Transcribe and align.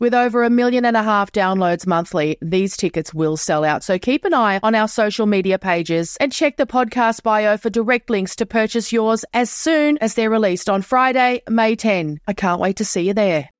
With 0.00 0.14
over 0.14 0.44
a 0.44 0.50
million 0.50 0.84
and 0.84 0.96
a 0.96 1.02
half 1.02 1.32
downloads 1.32 1.84
monthly, 1.84 2.38
these 2.40 2.76
tickets 2.76 3.12
will 3.12 3.36
sell 3.36 3.64
out. 3.64 3.82
So 3.82 3.98
keep 3.98 4.24
an 4.24 4.32
eye 4.32 4.60
on 4.62 4.76
our 4.76 4.86
social 4.86 5.26
media 5.26 5.58
pages 5.58 6.16
and 6.20 6.32
check 6.32 6.56
the 6.56 6.66
podcast 6.66 7.24
bio 7.24 7.56
for 7.56 7.68
direct 7.68 8.08
links 8.08 8.36
to 8.36 8.46
purchase 8.46 8.92
yours 8.92 9.24
as 9.34 9.50
soon 9.50 9.98
as 9.98 10.14
they're 10.14 10.30
released 10.30 10.70
on 10.70 10.82
Friday, 10.82 11.42
May 11.48 11.74
10. 11.74 12.20
I 12.28 12.32
can't 12.32 12.60
wait 12.60 12.76
to 12.76 12.84
see 12.84 13.08
you 13.08 13.14
there. 13.14 13.50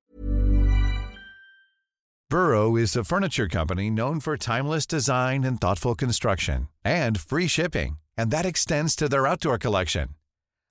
Burrow 2.30 2.76
is 2.76 2.94
a 2.94 3.02
furniture 3.02 3.48
company 3.48 3.90
known 3.90 4.20
for 4.20 4.36
timeless 4.36 4.86
design 4.86 5.44
and 5.44 5.58
thoughtful 5.60 5.94
construction 5.94 6.68
and 6.84 7.18
free 7.18 7.48
shipping, 7.48 7.98
and 8.18 8.30
that 8.30 8.44
extends 8.44 8.94
to 8.94 9.08
their 9.08 9.26
outdoor 9.26 9.56
collection. 9.56 10.10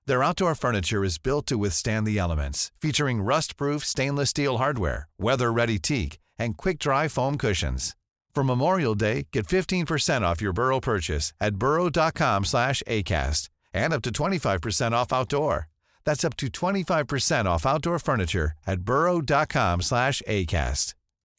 Their 0.08 0.24
outdoor 0.24 0.56
furniture 0.56 1.04
is 1.04 1.18
built 1.18 1.48
to 1.48 1.58
withstand 1.58 2.08
the 2.08 2.18
elements, 2.18 2.72
featuring 2.80 3.22
rust-proof 3.22 3.84
stainless 3.84 4.30
steel 4.30 4.58
hardware, 4.58 5.10
weather-ready 5.20 5.80
teak, 5.80 6.18
and 6.40 6.56
quick-dry 6.56 7.10
foam 7.10 7.38
cushions. 7.38 7.94
For 8.34 8.44
Memorial 8.46 8.96
Day, 8.96 9.28
get 9.34 9.48
15% 9.48 10.22
off 10.22 10.42
your 10.42 10.54
Burrow 10.54 10.80
purchase 10.80 11.34
at 11.42 11.56
burrow.com 11.56 12.46
slash 12.46 12.82
ACAST 12.88 13.50
and 13.74 13.92
up 13.92 14.02
to 14.04 14.12
25% 14.12 14.94
off 14.94 15.12
outdoor. 15.12 15.68
That's 16.06 16.24
up 16.24 16.38
to 16.38 16.48
25% 16.48 17.46
off 17.46 17.66
outdoor 17.66 18.00
furniture 18.00 18.54
at 18.66 18.82
burrow.com 18.82 19.82
slash 19.82 20.22
ACAST. 20.26 20.94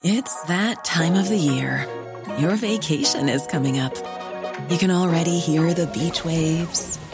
It's 0.05 0.42
that 0.42 0.84
time 0.84 1.14
of 1.14 1.30
the 1.30 1.38
year. 1.38 1.86
Your 2.38 2.56
vacation 2.56 3.30
is 3.30 3.47
coming 3.47 3.78
up. 3.78 3.94
You 4.69 4.77
can 4.77 4.91
already 4.91 5.38
hear 5.38 5.72
the 5.72 5.86
beach 5.86 6.25
waves, 6.25 6.98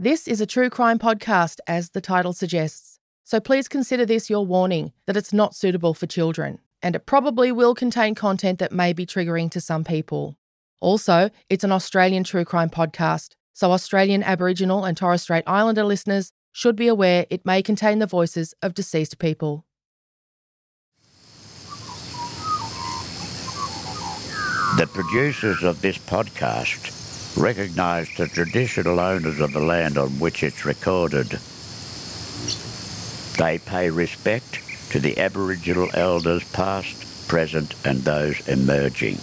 This 0.00 0.28
is 0.28 0.40
a 0.40 0.46
true 0.46 0.70
crime 0.70 1.00
podcast, 1.00 1.58
as 1.66 1.90
the 1.90 2.00
title 2.00 2.32
suggests. 2.32 3.00
So 3.24 3.40
please 3.40 3.66
consider 3.66 4.06
this 4.06 4.30
your 4.30 4.46
warning 4.46 4.92
that 5.06 5.16
it's 5.16 5.32
not 5.32 5.56
suitable 5.56 5.92
for 5.92 6.06
children, 6.06 6.60
and 6.80 6.94
it 6.94 7.04
probably 7.04 7.50
will 7.50 7.74
contain 7.74 8.14
content 8.14 8.60
that 8.60 8.70
may 8.70 8.92
be 8.92 9.04
triggering 9.04 9.50
to 9.50 9.60
some 9.60 9.82
people. 9.82 10.36
Also, 10.80 11.30
it's 11.50 11.64
an 11.64 11.72
Australian 11.72 12.22
true 12.22 12.44
crime 12.44 12.70
podcast, 12.70 13.30
so 13.54 13.72
Australian 13.72 14.22
Aboriginal 14.22 14.84
and 14.84 14.96
Torres 14.96 15.22
Strait 15.22 15.42
Islander 15.48 15.82
listeners 15.82 16.30
should 16.52 16.76
be 16.76 16.86
aware 16.86 17.26
it 17.28 17.44
may 17.44 17.60
contain 17.60 17.98
the 17.98 18.06
voices 18.06 18.54
of 18.62 18.74
deceased 18.74 19.18
people. 19.18 19.66
The 24.76 24.88
producers 24.92 25.64
of 25.64 25.82
this 25.82 25.98
podcast 25.98 26.97
recognise 27.38 28.08
the 28.16 28.28
traditional 28.28 29.00
owners 29.00 29.40
of 29.40 29.52
the 29.52 29.60
land 29.60 29.96
on 29.96 30.10
which 30.18 30.42
it's 30.42 30.64
recorded. 30.64 31.38
They 33.38 33.58
pay 33.58 33.90
respect 33.90 34.60
to 34.90 34.98
the 34.98 35.18
Aboriginal 35.18 35.88
elders 35.94 36.50
past, 36.52 37.28
present 37.28 37.74
and 37.84 37.98
those 38.00 38.46
emerging. 38.48 39.18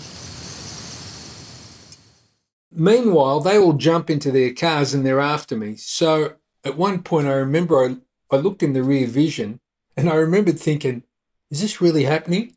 Meanwhile, 2.71 3.39
they 3.39 3.57
all 3.57 3.73
jump 3.73 4.09
into 4.09 4.31
their 4.31 4.53
cars 4.53 4.93
and 4.93 5.05
they're 5.05 5.19
after 5.19 5.55
me. 5.55 5.75
So 5.75 6.35
at 6.63 6.77
one 6.77 7.03
point, 7.03 7.27
I 7.27 7.33
remember 7.33 7.83
I, 7.83 7.97
I 8.35 8.39
looked 8.39 8.63
in 8.63 8.73
the 8.73 8.83
rear 8.83 9.07
vision 9.07 9.59
and 9.97 10.09
I 10.09 10.15
remembered 10.15 10.59
thinking, 10.59 11.03
is 11.49 11.61
this 11.61 11.81
really 11.81 12.03
happening? 12.03 12.55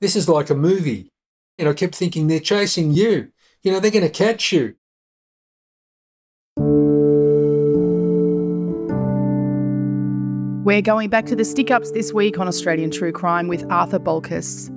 This 0.00 0.16
is 0.16 0.28
like 0.28 0.50
a 0.50 0.54
movie. 0.54 1.10
And 1.58 1.68
I 1.68 1.74
kept 1.74 1.94
thinking, 1.94 2.26
they're 2.26 2.40
chasing 2.40 2.92
you. 2.92 3.30
You 3.62 3.72
know, 3.72 3.78
they're 3.78 3.90
going 3.90 4.02
to 4.02 4.10
catch 4.10 4.52
you. 4.52 4.74
We're 10.64 10.80
going 10.80 11.10
back 11.10 11.26
to 11.26 11.34
the 11.34 11.44
stick 11.44 11.72
ups 11.72 11.90
this 11.90 12.12
week 12.12 12.38
on 12.38 12.46
Australian 12.46 12.92
True 12.92 13.10
Crime 13.10 13.48
with 13.48 13.68
Arthur 13.68 13.98
Bolkas. 13.98 14.70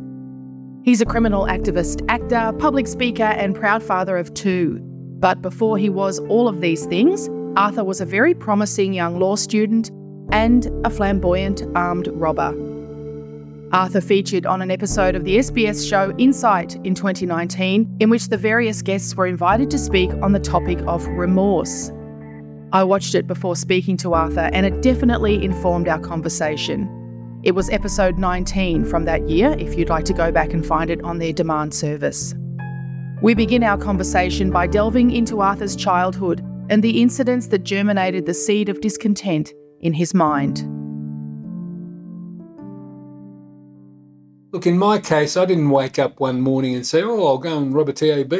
He's 0.83 0.99
a 0.99 1.05
criminal 1.05 1.45
activist, 1.45 2.03
actor, 2.09 2.57
public 2.57 2.87
speaker, 2.87 3.21
and 3.21 3.55
proud 3.55 3.83
father 3.83 4.17
of 4.17 4.33
two. 4.33 4.79
But 5.19 5.43
before 5.43 5.77
he 5.77 5.89
was 5.89 6.17
all 6.21 6.47
of 6.47 6.59
these 6.59 6.87
things, 6.87 7.29
Arthur 7.55 7.83
was 7.83 8.01
a 8.01 8.05
very 8.05 8.33
promising 8.33 8.93
young 8.93 9.19
law 9.19 9.35
student 9.35 9.91
and 10.31 10.67
a 10.87 10.89
flamboyant 10.89 11.61
armed 11.75 12.07
robber. 12.13 12.55
Arthur 13.71 14.01
featured 14.01 14.47
on 14.47 14.63
an 14.63 14.71
episode 14.71 15.13
of 15.13 15.23
the 15.23 15.37
SBS 15.37 15.87
show 15.87 16.11
Insight 16.17 16.77
in 16.83 16.95
2019, 16.95 17.97
in 17.99 18.09
which 18.09 18.29
the 18.29 18.37
various 18.37 18.81
guests 18.81 19.15
were 19.15 19.27
invited 19.27 19.69
to 19.69 19.77
speak 19.77 20.09
on 20.23 20.31
the 20.31 20.39
topic 20.39 20.79
of 20.87 21.05
remorse. 21.09 21.91
I 22.75 22.83
watched 22.83 23.15
it 23.15 23.25
before 23.25 23.55
speaking 23.55 23.95
to 23.99 24.13
Arthur, 24.15 24.49
and 24.51 24.65
it 24.65 24.81
definitely 24.81 25.41
informed 25.41 25.87
our 25.87 25.97
conversation. 25.97 27.39
It 27.41 27.53
was 27.53 27.69
episode 27.69 28.17
19 28.17 28.83
from 28.83 29.05
that 29.05 29.29
year, 29.29 29.55
if 29.57 29.77
you'd 29.77 29.87
like 29.87 30.03
to 30.03 30.13
go 30.13 30.29
back 30.29 30.51
and 30.51 30.65
find 30.65 30.89
it 30.89 31.01
on 31.01 31.17
their 31.17 31.31
demand 31.31 31.73
service. 31.73 32.35
We 33.21 33.33
begin 33.33 33.63
our 33.63 33.77
conversation 33.77 34.51
by 34.51 34.67
delving 34.67 35.11
into 35.11 35.39
Arthur's 35.39 35.77
childhood 35.77 36.45
and 36.69 36.83
the 36.83 37.01
incidents 37.01 37.47
that 37.47 37.63
germinated 37.63 38.25
the 38.25 38.33
seed 38.33 38.67
of 38.67 38.81
discontent 38.81 39.53
in 39.79 39.93
his 39.93 40.13
mind. 40.13 40.57
Look, 44.51 44.67
in 44.67 44.77
my 44.77 44.99
case, 44.99 45.37
I 45.37 45.45
didn't 45.45 45.69
wake 45.69 45.97
up 45.97 46.19
one 46.19 46.41
morning 46.41 46.75
and 46.75 46.85
say, 46.85 47.01
oh, 47.03 47.25
I'll 47.25 47.37
go 47.37 47.57
and 47.57 47.73
rob 47.73 47.87
a 47.87 47.93
TAB. 47.93 48.33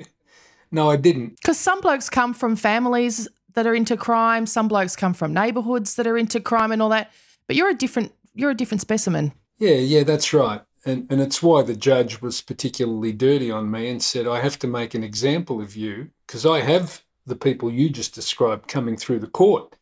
no, 0.70 0.88
I 0.88 0.94
didn't. 0.94 1.34
Because 1.40 1.58
some 1.58 1.80
blokes 1.80 2.08
come 2.08 2.32
from 2.32 2.54
families 2.54 3.26
that 3.54 3.66
are 3.66 3.74
into 3.74 3.96
crime, 3.96 4.46
some 4.46 4.68
blokes 4.68 4.96
come 4.96 5.14
from 5.14 5.32
neighbourhoods 5.32 5.94
that 5.96 6.06
are 6.06 6.18
into 6.18 6.40
crime 6.40 6.72
and 6.72 6.82
all 6.82 6.88
that. 6.90 7.10
But 7.46 7.56
you're 7.56 7.70
a 7.70 7.74
different 7.74 8.12
you're 8.34 8.50
a 8.50 8.56
different 8.56 8.80
specimen. 8.80 9.32
Yeah, 9.58 9.74
yeah, 9.74 10.02
that's 10.04 10.32
right. 10.32 10.62
And, 10.84 11.06
and 11.10 11.20
it's 11.20 11.42
why 11.42 11.62
the 11.62 11.76
judge 11.76 12.20
was 12.20 12.40
particularly 12.40 13.12
dirty 13.12 13.50
on 13.50 13.70
me 13.70 13.88
and 13.88 14.02
said, 14.02 14.26
I 14.26 14.40
have 14.40 14.58
to 14.60 14.66
make 14.66 14.94
an 14.94 15.04
example 15.04 15.60
of 15.60 15.76
you 15.76 16.10
because 16.26 16.44
I 16.44 16.60
have 16.60 17.02
the 17.26 17.36
people 17.36 17.70
you 17.70 17.88
just 17.88 18.14
described 18.14 18.66
coming 18.66 18.96
through 18.96 19.20
the 19.20 19.28
court. 19.28 19.76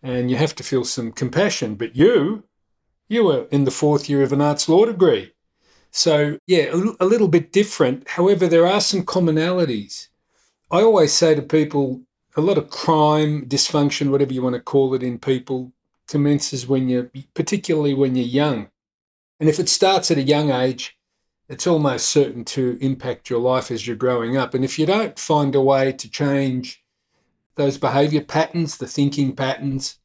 And 0.00 0.30
you 0.30 0.36
have 0.36 0.54
to 0.56 0.62
feel 0.62 0.84
some 0.84 1.10
compassion. 1.10 1.74
But 1.74 1.96
you, 1.96 2.44
you 3.08 3.24
were 3.24 3.48
in 3.50 3.64
the 3.64 3.72
fourth 3.72 4.08
year 4.08 4.22
of 4.22 4.32
an 4.32 4.40
arts 4.40 4.68
law 4.68 4.84
degree. 4.84 5.32
So, 5.90 6.38
yeah, 6.46 6.66
a, 6.72 7.04
a 7.04 7.06
little 7.06 7.26
bit 7.26 7.50
different. 7.50 8.06
However, 8.06 8.46
there 8.46 8.66
are 8.66 8.80
some 8.80 9.02
commonalities. 9.02 10.08
I 10.70 10.82
always 10.82 11.12
say 11.12 11.34
to 11.34 11.42
people, 11.42 12.02
a 12.38 12.40
lot 12.40 12.56
of 12.56 12.70
crime, 12.70 13.44
dysfunction, 13.46 14.10
whatever 14.10 14.32
you 14.32 14.42
want 14.42 14.54
to 14.54 14.60
call 14.60 14.94
it, 14.94 15.02
in 15.02 15.18
people 15.18 15.72
commences 16.06 16.68
when 16.68 16.88
you're, 16.88 17.10
particularly 17.34 17.94
when 17.94 18.14
you're 18.14 18.24
young. 18.24 18.68
And 19.40 19.48
if 19.48 19.58
it 19.58 19.68
starts 19.68 20.12
at 20.12 20.18
a 20.18 20.22
young 20.22 20.52
age, 20.52 20.96
it's 21.48 21.66
almost 21.66 22.08
certain 22.08 22.44
to 22.44 22.78
impact 22.80 23.28
your 23.28 23.40
life 23.40 23.72
as 23.72 23.86
you're 23.86 23.96
growing 23.96 24.36
up. 24.36 24.54
And 24.54 24.64
if 24.64 24.78
you 24.78 24.86
don't 24.86 25.18
find 25.18 25.52
a 25.56 25.60
way 25.60 25.90
to 25.92 26.08
change 26.08 26.84
those 27.56 27.76
behavior 27.76 28.22
patterns, 28.22 28.78
the 28.78 28.86
thinking 28.86 29.34
patterns, 29.34 29.98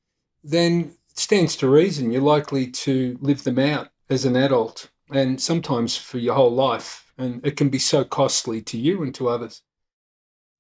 then 0.44 0.96
it 1.12 1.20
stands 1.20 1.56
to 1.58 1.70
reason 1.70 2.12
you're 2.12 2.22
likely 2.22 2.66
to 2.66 3.16
live 3.22 3.44
them 3.44 3.60
out 3.60 3.90
as 4.10 4.26
an 4.26 4.36
adult 4.36 4.90
and 5.12 5.40
sometimes 5.40 5.96
for 5.96 6.18
your 6.18 6.34
whole 6.34 6.52
life. 6.52 7.14
And 7.16 7.46
it 7.46 7.58
can 7.58 7.70
be 7.70 7.78
so 7.78 8.04
costly 8.04 8.60
to 8.64 8.78
you 8.78 9.04
and 9.04 9.14
to 9.14 9.30
others. 9.30 9.62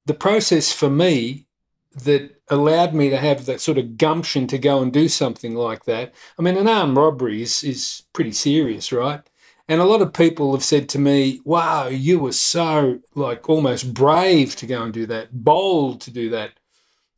The 0.06 0.14
process 0.14 0.72
for 0.72 0.92
me 0.92 1.48
that 1.96 2.42
allowed 2.50 2.94
me 2.94 3.10
to 3.10 3.18
have 3.18 3.46
that 3.46 3.62
sort 3.62 3.78
of 3.78 3.98
gumption 3.98 4.48
to 4.48 4.58
go 4.58 4.82
and 4.82 4.92
do 4.92 5.08
something 5.08 5.56
like 5.56 5.86
that. 5.86 6.14
I 6.38 6.42
mean, 6.42 6.58
an 6.58 6.68
armed 6.68 6.98
robbery 6.98 7.42
is, 7.42 7.64
is 7.64 8.04
pretty 8.14 8.32
serious, 8.32 8.92
right? 8.92 9.22
And 9.68 9.80
a 9.80 9.86
lot 9.86 10.02
of 10.02 10.14
people 10.14 10.52
have 10.54 10.64
said 10.64 10.90
to 10.90 11.00
me, 11.00 11.40
wow, 11.46 11.88
you 11.88 12.20
were 12.20 12.34
so 12.34 13.00
like 13.16 13.50
almost 13.50 13.94
brave 13.94 14.56
to 14.58 14.66
go 14.66 14.84
and 14.84 14.94
do 14.94 15.06
that, 15.06 15.30
bold 15.32 16.02
to 16.02 16.12
do 16.12 16.30
that. 16.32 16.60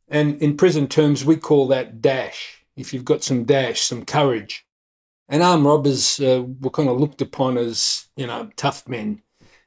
And 0.08 0.40
in 0.40 0.56
prison 0.56 0.86
terms, 0.86 1.24
we 1.24 1.36
call 1.36 1.66
that 1.68 2.00
dash. 2.00 2.64
If 2.76 2.92
you've 2.94 3.04
got 3.04 3.24
some 3.24 3.44
dash, 3.44 3.80
some 3.80 4.04
courage. 4.04 4.64
And 5.28 5.42
armed 5.42 5.64
robbers 5.64 6.20
uh, 6.20 6.44
were 6.60 6.70
kind 6.70 6.88
of 6.88 7.00
looked 7.00 7.20
upon 7.20 7.58
as, 7.58 8.06
you 8.16 8.28
know, 8.28 8.50
tough 8.56 8.86
men. 8.86 9.22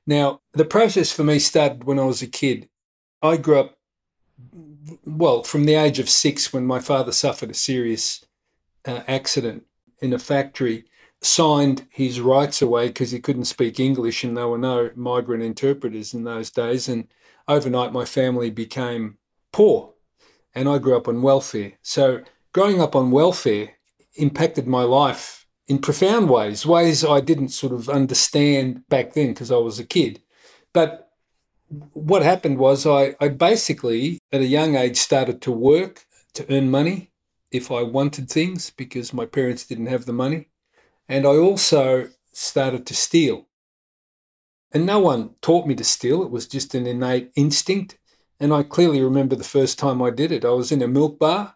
Now, 0.07 0.41
the 0.53 0.63
process 0.63 1.11
for 1.11 1.23
me 1.23 1.39
started 1.39 1.83
when 1.83 1.99
I 1.99 2.05
was 2.05 2.21
a 2.21 2.27
kid. 2.27 2.69
I 3.21 3.35
grew 3.35 3.59
up, 3.59 3.77
well, 5.05 5.43
from 5.43 5.65
the 5.65 5.75
age 5.75 5.99
of 5.99 6.09
six 6.09 6.53
when 6.53 6.65
my 6.65 6.79
father 6.79 7.11
suffered 7.11 7.51
a 7.51 7.55
serious 7.55 8.25
uh, 8.85 9.01
accident 9.07 9.63
in 10.01 10.13
a 10.13 10.19
factory, 10.19 10.85
signed 11.21 11.85
his 11.91 12.21
rights 12.21 12.61
away 12.61 12.87
because 12.87 13.11
he 13.11 13.19
couldn't 13.19 13.45
speak 13.45 13.79
English 13.79 14.23
and 14.23 14.37
there 14.37 14.47
were 14.47 14.57
no 14.57 14.89
migrant 14.95 15.43
interpreters 15.43 16.13
in 16.13 16.23
those 16.23 16.49
days. 16.49 16.87
And 16.87 17.07
overnight, 17.47 17.91
my 17.91 18.05
family 18.05 18.49
became 18.49 19.17
poor 19.51 19.93
and 20.55 20.69
I 20.69 20.77
grew 20.77 20.95
up 20.95 21.07
on 21.07 21.21
welfare. 21.21 21.73
So, 21.81 22.21
growing 22.53 22.81
up 22.81 22.95
on 22.95 23.11
welfare 23.11 23.71
impacted 24.15 24.67
my 24.67 24.83
life 24.83 25.45
in 25.67 25.79
profound 25.79 26.29
ways, 26.29 26.65
ways 26.65 27.05
I 27.05 27.21
didn't 27.21 27.49
sort 27.49 27.73
of 27.73 27.89
understand 27.89 28.87
back 28.89 29.13
then 29.13 29.29
because 29.29 29.51
I 29.51 29.57
was 29.57 29.79
a 29.79 29.85
kid. 29.85 30.21
But 30.73 31.08
what 31.93 32.23
happened 32.23 32.57
was 32.57 32.85
I, 32.85 33.15
I 33.19 33.29
basically, 33.29 34.19
at 34.31 34.41
a 34.41 34.45
young 34.45 34.75
age, 34.75 34.97
started 34.97 35.41
to 35.43 35.51
work 35.51 36.05
to 36.33 36.45
earn 36.53 36.71
money 36.71 37.11
if 37.51 37.71
I 37.71 37.83
wanted 37.83 38.29
things 38.29 38.69
because 38.71 39.13
my 39.13 39.25
parents 39.25 39.65
didn't 39.65 39.87
have 39.87 40.05
the 40.05 40.13
money. 40.13 40.49
And 41.07 41.25
I 41.25 41.35
also 41.35 42.09
started 42.31 42.85
to 42.87 42.95
steal. 42.95 43.47
And 44.71 44.85
no 44.85 44.99
one 44.99 45.31
taught 45.41 45.65
me 45.65 45.75
to 45.75 45.83
steal, 45.83 46.21
it 46.23 46.29
was 46.29 46.47
just 46.47 46.75
an 46.75 46.85
innate 46.85 47.31
instinct. 47.35 47.97
And 48.39 48.53
I 48.53 48.63
clearly 48.63 49.01
remember 49.01 49.35
the 49.35 49.43
first 49.43 49.79
time 49.79 50.01
I 50.01 50.11
did 50.11 50.31
it. 50.31 50.45
I 50.45 50.51
was 50.51 50.71
in 50.71 50.81
a 50.81 50.87
milk 50.87 51.19
bar 51.19 51.55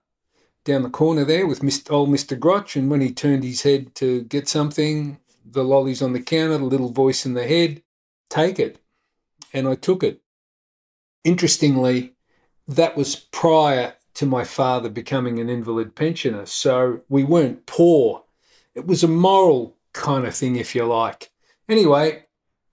down 0.65 0.83
the 0.83 0.89
corner 0.89 1.23
there 1.23 1.45
with 1.45 1.61
Mr. 1.61 1.91
old 1.91 2.09
Mr. 2.09 2.39
Grotch, 2.39 2.75
and 2.75 2.89
when 2.89 3.01
he 3.01 3.11
turned 3.11 3.43
his 3.43 3.61
head 3.61 3.93
to 3.95 4.23
get 4.23 4.47
something, 4.47 5.19
the 5.45 5.63
lollies 5.63 6.01
on 6.01 6.13
the 6.13 6.21
counter, 6.21 6.57
the 6.57 6.65
little 6.65 6.91
voice 6.91 7.25
in 7.25 7.33
the 7.33 7.47
head, 7.47 7.83
take 8.29 8.59
it. 8.59 8.82
And 9.53 9.67
I 9.67 9.75
took 9.75 10.03
it. 10.03 10.21
Interestingly, 11.23 12.13
that 12.67 12.97
was 12.97 13.15
prior 13.15 13.93
to 14.15 14.25
my 14.25 14.43
father 14.43 14.89
becoming 14.89 15.39
an 15.39 15.49
invalid 15.49 15.95
pensioner. 15.95 16.45
So 16.45 17.01
we 17.09 17.23
weren't 17.23 17.65
poor. 17.65 18.23
It 18.75 18.85
was 18.85 19.03
a 19.03 19.07
moral 19.07 19.77
kind 19.93 20.25
of 20.25 20.35
thing, 20.35 20.55
if 20.55 20.75
you 20.75 20.85
like. 20.85 21.31
Anyway, 21.69 22.25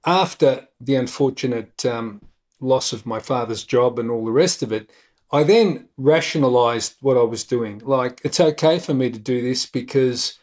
after 0.04 0.68
the 0.80 0.94
unfortunate 0.96 1.84
um, 1.86 2.20
loss 2.60 2.92
of 2.92 3.06
my 3.06 3.20
father's 3.20 3.64
job 3.64 3.98
and 3.98 4.10
all 4.10 4.24
the 4.24 4.32
rest 4.32 4.62
of 4.62 4.72
it, 4.72 4.90
I 5.32 5.44
then 5.44 5.88
rationalized 5.96 6.96
what 7.00 7.16
I 7.16 7.22
was 7.22 7.44
doing. 7.44 7.80
Like, 7.84 8.20
it's 8.24 8.40
okay 8.40 8.78
for 8.78 8.94
me 8.94 9.10
to 9.10 9.18
do 9.18 9.40
this 9.40 9.64
because 9.64 10.38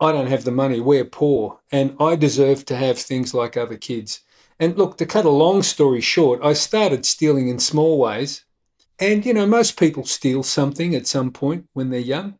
I 0.00 0.12
don't 0.12 0.26
have 0.28 0.44
the 0.44 0.50
money. 0.50 0.80
We're 0.80 1.04
poor 1.04 1.60
and 1.72 1.96
I 1.98 2.14
deserve 2.16 2.64
to 2.66 2.76
have 2.76 2.98
things 2.98 3.34
like 3.34 3.56
other 3.56 3.76
kids. 3.76 4.20
And 4.60 4.76
look, 4.76 4.98
to 4.98 5.06
cut 5.06 5.24
a 5.24 5.30
long 5.30 5.62
story 5.62 6.00
short, 6.00 6.40
I 6.42 6.52
started 6.52 7.06
stealing 7.06 7.48
in 7.48 7.58
small 7.58 7.98
ways. 7.98 8.44
And, 8.98 9.24
you 9.24 9.32
know, 9.32 9.46
most 9.46 9.78
people 9.78 10.04
steal 10.04 10.42
something 10.42 10.94
at 10.94 11.06
some 11.06 11.30
point 11.30 11.68
when 11.72 11.90
they're 11.90 12.00
young. 12.00 12.38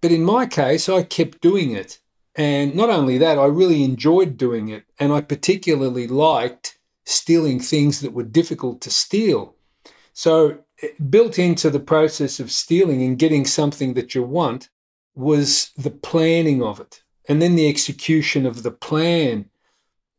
But 0.00 0.12
in 0.12 0.24
my 0.24 0.46
case, 0.46 0.88
I 0.88 1.02
kept 1.02 1.40
doing 1.40 1.72
it. 1.72 1.98
And 2.34 2.74
not 2.74 2.90
only 2.90 3.18
that, 3.18 3.38
I 3.38 3.46
really 3.46 3.82
enjoyed 3.82 4.36
doing 4.36 4.68
it. 4.68 4.84
And 4.98 5.12
I 5.12 5.20
particularly 5.20 6.06
liked 6.06 6.78
stealing 7.04 7.58
things 7.58 8.00
that 8.00 8.12
were 8.12 8.22
difficult 8.22 8.80
to 8.82 8.90
steal. 8.90 9.56
So 10.12 10.58
eh, 10.82 10.88
built 11.10 11.38
into 11.38 11.70
the 11.70 11.80
process 11.80 12.38
of 12.38 12.52
stealing 12.52 13.02
and 13.02 13.18
getting 13.18 13.44
something 13.44 13.94
that 13.94 14.14
you 14.14 14.22
want 14.22 14.70
was 15.14 15.72
the 15.76 15.90
planning 15.90 16.62
of 16.62 16.80
it 16.80 17.02
and 17.28 17.42
then 17.42 17.54
the 17.54 17.68
execution 17.68 18.46
of 18.46 18.62
the 18.62 18.70
plan. 18.70 19.46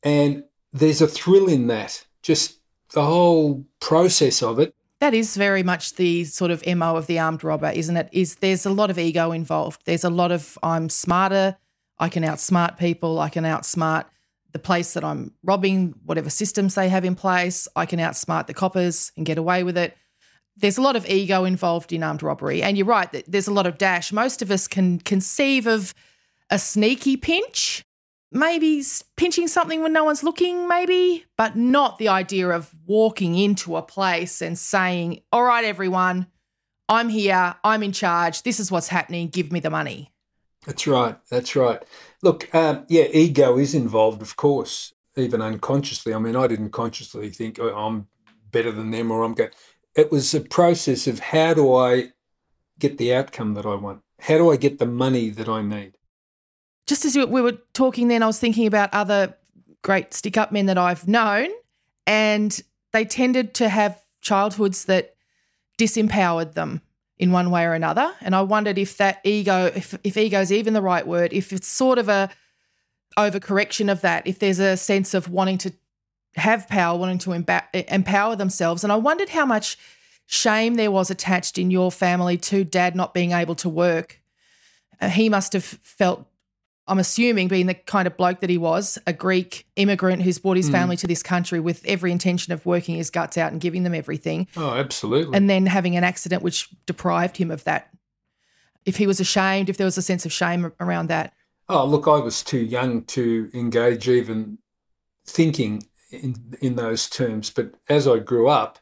And 0.03 0.43
there's 0.73 1.01
a 1.01 1.07
thrill 1.07 1.47
in 1.47 1.67
that, 1.67 2.05
just 2.21 2.59
the 2.91 3.05
whole 3.05 3.65
process 3.79 4.43
of 4.43 4.59
it. 4.59 4.75
That 4.99 5.13
is 5.13 5.35
very 5.35 5.63
much 5.63 5.95
the 5.95 6.23
sort 6.25 6.51
of 6.51 6.65
MO 6.65 6.95
of 6.95 7.07
the 7.07 7.19
armed 7.19 7.43
robber, 7.43 7.71
isn't 7.73 7.97
it? 7.97 8.09
Is 8.11 8.35
there's 8.35 8.65
a 8.65 8.69
lot 8.69 8.89
of 8.89 8.97
ego 8.97 9.31
involved. 9.31 9.81
There's 9.85 10.03
a 10.03 10.09
lot 10.09 10.31
of 10.31 10.57
I'm 10.63 10.89
smarter, 10.89 11.57
I 11.99 12.09
can 12.09 12.23
outsmart 12.23 12.77
people, 12.77 13.19
I 13.19 13.29
can 13.29 13.43
outsmart 13.43 14.05
the 14.51 14.59
place 14.59 14.93
that 14.93 15.03
I'm 15.03 15.33
robbing, 15.43 15.95
whatever 16.05 16.29
systems 16.29 16.75
they 16.75 16.87
have 16.89 17.03
in 17.03 17.15
place, 17.15 17.67
I 17.75 17.85
can 17.85 17.99
outsmart 17.99 18.47
the 18.47 18.53
coppers 18.53 19.11
and 19.17 19.25
get 19.25 19.37
away 19.37 19.63
with 19.63 19.77
it 19.77 19.97
there's 20.55 20.77
a 20.77 20.81
lot 20.81 20.95
of 20.95 21.07
ego 21.09 21.45
involved 21.45 21.91
in 21.91 22.03
armed 22.03 22.24
robbery. 22.24 22.62
And 22.62 22.77
you're 22.77 22.88
right, 22.88 23.24
there's 23.27 23.48
a 23.48 23.53
lot 23.53 23.67
of 23.67 23.77
dash. 23.77 24.12
Most 24.12 24.41
of 24.41 24.51
us 24.51 24.67
can 24.67 25.00
conceive 25.00 25.67
of 25.67 25.93
a 26.50 26.59
sneaky 26.59 27.17
pinch, 27.17 27.83
maybe 28.33 28.83
pinching 29.15 29.47
something 29.47 29.81
when 29.81 29.93
no 29.93 30.03
one's 30.03 30.23
looking, 30.23 30.67
maybe, 30.67 31.25
but 31.37 31.55
not 31.55 31.97
the 31.97 32.09
idea 32.09 32.49
of 32.49 32.73
walking 32.85 33.37
into 33.37 33.77
a 33.77 33.81
place 33.81 34.41
and 34.41 34.57
saying, 34.57 35.21
All 35.31 35.43
right, 35.43 35.63
everyone, 35.63 36.27
I'm 36.89 37.09
here, 37.09 37.55
I'm 37.63 37.83
in 37.83 37.91
charge, 37.91 38.43
this 38.43 38.59
is 38.59 38.71
what's 38.71 38.89
happening, 38.89 39.29
give 39.29 39.51
me 39.51 39.59
the 39.59 39.69
money. 39.69 40.11
That's 40.65 40.87
right, 40.87 41.17
that's 41.29 41.55
right. 41.55 41.83
Look, 42.21 42.53
um, 42.55 42.85
yeah, 42.87 43.05
ego 43.11 43.57
is 43.57 43.75
involved, 43.75 44.21
of 44.21 44.35
course, 44.35 44.93
even 45.17 45.41
unconsciously. 45.41 46.13
I 46.13 46.19
mean, 46.19 46.35
I 46.35 46.47
didn't 46.47 46.71
consciously 46.71 47.29
think 47.29 47.59
oh, 47.59 47.75
I'm 47.75 48.07
better 48.51 48.71
than 48.71 48.91
them 48.91 49.11
or 49.11 49.23
I'm 49.23 49.33
going 49.33 49.49
it 49.95 50.11
was 50.11 50.33
a 50.33 50.41
process 50.41 51.07
of 51.07 51.19
how 51.19 51.53
do 51.53 51.73
I 51.73 52.09
get 52.79 52.97
the 52.97 53.13
outcome 53.13 53.53
that 53.53 53.65
I 53.65 53.75
want? 53.75 54.01
How 54.19 54.37
do 54.37 54.51
I 54.51 54.57
get 54.57 54.79
the 54.79 54.85
money 54.85 55.29
that 55.29 55.47
I 55.47 55.61
need? 55.61 55.97
Just 56.85 57.05
as 57.05 57.15
we 57.15 57.41
were 57.41 57.57
talking 57.73 58.07
then, 58.07 58.23
I 58.23 58.27
was 58.27 58.39
thinking 58.39 58.67
about 58.67 58.93
other 58.93 59.35
great 59.81 60.13
stick 60.13 60.37
up 60.37 60.51
men 60.51 60.65
that 60.67 60.77
I've 60.77 61.07
known, 61.07 61.49
and 62.05 62.59
they 62.91 63.05
tended 63.05 63.53
to 63.55 63.69
have 63.69 63.99
childhoods 64.21 64.85
that 64.85 65.15
disempowered 65.77 66.53
them 66.53 66.81
in 67.17 67.31
one 67.31 67.51
way 67.51 67.65
or 67.65 67.73
another. 67.73 68.13
And 68.21 68.35
I 68.35 68.41
wondered 68.41 68.77
if 68.77 68.97
that 68.97 69.21
ego, 69.23 69.71
if, 69.75 69.97
if 70.03 70.17
ego 70.17 70.41
is 70.41 70.51
even 70.51 70.73
the 70.73 70.81
right 70.81 71.05
word, 71.05 71.33
if 71.33 71.53
it's 71.53 71.67
sort 71.67 71.99
of 71.99 72.09
a 72.09 72.29
overcorrection 73.17 73.91
of 73.91 74.01
that, 74.01 74.25
if 74.27 74.39
there's 74.39 74.59
a 74.59 74.75
sense 74.75 75.13
of 75.13 75.29
wanting 75.29 75.57
to 75.59 75.73
have 76.35 76.67
power, 76.67 76.97
wanting 76.97 77.19
to 77.19 77.31
empower 77.31 78.35
themselves. 78.35 78.83
And 78.83 78.91
I 78.91 78.95
wondered 78.95 79.29
how 79.29 79.45
much 79.45 79.77
shame 80.25 80.75
there 80.75 80.91
was 80.91 81.11
attached 81.11 81.57
in 81.57 81.69
your 81.69 81.91
family 81.91 82.37
to 82.37 82.63
dad 82.63 82.95
not 82.95 83.13
being 83.13 83.31
able 83.31 83.55
to 83.55 83.69
work. 83.69 84.19
Uh, 84.99 85.09
he 85.09 85.29
must 85.29 85.53
have 85.53 85.63
felt, 85.63 86.25
I'm 86.87 86.99
assuming, 86.99 87.47
being 87.47 87.67
the 87.67 87.75
kind 87.75 88.07
of 88.07 88.17
bloke 88.17 88.41
that 88.41 88.49
he 88.49 88.57
was, 88.57 88.97
a 89.07 89.13
Greek 89.13 89.65
immigrant 89.77 90.21
who's 90.21 90.37
brought 90.37 90.57
his 90.57 90.69
mm. 90.69 90.73
family 90.73 90.97
to 90.97 91.07
this 91.07 91.23
country 91.23 91.59
with 91.59 91.83
every 91.85 92.11
intention 92.11 92.51
of 92.51 92.65
working 92.65 92.95
his 92.95 93.09
guts 93.09 93.37
out 93.37 93.51
and 93.51 93.61
giving 93.61 93.83
them 93.83 93.93
everything. 93.93 94.47
Oh, 94.57 94.71
absolutely. 94.71 95.35
And 95.35 95.49
then 95.49 95.65
having 95.65 95.95
an 95.95 96.03
accident 96.03 96.43
which 96.43 96.69
deprived 96.85 97.37
him 97.37 97.51
of 97.51 97.63
that. 97.63 97.89
If 98.85 98.97
he 98.97 99.07
was 99.07 99.21
ashamed, 99.21 99.69
if 99.69 99.77
there 99.77 99.85
was 99.85 99.97
a 99.97 100.01
sense 100.01 100.25
of 100.25 100.33
shame 100.33 100.73
around 100.79 101.07
that. 101.07 101.33
Oh, 101.69 101.85
look, 101.85 102.07
I 102.07 102.19
was 102.19 102.43
too 102.43 102.59
young 102.59 103.03
to 103.05 103.49
engage 103.53 104.09
even 104.09 104.57
thinking 105.25 105.83
in, 106.11 106.35
in 106.59 106.75
those 106.75 107.09
terms. 107.09 107.49
But 107.49 107.75
as 107.87 108.07
I 108.07 108.19
grew 108.19 108.49
up, 108.49 108.79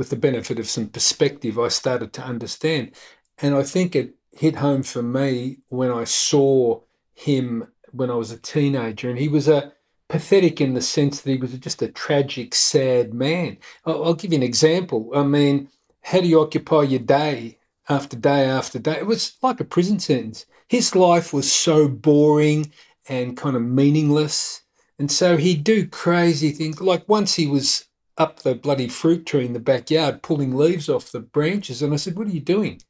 with 0.00 0.08
the 0.08 0.16
benefit 0.16 0.58
of 0.58 0.66
some 0.66 0.88
perspective, 0.88 1.58
I 1.58 1.68
started 1.68 2.14
to 2.14 2.22
understand. 2.22 2.92
And 3.36 3.54
I 3.54 3.62
think 3.62 3.94
it 3.94 4.14
hit 4.32 4.56
home 4.56 4.82
for 4.82 5.02
me 5.02 5.58
when 5.68 5.90
I 5.90 6.04
saw 6.04 6.80
him 7.20 7.66
when 7.92 8.10
I 8.10 8.14
was 8.14 8.30
a 8.30 8.38
teenager. 8.38 9.10
And 9.10 9.18
he 9.18 9.28
was 9.28 9.46
a 9.46 9.72
pathetic 10.08 10.60
in 10.60 10.74
the 10.74 10.80
sense 10.80 11.20
that 11.20 11.30
he 11.30 11.36
was 11.36 11.52
just 11.58 11.82
a 11.82 11.88
tragic, 11.88 12.54
sad 12.54 13.12
man. 13.12 13.58
I'll, 13.84 14.04
I'll 14.04 14.14
give 14.14 14.32
you 14.32 14.38
an 14.38 14.42
example. 14.42 15.10
I 15.14 15.22
mean, 15.22 15.68
how 16.02 16.20
do 16.20 16.28
you 16.28 16.40
occupy 16.40 16.82
your 16.82 17.00
day 17.00 17.58
after 17.88 18.16
day 18.16 18.44
after 18.44 18.78
day? 18.78 18.96
It 18.98 19.06
was 19.06 19.36
like 19.42 19.60
a 19.60 19.64
prison 19.64 19.98
sentence. 19.98 20.46
His 20.68 20.96
life 20.96 21.32
was 21.32 21.52
so 21.52 21.88
boring 21.88 22.72
and 23.08 23.36
kind 23.36 23.56
of 23.56 23.62
meaningless. 23.62 24.62
And 24.98 25.10
so 25.10 25.36
he'd 25.36 25.64
do 25.64 25.86
crazy 25.86 26.52
things. 26.52 26.80
Like 26.80 27.08
once 27.08 27.34
he 27.34 27.46
was 27.46 27.84
up 28.16 28.40
the 28.40 28.54
bloody 28.54 28.88
fruit 28.88 29.26
tree 29.26 29.46
in 29.46 29.52
the 29.52 29.60
backyard 29.60 30.22
pulling 30.22 30.54
leaves 30.54 30.88
off 30.88 31.12
the 31.12 31.20
branches. 31.20 31.82
And 31.82 31.92
I 31.92 31.96
said, 31.96 32.18
What 32.18 32.28
are 32.28 32.32
you 32.32 32.40
doing? 32.40 32.80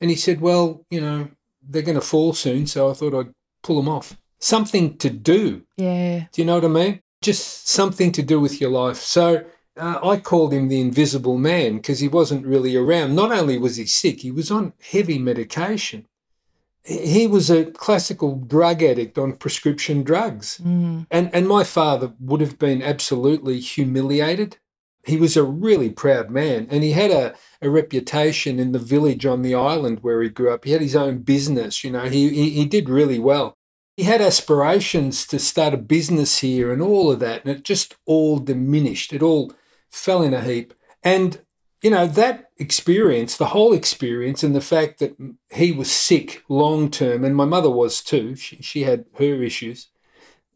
And 0.00 0.10
he 0.10 0.16
said, 0.16 0.40
Well, 0.40 0.84
you 0.90 1.00
know, 1.00 1.28
they're 1.62 1.82
going 1.82 1.96
to 1.96 2.00
fall 2.00 2.32
soon. 2.32 2.66
So 2.66 2.90
I 2.90 2.94
thought 2.94 3.14
I'd 3.14 3.32
pull 3.66 3.76
them 3.76 3.88
off. 3.88 4.16
Something 4.38 4.96
to 4.98 5.10
do. 5.10 5.62
Yeah. 5.76 6.26
Do 6.30 6.40
you 6.40 6.46
know 6.46 6.54
what 6.54 6.64
I 6.64 6.68
mean? 6.68 7.00
Just 7.20 7.68
something 7.68 8.12
to 8.12 8.22
do 8.22 8.38
with 8.38 8.60
your 8.60 8.70
life. 8.70 8.98
So 8.98 9.44
uh, 9.76 9.98
I 10.02 10.18
called 10.18 10.52
him 10.52 10.68
the 10.68 10.80
invisible 10.80 11.36
man 11.36 11.76
because 11.76 11.98
he 11.98 12.08
wasn't 12.08 12.46
really 12.46 12.76
around. 12.76 13.16
Not 13.16 13.32
only 13.32 13.58
was 13.58 13.76
he 13.76 13.86
sick, 13.86 14.20
he 14.20 14.30
was 14.30 14.50
on 14.50 14.72
heavy 14.80 15.18
medication. 15.18 16.06
He 16.84 17.26
was 17.26 17.50
a 17.50 17.64
classical 17.64 18.36
drug 18.36 18.82
addict 18.82 19.18
on 19.18 19.36
prescription 19.36 20.04
drugs. 20.04 20.60
Mm. 20.62 21.06
And, 21.10 21.30
and 21.34 21.48
my 21.48 21.64
father 21.64 22.12
would 22.20 22.40
have 22.40 22.58
been 22.60 22.80
absolutely 22.82 23.58
humiliated. 23.58 24.58
He 25.04 25.16
was 25.16 25.36
a 25.36 25.42
really 25.44 25.90
proud 25.90 26.30
man 26.30 26.68
and 26.70 26.82
he 26.84 26.92
had 26.92 27.10
a, 27.10 27.34
a 27.60 27.70
reputation 27.70 28.58
in 28.58 28.72
the 28.72 28.78
village 28.78 29.26
on 29.26 29.42
the 29.42 29.54
island 29.54 30.00
where 30.02 30.22
he 30.22 30.28
grew 30.28 30.52
up. 30.52 30.64
He 30.64 30.72
had 30.72 30.80
his 30.80 30.96
own 30.96 31.18
business, 31.18 31.82
you 31.82 31.90
know, 31.90 32.04
he, 32.08 32.28
he, 32.28 32.50
he 32.50 32.64
did 32.64 32.88
really 32.88 33.18
well. 33.18 33.55
He 33.96 34.02
had 34.02 34.20
aspirations 34.20 35.26
to 35.28 35.38
start 35.38 35.72
a 35.72 35.78
business 35.78 36.38
here 36.38 36.70
and 36.70 36.82
all 36.82 37.10
of 37.10 37.18
that, 37.20 37.44
and 37.44 37.56
it 37.56 37.64
just 37.64 37.96
all 38.04 38.38
diminished. 38.38 39.12
It 39.12 39.22
all 39.22 39.52
fell 39.90 40.22
in 40.22 40.34
a 40.34 40.42
heap. 40.42 40.74
And, 41.02 41.40
you 41.80 41.90
know, 41.90 42.06
that 42.06 42.50
experience, 42.58 43.36
the 43.36 43.46
whole 43.46 43.72
experience, 43.72 44.42
and 44.42 44.54
the 44.54 44.60
fact 44.60 44.98
that 44.98 45.16
he 45.50 45.72
was 45.72 45.90
sick 45.90 46.42
long 46.48 46.90
term, 46.90 47.24
and 47.24 47.34
my 47.34 47.46
mother 47.46 47.70
was 47.70 48.02
too, 48.02 48.36
she, 48.36 48.56
she 48.56 48.82
had 48.82 49.06
her 49.18 49.42
issues, 49.42 49.88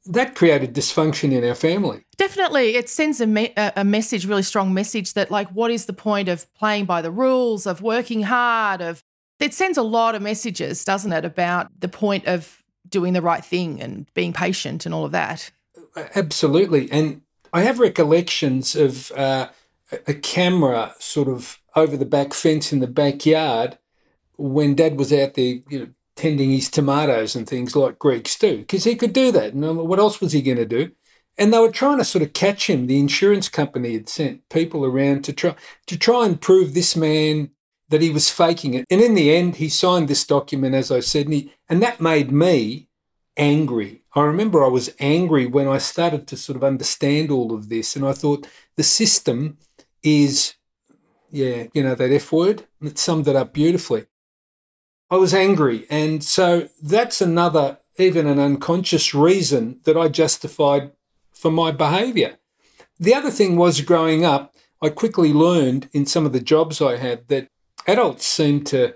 that 0.05 0.35
created 0.35 0.75
dysfunction 0.75 1.33
in 1.33 1.43
our 1.43 1.55
family. 1.55 2.05
Definitely, 2.19 2.77
it 2.77 2.91
sends 2.91 3.21
a, 3.21 3.27
me- 3.27 3.55
a 3.57 3.85
message, 3.85 4.27
really 4.27 4.43
strong 4.43 4.75
message 4.75 5.15
that, 5.15 5.31
like, 5.31 5.49
what 5.51 5.71
is 5.71 5.87
the 5.87 5.93
point 5.95 6.29
of 6.29 6.53
playing 6.55 6.85
by 6.85 7.01
the 7.01 7.11
rules, 7.11 7.67
of 7.67 7.81
working 7.81 8.23
hard, 8.23 8.83
of 8.83 9.03
it 9.39 9.55
sends 9.55 9.79
a 9.79 9.83
lot 9.83 10.15
of 10.15 10.21
messages, 10.21 10.85
doesn't 10.85 11.13
it, 11.13 11.25
about 11.25 11.69
the 11.81 11.89
point 11.89 12.27
of 12.27 12.60
doing 12.91 13.13
the 13.13 13.23
right 13.23 13.45
thing 13.45 13.81
and 13.81 14.13
being 14.15 14.33
patient 14.33 14.85
and 14.85 14.95
all 14.95 15.05
of 15.05 15.13
that. 15.13 15.51
Absolutely. 16.15 16.91
And 16.91 17.23
I 17.53 17.63
have 17.63 17.79
recollections 17.79 18.77
of 18.77 19.11
uh, 19.13 19.49
a 20.07 20.15
camera 20.15 20.95
sort 20.99 21.29
of 21.29 21.61
over 21.75 21.97
the 21.97 22.05
back 22.05 22.35
fence 22.35 22.73
in 22.73 22.81
the 22.81 22.87
backyard 22.87 23.79
when 24.37 24.75
dad 24.75 24.99
was 24.99 25.13
out 25.13 25.35
there, 25.35 25.59
you 25.69 25.79
know, 25.79 25.89
tending 26.17 26.51
his 26.51 26.69
tomatoes 26.69 27.35
and 27.35 27.49
things 27.49 27.75
like 27.75 27.99
Greeks 27.99 28.39
do, 28.39 28.59
because 28.59 28.85
he 28.85 28.95
could 28.95 29.13
do 29.13 29.33
that. 29.33 29.55
And 29.55 29.79
what 29.79 29.99
else 29.99 30.21
was 30.21 30.33
he 30.33 30.43
going 30.43 30.59
to 30.59 30.67
do? 30.67 30.93
And 31.39 31.53
they 31.53 31.59
were 31.59 31.71
trying 31.71 31.99
to 31.99 32.05
sort 32.05 32.23
of 32.23 32.35
catch 32.35 32.69
him. 32.69 32.87
The 32.87 33.01
insurance 33.01 33.49
company 33.49 33.95
had 33.95 34.09
sent 34.09 34.47
people 34.51 34.85
around 34.85 35.25
to 35.25 35.33
try 35.33 35.55
to 35.87 35.99
try 35.99 36.27
and 36.27 36.41
prove 36.41 36.75
this 36.75 36.95
man 36.95 37.51
that 37.91 38.01
he 38.01 38.11
was 38.11 38.31
faking 38.31 38.75
it. 38.75 38.87
And 38.91 39.01
in 39.01 39.15
the 39.15 39.35
end, 39.35 39.57
he 39.57 39.69
signed 39.69 40.09
this 40.09 40.25
document, 40.25 40.75
as 40.75 40.91
I 40.91 41.01
said, 41.01 41.27
and, 41.27 41.35
he, 41.35 41.53
and 41.69 41.83
that 41.83 42.01
made 42.01 42.33
me 42.33 42.89
angry. 43.37 44.03
I 44.15 44.23
remember 44.23 44.65
I 44.65 44.69
was 44.69 44.95
angry 44.99 45.47
when 45.47 45.69
I 45.69 45.79
started 45.79 46.27
to 46.29 46.37
sort 46.37 46.57
of 46.57 46.65
understand 46.65 47.31
all 47.31 47.53
of 47.53 47.69
this, 47.69 47.97
and 47.97 48.07
I 48.07 48.13
thought 48.13 48.49
the 48.77 48.83
system 48.83 49.59
is, 50.03 50.55
yeah, 51.31 51.67
you 51.75 51.83
know, 51.83 51.95
that 51.95 52.13
F 52.13 52.33
word, 52.33 52.67
it 52.81 52.99
summed 52.99 53.29
it 53.29 53.37
up 53.37 53.53
beautifully. 53.53 54.07
I 55.11 55.17
was 55.17 55.35
angry. 55.35 55.87
And 55.91 56.23
so 56.23 56.69
that's 56.83 57.21
another, 57.21 57.79
even 57.99 58.27
an 58.27 58.39
unconscious 58.39 59.13
reason 59.15 59.81
that 59.85 59.97
I 59.97 60.09
justified 60.09 60.93
for 61.33 61.51
my 61.51 61.73
behavior. 61.73 62.39
The 62.99 63.15
other 63.15 63.31
thing 63.31 63.57
was 63.57 63.81
growing 63.81 64.25
up, 64.25 64.55
I 64.81 64.91
quickly 64.91 65.33
learned 65.33 65.89
in 65.93 66.07
some 66.07 66.25
of 66.25 66.33
the 66.33 66.41
jobs 66.41 66.81
I 66.81 66.97
had 66.97 67.29
that 67.29 67.49
adults 67.87 68.27
seem 68.27 68.65
to 68.65 68.95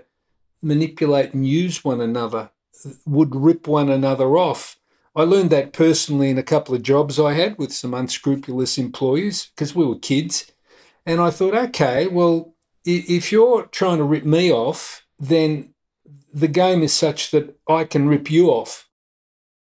manipulate 0.61 1.33
and 1.33 1.47
use 1.47 1.83
one 1.83 2.01
another, 2.01 2.51
would 3.05 3.35
rip 3.35 3.67
one 3.67 3.89
another 3.89 4.37
off. 4.37 4.77
I 5.15 5.23
learned 5.23 5.49
that 5.51 5.73
personally 5.73 6.29
in 6.29 6.37
a 6.37 6.43
couple 6.43 6.75
of 6.75 6.83
jobs 6.83 7.19
I 7.19 7.33
had 7.33 7.57
with 7.57 7.71
some 7.71 7.93
unscrupulous 7.93 8.77
employees 8.77 9.49
because 9.55 9.73
we 9.73 9.85
were 9.85 9.97
kids. 9.97 10.51
And 11.05 11.21
I 11.21 11.29
thought, 11.29 11.55
okay, 11.55 12.07
well, 12.07 12.53
if 12.83 13.31
you're 13.31 13.63
trying 13.67 13.99
to 13.99 14.03
rip 14.03 14.25
me 14.25 14.51
off, 14.51 15.05
then 15.19 15.73
the 16.33 16.47
game 16.47 16.83
is 16.83 16.93
such 16.93 17.31
that 17.31 17.57
I 17.67 17.85
can 17.85 18.07
rip 18.07 18.29
you 18.29 18.49
off. 18.49 18.89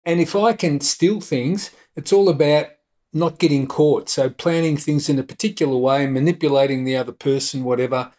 And 0.06 0.20
if 0.20 0.36
I 0.36 0.54
can 0.54 0.80
steal 0.80 1.20
things, 1.20 1.72
it's 1.96 2.13
all 2.13 2.30
about 2.30 2.68
not 3.13 3.40
getting 3.40 3.68
caught. 3.68 4.08
So 4.08 4.30
planning 4.30 4.78
things 4.78 5.10
in 5.10 5.20
a 5.20 5.24
particular 5.24 5.75
way, 5.75 6.08
manipulating 6.08 6.86
the 6.86 6.96
other 6.96 7.12
person, 7.12 7.63
whatever, 7.63 8.12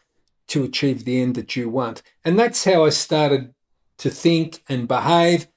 to 0.53 0.65
achieve 0.65 1.05
the 1.05 1.21
end 1.21 1.35
that 1.35 1.57
you 1.57 1.69
want. 1.69 2.03
And 2.25 2.39
that's 2.39 2.65
how 2.65 2.85
I 2.85 2.91
started 2.91 3.55
to 3.99 4.11
think 4.11 4.63
and 4.69 4.89
behave. 4.89 5.49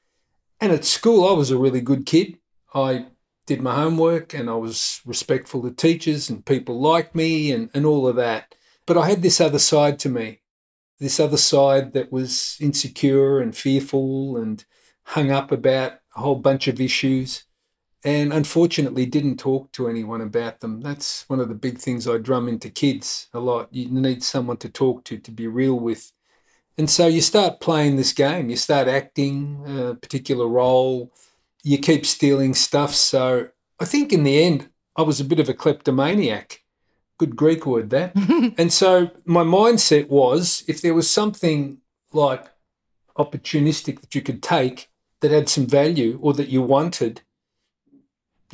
And 0.59 0.71
at 0.71 0.85
school, 0.85 1.27
I 1.27 1.33
was 1.33 1.51
a 1.51 1.57
really 1.57 1.81
good 1.81 2.05
kid. 2.05 2.37
I 2.73 3.05
did 3.45 3.61
my 3.61 3.75
homework 3.75 4.33
and 4.33 4.49
I 4.49 4.55
was 4.55 5.01
respectful 5.05 5.61
to 5.63 5.71
teachers 5.71 6.29
and 6.29 6.45
people 6.45 6.81
liked 6.81 7.15
me 7.15 7.51
and, 7.51 7.69
and 7.73 7.85
all 7.85 8.07
of 8.07 8.15
that. 8.15 8.55
But 8.85 8.97
I 8.97 9.09
had 9.09 9.21
this 9.21 9.39
other 9.39 9.59
side 9.59 9.99
to 9.99 10.09
me 10.09 10.41
this 10.99 11.19
other 11.19 11.37
side 11.37 11.93
that 11.93 12.11
was 12.11 12.57
insecure 12.61 13.39
and 13.39 13.55
fearful 13.55 14.37
and 14.37 14.63
hung 15.03 15.31
up 15.31 15.51
about 15.51 15.93
a 16.15 16.21
whole 16.21 16.35
bunch 16.35 16.67
of 16.67 16.79
issues 16.79 17.44
and 18.05 18.31
unfortunately 18.31 19.07
didn't 19.07 19.37
talk 19.37 19.71
to 19.73 19.89
anyone 19.89 20.21
about 20.21 20.59
them. 20.59 20.79
That's 20.79 21.27
one 21.27 21.39
of 21.39 21.49
the 21.49 21.55
big 21.55 21.79
things 21.79 22.07
I 22.07 22.19
drum 22.19 22.47
into 22.47 22.69
kids 22.69 23.27
a 23.33 23.39
lot. 23.39 23.67
You 23.71 23.89
need 23.89 24.23
someone 24.23 24.57
to 24.57 24.69
talk 24.69 25.03
to, 25.05 25.17
to 25.17 25.31
be 25.31 25.47
real 25.47 25.79
with. 25.79 26.13
And 26.77 26.89
so 26.89 27.07
you 27.07 27.21
start 27.21 27.59
playing 27.59 27.95
this 27.95 28.13
game, 28.13 28.49
you 28.49 28.57
start 28.57 28.87
acting 28.87 29.63
a 29.67 29.95
particular 29.95 30.47
role, 30.47 31.11
you 31.63 31.79
keep 31.79 32.05
stealing 32.05 32.53
stuff. 32.53 32.93
So 32.93 33.49
I 33.79 33.85
think 33.85 34.13
in 34.13 34.23
the 34.23 34.43
end, 34.43 34.69
I 34.95 35.01
was 35.01 35.19
a 35.19 35.25
bit 35.25 35.39
of 35.39 35.49
a 35.49 35.53
kleptomaniac 35.53 36.61
good 37.17 37.35
Greek 37.35 37.65
word 37.65 37.89
that. 37.89 38.13
and 38.57 38.71
so 38.71 39.09
my 39.25 39.43
mindset 39.43 40.09
was 40.09 40.63
if 40.67 40.81
there 40.81 40.93
was 40.93 41.09
something 41.09 41.79
like 42.13 42.45
opportunistic 43.17 44.01
that 44.01 44.13
you 44.13 44.21
could 44.21 44.43
take 44.43 44.89
that 45.21 45.31
had 45.31 45.49
some 45.49 45.65
value 45.65 46.19
or 46.21 46.33
that 46.33 46.49
you 46.49 46.61
wanted, 46.61 47.21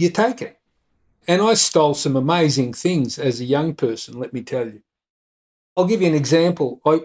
you 0.02 0.10
take 0.10 0.42
it. 0.42 0.58
And 1.28 1.42
I 1.42 1.54
stole 1.54 1.94
some 1.94 2.16
amazing 2.16 2.74
things 2.74 3.20
as 3.20 3.40
a 3.40 3.46
young 3.46 3.76
person, 3.76 4.20
let 4.20 4.34
me 4.34 4.42
tell 4.42 4.66
you. 4.66 4.82
I'll 5.78 5.86
give 5.86 6.02
you 6.02 6.08
an 6.08 6.16
example. 6.16 6.82
I, 6.86 7.02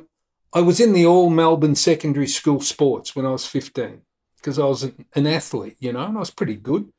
I 0.52 0.62
was 0.62 0.80
in 0.80 0.92
the 0.92 1.06
all 1.06 1.30
Melbourne 1.30 1.74
secondary 1.74 2.26
school 2.26 2.60
sports 2.60 3.14
when 3.14 3.26
I 3.26 3.30
was 3.30 3.46
15 3.46 4.02
because 4.36 4.58
I 4.58 4.64
was 4.64 4.84
an 5.14 5.26
athlete, 5.26 5.76
you 5.80 5.92
know, 5.92 6.04
and 6.04 6.16
I 6.16 6.20
was 6.20 6.30
pretty 6.30 6.56
good. 6.56 6.92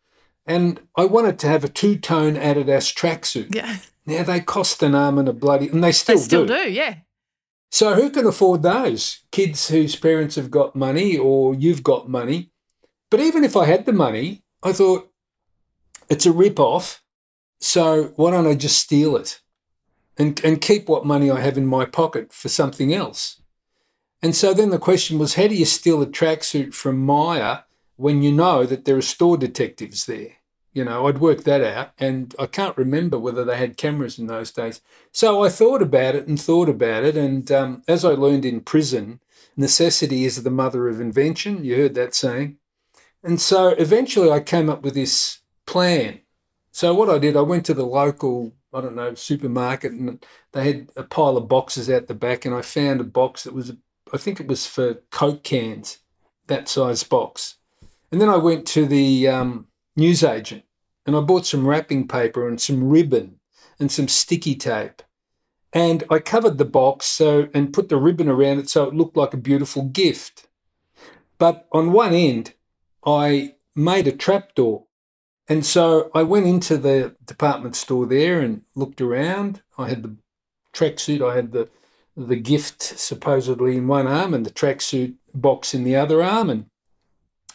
And 0.45 0.79
I 0.95 1.05
wanted 1.05 1.39
to 1.39 1.47
have 1.47 1.63
a 1.63 1.69
two 1.69 1.97
tone 1.97 2.35
Adidas 2.35 2.93
tracksuit. 2.93 3.53
Yeah. 3.53 3.77
Now 4.05 4.23
they 4.23 4.39
cost 4.39 4.81
an 4.83 4.95
arm 4.95 5.17
and 5.17 5.27
a 5.27 5.33
bloody, 5.33 5.67
and 5.67 5.83
they 5.83 5.91
still, 5.91 6.15
they 6.15 6.21
still 6.21 6.45
do. 6.45 6.65
do. 6.65 6.71
Yeah. 6.71 6.95
So 7.69 7.95
who 7.95 8.09
can 8.09 8.25
afford 8.25 8.63
those? 8.63 9.23
Kids 9.31 9.67
whose 9.67 9.97
parents 9.97 10.35
have 10.35 10.49
got 10.49 10.75
money, 10.75 11.17
or 11.17 11.53
you've 11.53 11.83
got 11.83 12.09
money. 12.09 12.51
But 13.09 13.19
even 13.19 13.43
if 13.43 13.57
I 13.57 13.65
had 13.65 13.85
the 13.85 13.91
money, 13.91 14.43
I 14.63 14.71
thought 14.71 15.11
it's 16.09 16.25
a 16.25 16.31
rip 16.31 16.59
off. 16.59 17.03
So 17.59 18.13
why 18.15 18.31
don't 18.31 18.47
I 18.47 18.53
just 18.53 18.79
steal 18.79 19.15
it, 19.15 19.41
and 20.17 20.39
and 20.43 20.61
keep 20.61 20.87
what 20.87 21.05
money 21.05 21.31
I 21.31 21.39
have 21.41 21.57
in 21.57 21.65
my 21.65 21.85
pocket 21.85 22.31
for 22.31 22.49
something 22.49 22.93
else? 22.93 23.41
And 24.21 24.35
so 24.35 24.53
then 24.53 24.69
the 24.69 24.79
question 24.79 25.19
was, 25.19 25.35
how 25.35 25.47
do 25.47 25.55
you 25.55 25.65
steal 25.65 26.01
a 26.01 26.07
tracksuit 26.07 26.73
from 26.73 27.05
Myer 27.05 27.63
when 27.95 28.21
you 28.21 28.31
know 28.31 28.65
that 28.65 28.85
there 28.85 28.97
are 28.97 29.01
store 29.01 29.37
detectives 29.37 30.05
there? 30.05 30.33
You 30.73 30.85
know, 30.85 31.07
I'd 31.07 31.17
worked 31.17 31.45
that 31.45 31.63
out, 31.63 31.91
and 31.97 32.35
I 32.37 32.45
can't 32.45 32.77
remember 32.77 33.17
whether 33.17 33.43
they 33.43 33.57
had 33.57 33.77
cameras 33.77 34.19
in 34.19 34.27
those 34.27 34.51
days. 34.51 34.81
So 35.11 35.43
I 35.43 35.49
thought 35.49 35.81
about 35.81 36.13
it 36.13 36.27
and 36.27 36.39
thought 36.39 36.69
about 36.69 37.03
it, 37.03 37.17
and 37.17 37.51
um, 37.51 37.83
as 37.87 38.05
I 38.05 38.09
learned 38.09 38.45
in 38.45 38.61
prison, 38.61 39.19
necessity 39.55 40.25
is 40.25 40.43
the 40.43 40.51
mother 40.51 40.87
of 40.87 41.01
invention. 41.01 41.65
You 41.65 41.77
heard 41.77 41.95
that 41.95 42.13
saying. 42.13 42.57
And 43.23 43.41
so 43.41 43.69
eventually 43.69 44.29
I 44.29 44.39
came 44.39 44.69
up 44.69 44.83
with 44.83 44.93
this 44.93 45.39
plan. 45.67 46.21
So 46.71 46.93
what 46.93 47.09
I 47.09 47.19
did, 47.19 47.37
I 47.37 47.41
went 47.41 47.65
to 47.67 47.73
the 47.75 47.85
local, 47.85 48.53
I 48.73 48.81
don't 48.81 48.95
know, 48.95 49.13
supermarket 49.13 49.91
and 49.91 50.25
they 50.53 50.65
had 50.65 50.89
a 50.95 51.03
pile 51.03 51.37
of 51.37 51.47
boxes 51.47 51.89
out 51.89 52.07
the 52.07 52.15
back 52.15 52.45
and 52.45 52.55
I 52.55 52.61
found 52.61 52.99
a 52.99 53.03
box 53.03 53.43
that 53.43 53.53
was, 53.53 53.73
I 54.11 54.17
think 54.17 54.39
it 54.39 54.47
was 54.47 54.65
for 54.65 54.95
Coke 55.11 55.43
cans, 55.43 55.99
that 56.47 56.67
size 56.67 57.03
box. 57.03 57.57
And 58.11 58.19
then 58.19 58.29
I 58.29 58.37
went 58.37 58.65
to 58.67 58.85
the 58.85 59.27
um, 59.27 59.67
newsagent 59.95 60.63
and 61.05 61.15
I 61.15 61.21
bought 61.21 61.45
some 61.45 61.67
wrapping 61.67 62.07
paper 62.07 62.47
and 62.47 62.59
some 62.59 62.89
ribbon 62.89 63.39
and 63.79 63.91
some 63.91 64.07
sticky 64.07 64.55
tape. 64.55 65.01
And 65.73 66.03
I 66.09 66.19
covered 66.19 66.57
the 66.57 66.65
box 66.65 67.05
so 67.05 67.49
and 67.53 67.73
put 67.73 67.89
the 67.89 67.97
ribbon 67.97 68.29
around 68.29 68.59
it 68.59 68.69
so 68.69 68.85
it 68.85 68.95
looked 68.95 69.17
like 69.17 69.33
a 69.33 69.37
beautiful 69.37 69.83
gift. 69.83 70.47
But 71.37 71.67
on 71.71 71.91
one 71.91 72.13
end, 72.13 72.53
I 73.05 73.55
made 73.75 74.07
a 74.07 74.11
trapdoor. 74.11 74.86
And 75.49 75.65
so 75.65 76.11
I 76.13 76.23
went 76.23 76.45
into 76.45 76.77
the 76.77 77.15
department 77.25 77.75
store 77.75 78.05
there 78.05 78.41
and 78.41 78.63
looked 78.75 79.01
around. 79.01 79.61
I 79.77 79.89
had 79.89 80.03
the 80.03 80.17
tracksuit, 80.73 81.27
I 81.27 81.35
had 81.35 81.51
the 81.51 81.69
the 82.17 82.35
gift 82.35 82.81
supposedly 82.81 83.77
in 83.77 83.87
one 83.87 84.07
arm 84.07 84.33
and 84.33 84.43
the 84.43 84.49
tracksuit 84.49 85.13
box 85.35 85.75
in 85.75 85.83
the 85.83 85.95
other 85.95 86.23
arm 86.23 86.49
and 86.49 86.65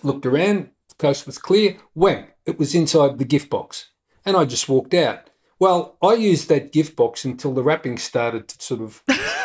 looked 0.05 0.25
around. 0.25 0.71
The 0.89 0.95
coast 0.95 1.27
was 1.27 1.37
clear. 1.37 1.79
Wham! 1.95 2.27
It 2.47 2.61
was 2.61 2.73
inside 2.75 3.19
the 3.19 3.25
gift 3.25 3.51
box. 3.51 3.89
And 4.25 4.37
I 4.37 4.45
just 4.45 4.69
walked 4.69 4.95
out. 4.95 5.31
Well, 5.59 5.97
I 6.01 6.15
used 6.15 6.49
that 6.49 6.73
gift 6.73 6.95
box 6.95 7.25
until 7.25 7.53
the 7.53 7.63
wrapping 7.63 7.99
started 7.99 8.47
to 8.49 8.63
sort 8.63 8.83
of. 8.83 9.03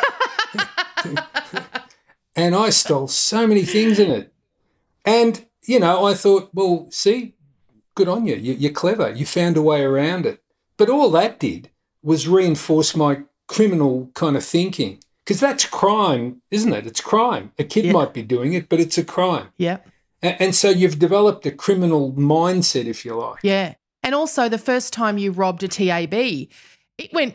and 2.36 2.54
I 2.54 2.70
stole 2.70 3.08
so 3.08 3.46
many 3.46 3.62
things 3.62 3.98
in 3.98 4.10
it. 4.10 4.32
And, 5.04 5.46
you 5.64 5.80
know, 5.80 6.04
I 6.04 6.14
thought, 6.14 6.50
well, 6.52 6.88
see, 6.90 7.34
good 7.98 8.08
on 8.08 8.26
you. 8.26 8.36
You're 8.36 8.72
clever. 8.72 9.10
You 9.10 9.26
found 9.26 9.56
a 9.56 9.62
way 9.70 9.82
around 9.82 10.24
it. 10.26 10.40
But 10.76 10.88
all 10.88 11.10
that 11.10 11.38
did 11.40 11.70
was 12.02 12.28
reinforce 12.28 12.94
my 12.96 13.22
criminal 13.48 14.10
kind 14.14 14.36
of 14.36 14.44
thinking. 14.44 15.00
Because 15.24 15.40
that's 15.40 15.66
crime, 15.66 16.40
isn't 16.50 16.72
it? 16.72 16.86
It's 16.86 17.00
crime. 17.02 17.52
A 17.58 17.64
kid 17.64 17.84
Yeah. 17.86 17.92
might 17.92 18.14
be 18.14 18.22
doing 18.22 18.52
it, 18.54 18.68
but 18.68 18.80
it's 18.80 18.96
a 18.98 19.04
crime. 19.04 19.48
Yeah. 19.58 19.78
And 20.22 20.54
so 20.54 20.68
you've 20.70 20.98
developed 20.98 21.44
a 21.46 21.50
criminal 21.50 22.12
mindset, 22.12 22.86
if 22.86 23.04
you 23.04 23.14
like. 23.14 23.40
Yeah. 23.42 23.74
And 24.02 24.14
also, 24.14 24.48
the 24.48 24.58
first 24.70 24.92
time 24.92 25.18
you 25.18 25.32
robbed 25.32 25.62
a 25.62 25.68
TAB, 25.68 26.14
it 27.02 27.12
went 27.12 27.34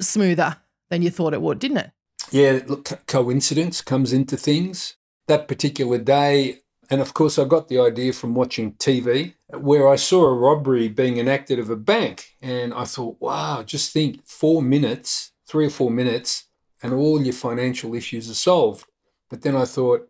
smoother 0.00 0.56
than 0.90 1.02
you 1.02 1.10
thought 1.10 1.34
it 1.34 1.42
would, 1.42 1.58
didn't 1.58 1.76
it? 1.78 1.90
Yeah, 2.30 2.60
look, 2.66 2.84
co- 2.86 2.98
coincidence 3.06 3.82
comes 3.82 4.12
into 4.12 4.36
things. 4.36 4.96
That 5.26 5.48
particular 5.48 5.98
day, 5.98 6.60
and 6.94 7.02
of 7.02 7.12
course, 7.12 7.40
I 7.40 7.44
got 7.44 7.66
the 7.66 7.80
idea 7.80 8.12
from 8.12 8.36
watching 8.36 8.74
TV 8.74 9.34
where 9.48 9.88
I 9.88 9.96
saw 9.96 10.26
a 10.26 10.32
robbery 10.32 10.86
being 10.86 11.18
enacted 11.18 11.58
of 11.58 11.68
a 11.68 11.74
bank. 11.74 12.36
And 12.40 12.72
I 12.72 12.84
thought, 12.84 13.16
wow, 13.18 13.64
just 13.64 13.92
think 13.92 14.24
four 14.24 14.62
minutes, 14.62 15.32
three 15.44 15.66
or 15.66 15.70
four 15.70 15.90
minutes, 15.90 16.44
and 16.84 16.92
all 16.92 17.20
your 17.20 17.32
financial 17.32 17.96
issues 17.96 18.30
are 18.30 18.34
solved. 18.34 18.86
But 19.28 19.42
then 19.42 19.56
I 19.56 19.64
thought, 19.64 20.08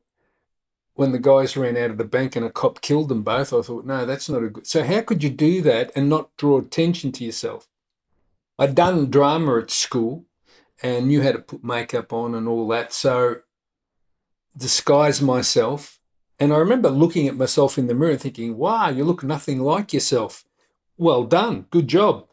when 0.92 1.12
the 1.12 1.18
guys 1.18 1.56
ran 1.56 1.78
out 1.78 1.90
of 1.90 1.96
the 1.96 2.04
bank 2.04 2.36
and 2.36 2.44
a 2.44 2.50
cop 2.50 2.82
killed 2.82 3.08
them 3.08 3.22
both, 3.22 3.54
I 3.54 3.62
thought, 3.62 3.86
no, 3.86 4.04
that's 4.04 4.28
not 4.28 4.42
a 4.42 4.50
good. 4.50 4.66
So, 4.66 4.84
how 4.84 5.00
could 5.00 5.22
you 5.22 5.30
do 5.30 5.62
that 5.62 5.90
and 5.96 6.10
not 6.10 6.36
draw 6.36 6.58
attention 6.58 7.12
to 7.12 7.24
yourself? 7.24 7.66
I'd 8.58 8.74
done 8.74 9.10
drama 9.10 9.60
at 9.60 9.70
school 9.70 10.26
and 10.82 11.08
knew 11.08 11.22
how 11.22 11.32
to 11.32 11.38
put 11.38 11.64
makeup 11.64 12.12
on 12.12 12.34
and 12.34 12.46
all 12.46 12.68
that. 12.68 12.92
So, 12.92 13.36
disguise 14.54 15.22
myself. 15.22 15.98
And 16.40 16.52
I 16.52 16.56
remember 16.56 16.90
looking 16.90 17.28
at 17.28 17.36
myself 17.36 17.78
in 17.78 17.86
the 17.86 17.94
mirror 17.94 18.12
and 18.12 18.20
thinking, 18.20 18.56
wow, 18.56 18.88
you 18.88 19.04
look 19.04 19.22
nothing 19.22 19.60
like 19.60 19.92
yourself. 19.92 20.44
Well 20.96 21.24
done. 21.24 21.66
Good 21.70 21.88
job. 21.88 22.28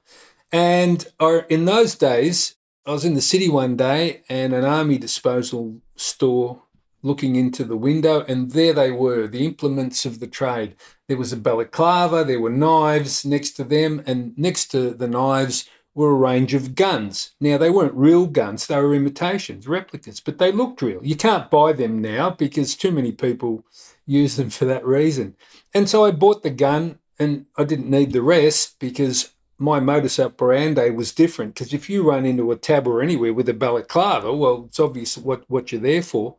And 0.51 1.05
in 1.49 1.65
those 1.65 1.95
days, 1.95 2.55
I 2.85 2.91
was 2.91 3.05
in 3.05 3.13
the 3.13 3.21
city 3.21 3.47
one 3.47 3.77
day 3.77 4.23
and 4.27 4.53
an 4.53 4.65
army 4.65 4.97
disposal 4.97 5.81
store 5.95 6.63
looking 7.03 7.35
into 7.35 7.63
the 7.63 7.77
window, 7.77 8.23
and 8.27 8.51
there 8.51 8.73
they 8.73 8.91
were, 8.91 9.27
the 9.27 9.43
implements 9.45 10.05
of 10.05 10.19
the 10.19 10.27
trade. 10.27 10.75
There 11.07 11.17
was 11.17 11.33
a 11.33 11.37
balaclava, 11.37 12.23
there 12.23 12.39
were 12.39 12.51
knives 12.51 13.25
next 13.25 13.51
to 13.53 13.63
them, 13.63 14.03
and 14.05 14.37
next 14.37 14.67
to 14.67 14.91
the 14.91 15.07
knives 15.07 15.67
were 15.95 16.11
a 16.11 16.13
range 16.13 16.53
of 16.53 16.75
guns. 16.75 17.31
Now, 17.39 17.57
they 17.57 17.71
weren't 17.71 17.95
real 17.95 18.27
guns, 18.27 18.67
they 18.67 18.75
were 18.77 18.93
imitations, 18.93 19.67
replicas, 19.67 20.19
but 20.19 20.37
they 20.37 20.51
looked 20.51 20.83
real. 20.83 21.03
You 21.03 21.15
can't 21.15 21.49
buy 21.49 21.73
them 21.73 22.01
now 22.01 22.29
because 22.29 22.75
too 22.75 22.91
many 22.91 23.11
people 23.11 23.65
use 24.05 24.35
them 24.35 24.49
for 24.49 24.65
that 24.65 24.85
reason. 24.85 25.35
And 25.73 25.89
so 25.89 26.05
I 26.05 26.11
bought 26.11 26.43
the 26.43 26.49
gun, 26.49 26.99
and 27.19 27.45
I 27.55 27.63
didn't 27.63 27.89
need 27.89 28.13
the 28.13 28.21
rest 28.21 28.79
because 28.79 29.33
my 29.57 29.79
modus 29.79 30.19
operandi 30.19 30.89
was 30.89 31.11
different. 31.13 31.53
Because 31.53 31.73
if 31.73 31.89
you 31.89 32.03
run 32.03 32.25
into 32.25 32.51
a 32.51 32.55
tab 32.55 32.87
or 32.87 33.01
anywhere 33.01 33.33
with 33.33 33.47
a 33.47 33.53
balaclava, 33.53 34.33
well, 34.33 34.65
it's 34.67 34.79
obvious 34.79 35.17
what, 35.17 35.43
what 35.47 35.71
you're 35.71 35.81
there 35.81 36.01
for. 36.01 36.37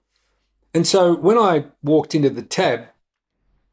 And 0.74 0.86
so 0.86 1.14
when 1.14 1.38
I 1.38 1.66
walked 1.82 2.14
into 2.14 2.30
the 2.30 2.42
tab, 2.42 2.86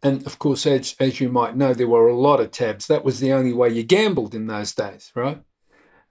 and 0.04 0.26
of 0.26 0.40
course, 0.40 0.66
as, 0.66 0.96
as 1.00 1.20
you 1.20 1.30
might 1.30 1.58
know, 1.58 1.74
there 1.74 1.88
were 1.88 2.08
a 2.08 2.16
lot 2.16 2.40
of 2.40 2.52
tabs. 2.52 2.88
That 2.88 3.04
was 3.04 3.20
the 3.20 3.34
only 3.34 3.54
way 3.54 3.70
you 3.70 3.84
gambled 3.84 4.36
in 4.36 4.48
those 4.48 4.74
days, 4.74 5.12
right? 5.16 5.42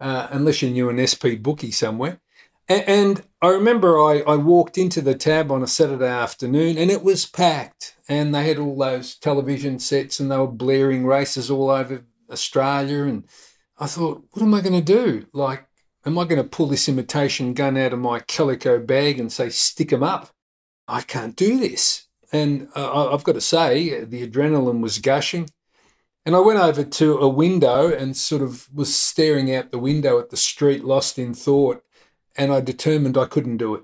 Uh, 0.00 0.28
unless 0.30 0.60
you 0.62 0.70
knew 0.70 0.90
an 0.90 1.04
SP 1.06 1.40
bookie 1.40 1.70
somewhere. 1.70 2.20
A- 2.68 2.88
And 2.88 3.22
I 3.40 3.50
remember 3.50 3.98
I, 4.00 4.20
I 4.26 4.34
walked 4.34 4.76
into 4.76 5.00
the 5.00 5.14
tab 5.14 5.52
on 5.52 5.62
a 5.62 5.68
Saturday 5.68 6.08
afternoon 6.08 6.76
and 6.76 6.90
it 6.90 7.04
was 7.04 7.24
packed. 7.24 7.94
And 8.08 8.34
they 8.34 8.48
had 8.48 8.58
all 8.58 8.76
those 8.76 9.14
television 9.14 9.78
sets 9.78 10.18
and 10.18 10.30
they 10.30 10.36
were 10.36 10.48
blaring 10.48 11.06
races 11.06 11.50
all 11.50 11.70
over 11.70 12.04
Australia. 12.30 13.04
And 13.04 13.24
I 13.78 13.86
thought, 13.86 14.24
what 14.32 14.42
am 14.42 14.54
I 14.54 14.60
going 14.60 14.74
to 14.74 14.80
do? 14.80 15.26
Like, 15.32 15.66
am 16.04 16.18
I 16.18 16.24
going 16.24 16.42
to 16.42 16.48
pull 16.48 16.66
this 16.66 16.88
imitation 16.88 17.54
gun 17.54 17.76
out 17.76 17.92
of 17.92 18.00
my 18.00 18.20
calico 18.20 18.80
bag 18.80 19.20
and 19.20 19.32
say, 19.32 19.50
stick 19.50 19.92
'em 19.92 20.02
up? 20.02 20.30
I 20.88 21.02
can't 21.02 21.36
do 21.36 21.58
this. 21.58 22.06
And 22.32 22.68
uh, 22.74 23.12
I've 23.12 23.24
got 23.24 23.34
to 23.34 23.40
say, 23.40 24.04
the 24.04 24.26
adrenaline 24.26 24.80
was 24.80 24.98
gushing. 24.98 25.48
And 26.26 26.34
I 26.34 26.40
went 26.40 26.58
over 26.58 26.82
to 26.82 27.18
a 27.18 27.28
window 27.28 27.90
and 27.90 28.16
sort 28.16 28.42
of 28.42 28.68
was 28.74 28.94
staring 28.94 29.54
out 29.54 29.70
the 29.70 29.78
window 29.78 30.18
at 30.18 30.30
the 30.30 30.36
street, 30.36 30.84
lost 30.84 31.18
in 31.18 31.34
thought. 31.34 31.82
And 32.38 32.52
I 32.52 32.60
determined 32.62 33.18
I 33.18 33.26
couldn't 33.26 33.58
do 33.58 33.74
it. 33.74 33.82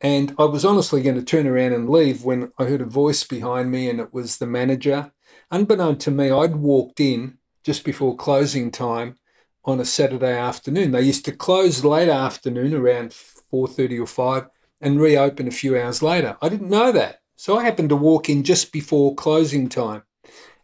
And 0.00 0.34
I 0.38 0.44
was 0.44 0.64
honestly 0.64 1.02
going 1.02 1.16
to 1.16 1.22
turn 1.22 1.46
around 1.46 1.72
and 1.72 1.88
leave 1.88 2.24
when 2.24 2.52
I 2.58 2.64
heard 2.64 2.80
a 2.80 2.86
voice 2.86 3.24
behind 3.24 3.70
me, 3.70 3.88
and 3.90 3.98
it 3.98 4.14
was 4.14 4.36
the 4.36 4.46
manager. 4.46 5.12
Unbeknown 5.50 5.98
to 5.98 6.10
me, 6.10 6.30
I'd 6.30 6.56
walked 6.56 7.00
in 7.00 7.38
just 7.64 7.84
before 7.84 8.16
closing 8.16 8.70
time 8.70 9.18
on 9.64 9.80
a 9.80 9.84
Saturday 9.84 10.36
afternoon. 10.36 10.92
They 10.92 11.02
used 11.02 11.24
to 11.26 11.32
close 11.32 11.84
late 11.84 12.08
afternoon 12.08 12.72
around 12.72 13.12
4:30 13.12 13.98
or 13.98 14.06
5 14.06 14.48
and 14.80 15.00
reopen 15.00 15.48
a 15.48 15.50
few 15.50 15.78
hours 15.78 16.02
later. 16.02 16.36
I 16.40 16.48
didn't 16.48 16.70
know 16.70 16.92
that. 16.92 17.20
So 17.36 17.58
I 17.58 17.64
happened 17.64 17.90
to 17.90 17.96
walk 17.96 18.28
in 18.28 18.42
just 18.42 18.72
before 18.72 19.14
closing 19.14 19.68
time. 19.68 20.02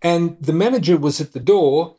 And 0.02 0.36
the 0.40 0.52
manager 0.52 0.96
was 0.96 1.20
at 1.20 1.32
the 1.32 1.40
door 1.40 1.96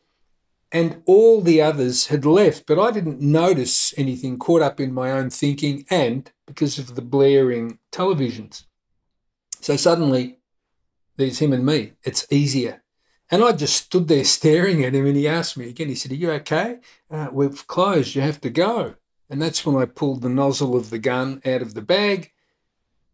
and 0.70 1.02
all 1.06 1.40
the 1.40 1.62
others 1.62 2.08
had 2.08 2.26
left, 2.26 2.66
but 2.66 2.78
I 2.78 2.90
didn't 2.90 3.20
notice 3.20 3.94
anything 3.96 4.38
caught 4.38 4.62
up 4.62 4.80
in 4.80 4.92
my 4.92 5.10
own 5.10 5.30
thinking 5.30 5.86
and 5.90 6.30
because 6.46 6.78
of 6.78 6.94
the 6.94 7.02
blaring 7.02 7.78
televisions. 7.90 8.64
So 9.60 9.76
suddenly 9.76 10.38
there's 11.16 11.38
him 11.38 11.52
and 11.52 11.64
me. 11.64 11.92
It's 12.02 12.26
easier. 12.30 12.82
And 13.30 13.42
I 13.42 13.52
just 13.52 13.76
stood 13.76 14.08
there 14.08 14.24
staring 14.38 14.84
at 14.84 14.94
him 14.94 15.06
and 15.06 15.16
he 15.16 15.28
asked 15.28 15.56
me 15.56 15.68
again, 15.68 15.88
he 15.88 15.94
said, 15.94 16.12
Are 16.12 16.16
you 16.16 16.30
okay? 16.32 16.78
Uh, 17.10 17.28
we've 17.32 17.66
closed, 17.66 18.14
you 18.14 18.22
have 18.22 18.40
to 18.42 18.50
go. 18.50 18.94
And 19.30 19.42
that's 19.42 19.64
when 19.66 19.76
I 19.76 19.84
pulled 19.84 20.22
the 20.22 20.30
nozzle 20.30 20.76
of 20.76 20.90
the 20.90 20.98
gun 20.98 21.42
out 21.44 21.60
of 21.60 21.74
the 21.74 21.82
bag. 21.82 22.32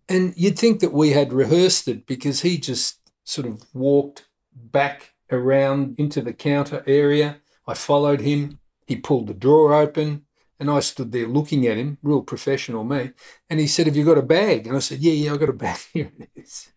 And 0.08 0.34
you'd 0.36 0.58
think 0.58 0.80
that 0.80 0.92
we 0.92 1.10
had 1.10 1.32
rehearsed 1.32 1.88
it 1.88 2.06
because 2.06 2.42
he 2.42 2.58
just 2.58 3.00
sort 3.24 3.46
of 3.46 3.64
walked 3.72 4.28
back 4.54 5.14
around 5.30 5.96
into 5.98 6.20
the 6.20 6.32
counter 6.32 6.84
area. 6.86 7.40
I 7.66 7.74
followed 7.74 8.20
him. 8.20 8.59
He 8.87 8.96
pulled 8.96 9.27
the 9.27 9.35
drawer 9.35 9.74
open 9.74 10.27
and 10.61 10.70
I 10.70 10.81
stood 10.81 11.12
there 11.12 11.27
looking 11.27 11.66
at 11.66 11.77
him, 11.77 11.98
real 12.03 12.22
professional 12.22 12.85
me. 12.85 13.11
And 13.50 13.61
he 13.61 13.66
said, 13.66 13.87
Have 13.87 13.96
you 13.96 14.05
got 14.05 14.18
a 14.18 14.22
bag? 14.22 14.66
And 14.66 14.77
I 14.77 14.81
said, 14.81 15.00
Yeah, 15.00 15.12
yeah, 15.12 15.33
I've 15.33 15.40
got 15.40 15.48
a 15.48 15.55
bag. 15.55 15.79
Here 15.92 16.12
it 16.18 16.31
is. 16.37 16.70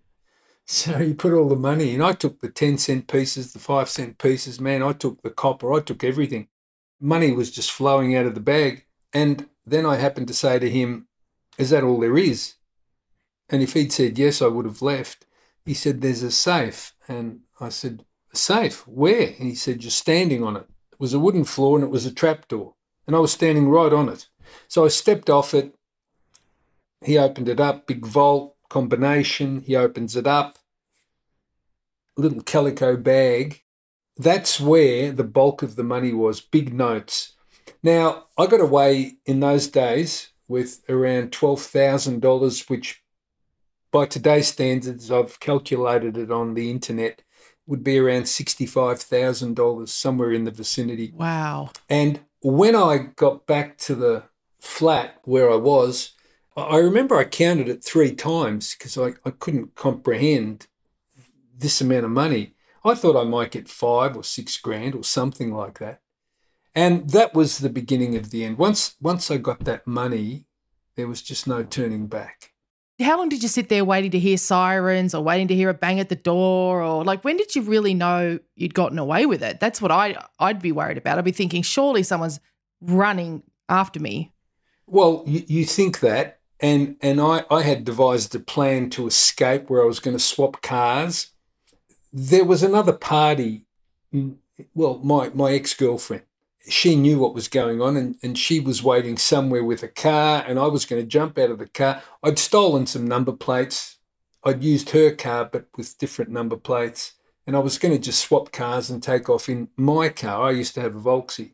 So 0.66 0.98
he 0.98 1.14
put 1.14 1.34
all 1.34 1.48
the 1.48 1.56
money 1.56 1.94
in. 1.94 2.02
I 2.02 2.12
took 2.12 2.42
the 2.42 2.50
10 2.50 2.78
cent 2.78 3.08
pieces, 3.08 3.54
the 3.54 3.60
5 3.60 3.88
cent 3.90 4.18
pieces, 4.18 4.60
man. 4.60 4.84
I 4.84 4.92
took 4.92 5.22
the 5.22 5.30
copper, 5.30 5.72
I 5.74 5.80
took 5.80 6.04
everything. 6.04 6.50
Money 7.00 7.32
was 7.32 7.52
just 7.52 7.72
flowing 7.72 8.16
out 8.16 8.26
of 8.26 8.34
the 8.36 8.42
bag. 8.42 8.86
And 9.14 9.48
then 9.66 9.86
I 9.86 9.96
happened 9.96 10.28
to 10.28 10.34
say 10.34 10.60
to 10.60 10.70
him, 10.70 11.08
Is 11.58 11.70
that 11.70 11.84
all 11.84 12.00
there 12.00 12.18
is? 12.18 12.56
And 13.50 13.62
if 13.62 13.74
he'd 13.74 13.94
said 13.94 14.18
yes, 14.18 14.42
I 14.42 14.48
would 14.48 14.66
have 14.66 14.82
left. 14.82 15.26
He 15.66 15.74
said, 15.74 16.02
There's 16.02 16.24
a 16.24 16.32
safe. 16.32 16.94
And 17.08 17.42
I 17.62 17.70
said, 17.70 18.04
A 18.34 18.38
safe? 18.38 18.88
Where? 18.88 19.28
And 19.40 19.48
he 19.48 19.56
said, 19.56 19.84
You're 19.84 19.92
standing 19.92 20.44
on 20.44 20.58
it. 20.58 20.68
Was 21.00 21.14
a 21.14 21.20
wooden 21.20 21.44
floor 21.44 21.78
and 21.78 21.84
it 21.84 21.92
was 21.92 22.06
a 22.06 22.12
trapdoor. 22.12 22.74
And 23.06 23.16
I 23.16 23.20
was 23.20 23.32
standing 23.32 23.70
right 23.70 23.94
on 23.94 24.10
it. 24.10 24.28
So 24.68 24.86
I 24.86 24.90
stepped 24.90 25.30
off 25.30 25.54
it. 25.54 25.76
He 27.04 27.18
opened 27.18 27.48
it 27.48 27.60
up, 27.60 27.88
big 27.88 28.06
vault 28.06 28.56
combination. 28.70 29.62
He 29.62 29.76
opens 29.76 30.16
it 30.16 30.28
up. 30.28 30.58
little 32.18 32.42
calico 32.42 32.98
bag. 32.98 33.62
That's 34.18 34.60
where 34.60 35.12
the 35.12 35.24
bulk 35.24 35.62
of 35.62 35.76
the 35.76 35.84
money 35.84 36.12
was, 36.12 36.42
big 36.42 36.74
notes. 36.74 37.34
Now, 37.84 38.26
I 38.38 38.48
got 38.48 38.60
away 38.60 39.18
in 39.26 39.40
those 39.40 39.68
days 39.68 40.30
with 40.48 40.82
around 40.90 41.32
$12,000, 41.32 42.70
which 42.70 43.04
by 43.92 44.06
today's 44.06 44.48
standards, 44.48 45.12
I've 45.12 45.40
calculated 45.40 46.18
it 46.18 46.32
on 46.32 46.56
the 46.56 46.72
internet, 46.72 47.22
would 47.68 47.84
be 47.84 48.00
around 48.00 48.24
$65,000, 48.24 49.90
somewhere 49.90 50.32
in 50.32 50.46
the 50.46 50.52
vicinity. 50.52 51.14
Wow. 51.16 51.72
And 51.90 52.22
when 52.42 52.76
I 52.76 53.10
got 53.16 53.46
back 53.46 53.78
to 53.80 53.96
the 53.96 54.24
flat 54.60 55.20
where 55.24 55.52
I 55.52 55.56
was, 55.56 56.12
I 56.56 56.78
remember 56.78 57.16
I 57.16 57.26
counted 57.26 57.70
it 57.70 57.84
three 57.84 58.16
times 58.16 58.74
because 58.74 58.98
I, 58.98 59.14
I 59.26 59.32
couldn't 59.32 59.76
comprehend 59.76 60.68
this 61.56 61.82
amount 61.82 62.06
of 62.06 62.12
money. 62.12 62.56
I 62.84 62.96
thought 62.96 63.20
I 63.20 63.26
might 63.26 63.52
get 63.52 63.68
five 63.68 64.16
or 64.16 64.24
six 64.24 64.58
grand 64.58 64.96
or 64.96 65.04
something 65.04 65.54
like 65.54 65.80
that. 65.80 66.02
And 66.74 67.10
that 67.10 67.34
was 67.34 67.58
the 67.58 67.70
beginning 67.70 68.16
of 68.16 68.30
the 68.30 68.46
end. 68.46 68.58
Once 68.58 68.96
once 69.02 69.30
I 69.32 69.38
got 69.38 69.66
that 69.66 69.88
money, 69.88 70.46
there 70.96 71.08
was 71.08 71.22
just 71.22 71.48
no 71.48 71.64
turning 71.64 72.08
back. 72.08 72.52
How 73.00 73.18
long 73.18 73.30
did 73.30 73.44
you 73.44 73.50
sit 73.50 73.70
there 73.70 73.86
waiting 73.86 74.12
to 74.12 74.20
hear 74.20 74.38
sirens 74.38 75.14
or 75.14 75.24
waiting 75.24 75.48
to 75.50 75.56
hear 75.56 75.70
a 75.70 75.74
bang 75.74 76.00
at 76.00 76.10
the 76.10 76.16
door 76.16 76.82
or 76.82 77.04
like 77.04 77.24
when 77.24 77.38
did 77.38 77.56
you 77.56 77.62
really 77.62 77.94
know 77.94 78.40
you'd 78.56 78.74
gotten 78.74 78.98
away 78.98 79.28
with 79.28 79.44
it? 79.44 79.60
That's 79.60 79.82
what 79.82 79.92
I 79.92 80.16
I'd 80.40 80.62
be 80.62 80.72
worried 80.72 80.98
about. 80.98 81.18
I'd 81.18 81.26
be 81.26 81.32
thinking 81.32 81.62
surely 81.62 82.02
someone's 82.02 82.40
running 82.82 83.44
after 83.70 84.00
me. 84.00 84.34
Well, 84.88 85.24
you, 85.28 85.44
you 85.48 85.66
think 85.66 86.00
that 86.00 86.40
and 86.60 86.96
and 87.02 87.22
I, 87.22 87.44
I 87.52 87.62
had 87.62 87.86
devised 87.86 88.34
a 88.34 88.40
plan 88.40 88.90
to 88.92 89.06
escape 89.06 89.70
where 89.70 89.84
I 89.84 89.86
was 89.86 90.00
going 90.00 90.18
to 90.18 90.24
swap 90.24 90.62
cars. 90.62 91.28
There 92.12 92.46
was 92.46 92.64
another 92.64 92.94
party, 92.94 93.66
well, 94.74 95.00
my, 95.04 95.30
my 95.30 95.52
ex 95.52 95.74
girlfriend. 95.74 96.24
She 96.70 96.96
knew 96.96 97.20
what 97.20 97.34
was 97.34 97.48
going 97.48 97.82
on 97.82 97.96
and, 97.96 98.16
and 98.22 98.38
she 98.38 98.60
was 98.60 98.84
waiting 98.84 99.18
somewhere 99.18 99.64
with 99.64 99.84
a 99.84 99.88
car, 99.88 100.44
and 100.46 100.60
I 100.60 100.68
was 100.68 100.86
going 100.86 101.02
to 101.02 101.08
jump 101.08 101.38
out 101.38 101.52
of 101.52 101.60
the 101.60 101.68
car. 101.68 102.02
I'd 102.24 102.40
stolen 102.40 102.86
some 102.86 103.08
number 103.08 103.32
plates. 103.32 103.98
I'd 104.44 104.64
used 104.64 104.92
her 104.92 105.12
car, 105.12 105.46
but 105.46 105.68
with 105.76 105.98
different 105.98 106.32
number 106.32 106.58
plates. 106.58 107.14
And 107.46 107.56
I 107.56 107.60
was 107.60 107.78
going 107.78 107.94
to 107.94 108.00
just 108.00 108.20
swap 108.20 108.52
cars 108.52 108.90
and 108.90 109.02
take 109.02 109.30
off 109.30 109.48
in 109.48 109.70
my 109.78 110.10
car. 110.10 110.48
I 110.48 110.52
used 110.52 110.74
to 110.76 110.82
have 110.82 110.96
a 110.96 111.00
Volksy. 111.00 111.54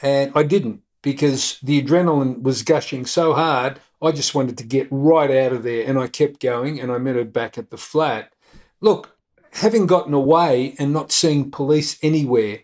And 0.00 0.32
I 0.34 0.44
didn't 0.44 0.82
because 1.02 1.58
the 1.62 1.82
adrenaline 1.82 2.42
was 2.42 2.62
gushing 2.62 3.06
so 3.06 3.32
hard. 3.32 3.80
I 4.00 4.12
just 4.12 4.34
wanted 4.34 4.58
to 4.58 4.64
get 4.64 4.88
right 4.90 5.30
out 5.30 5.52
of 5.52 5.62
there. 5.62 5.84
And 5.86 5.98
I 5.98 6.06
kept 6.06 6.40
going 6.40 6.80
and 6.80 6.92
I 6.92 6.98
met 6.98 7.16
her 7.16 7.24
back 7.24 7.58
at 7.58 7.70
the 7.70 7.76
flat. 7.76 8.32
Look, 8.80 9.16
having 9.52 9.86
gotten 9.86 10.14
away 10.14 10.74
and 10.78 10.92
not 10.92 11.12
seeing 11.12 11.50
police 11.50 11.98
anywhere, 12.02 12.60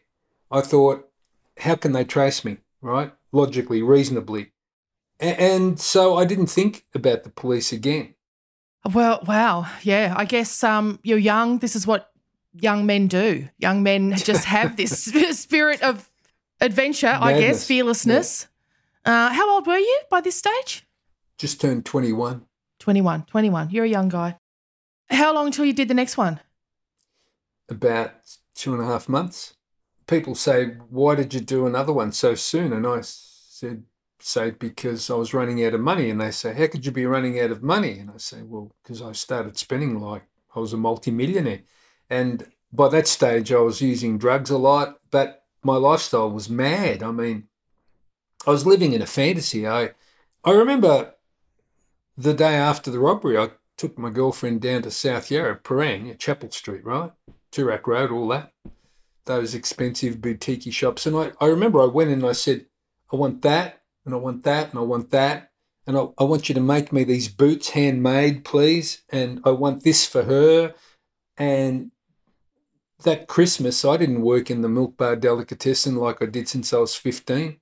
I 0.50 0.60
thought, 0.60 1.08
how 1.62 1.76
can 1.76 1.92
they 1.92 2.04
trace 2.04 2.44
me, 2.44 2.58
right? 2.80 3.12
Logically, 3.30 3.82
reasonably. 3.82 4.52
And 5.20 5.78
so 5.78 6.16
I 6.16 6.24
didn't 6.24 6.48
think 6.48 6.84
about 6.94 7.22
the 7.22 7.30
police 7.30 7.72
again. 7.72 8.14
Well, 8.92 9.22
wow. 9.26 9.66
Yeah, 9.82 10.12
I 10.16 10.24
guess 10.24 10.64
um, 10.64 10.98
you're 11.04 11.18
young. 11.18 11.58
This 11.58 11.76
is 11.76 11.86
what 11.86 12.10
young 12.52 12.84
men 12.84 13.06
do. 13.06 13.48
Young 13.58 13.84
men 13.84 14.12
just 14.16 14.44
have 14.46 14.76
this 14.76 15.04
spirit 15.38 15.82
of 15.82 16.08
adventure, 16.60 17.06
Madness. 17.06 17.28
I 17.28 17.40
guess, 17.40 17.66
fearlessness. 17.66 18.48
Yeah. 19.06 19.26
Uh, 19.26 19.30
how 19.30 19.48
old 19.48 19.66
were 19.66 19.78
you 19.78 20.00
by 20.10 20.20
this 20.20 20.36
stage? 20.36 20.84
Just 21.38 21.60
turned 21.60 21.84
21. 21.84 22.42
21, 22.80 23.22
21. 23.22 23.70
You're 23.70 23.84
a 23.84 23.88
young 23.88 24.08
guy. 24.08 24.38
How 25.10 25.32
long 25.32 25.46
until 25.46 25.64
you 25.64 25.72
did 25.72 25.86
the 25.86 25.94
next 25.94 26.16
one? 26.16 26.40
About 27.68 28.14
two 28.56 28.74
and 28.74 28.82
a 28.82 28.86
half 28.86 29.08
months. 29.08 29.54
People 30.06 30.34
say, 30.34 30.76
Why 30.90 31.14
did 31.14 31.34
you 31.34 31.40
do 31.40 31.66
another 31.66 31.92
one 31.92 32.12
so 32.12 32.34
soon? 32.34 32.72
And 32.72 32.86
I 32.86 33.00
said, 33.02 33.84
Say, 34.18 34.50
because 34.50 35.10
I 35.10 35.14
was 35.14 35.34
running 35.34 35.64
out 35.64 35.74
of 35.74 35.80
money. 35.80 36.10
And 36.10 36.20
they 36.20 36.30
say, 36.30 36.54
How 36.54 36.66
could 36.66 36.84
you 36.86 36.92
be 36.92 37.06
running 37.06 37.40
out 37.40 37.50
of 37.50 37.62
money? 37.62 37.98
And 37.98 38.10
I 38.10 38.18
say, 38.18 38.42
Well, 38.42 38.72
because 38.82 39.02
I 39.02 39.12
started 39.12 39.58
spending 39.58 40.00
like 40.00 40.24
I 40.54 40.60
was 40.60 40.72
a 40.72 40.76
multimillionaire. 40.76 41.62
And 42.10 42.46
by 42.72 42.88
that 42.88 43.08
stage, 43.08 43.52
I 43.52 43.58
was 43.58 43.80
using 43.80 44.18
drugs 44.18 44.50
a 44.50 44.58
lot, 44.58 44.98
but 45.10 45.44
my 45.62 45.76
lifestyle 45.76 46.30
was 46.30 46.48
mad. 46.50 47.02
I 47.02 47.10
mean, 47.10 47.48
I 48.46 48.50
was 48.50 48.66
living 48.66 48.92
in 48.92 49.02
a 49.02 49.06
fantasy. 49.06 49.66
I, 49.66 49.90
I 50.44 50.50
remember 50.50 51.14
the 52.16 52.34
day 52.34 52.54
after 52.54 52.90
the 52.90 52.98
robbery, 52.98 53.38
I 53.38 53.50
took 53.76 53.98
my 53.98 54.10
girlfriend 54.10 54.60
down 54.60 54.82
to 54.82 54.90
South 54.90 55.30
Yarra, 55.30 55.58
Prahran, 55.58 56.18
Chapel 56.18 56.50
Street, 56.50 56.84
right? 56.84 57.12
Toorak 57.52 57.86
Road, 57.86 58.10
all 58.10 58.28
that. 58.28 58.52
Those 59.26 59.54
expensive 59.54 60.20
boutique 60.20 60.72
shops. 60.72 61.06
And 61.06 61.16
I, 61.16 61.32
I 61.40 61.46
remember 61.46 61.80
I 61.80 61.86
went 61.86 62.10
in 62.10 62.20
and 62.20 62.28
I 62.28 62.32
said, 62.32 62.66
I 63.12 63.16
want 63.16 63.42
that, 63.42 63.82
and 64.04 64.14
I 64.14 64.18
want 64.18 64.42
that, 64.44 64.70
and 64.70 64.78
I 64.78 64.82
want 64.82 65.10
that. 65.10 65.50
And 65.86 65.96
I, 65.96 66.06
I 66.18 66.24
want 66.24 66.48
you 66.48 66.54
to 66.54 66.60
make 66.60 66.92
me 66.92 67.04
these 67.04 67.28
boots 67.28 67.70
handmade, 67.70 68.44
please. 68.44 69.02
And 69.10 69.40
I 69.44 69.50
want 69.50 69.82
this 69.82 70.06
for 70.06 70.22
her. 70.22 70.74
And 71.36 71.90
that 73.02 73.26
Christmas, 73.26 73.84
I 73.84 73.96
didn't 73.96 74.22
work 74.22 74.50
in 74.50 74.62
the 74.62 74.68
milk 74.68 74.96
bar 74.96 75.16
delicatessen 75.16 75.96
like 75.96 76.22
I 76.22 76.26
did 76.26 76.48
since 76.48 76.72
I 76.72 76.78
was 76.78 76.94
15. 76.94 77.58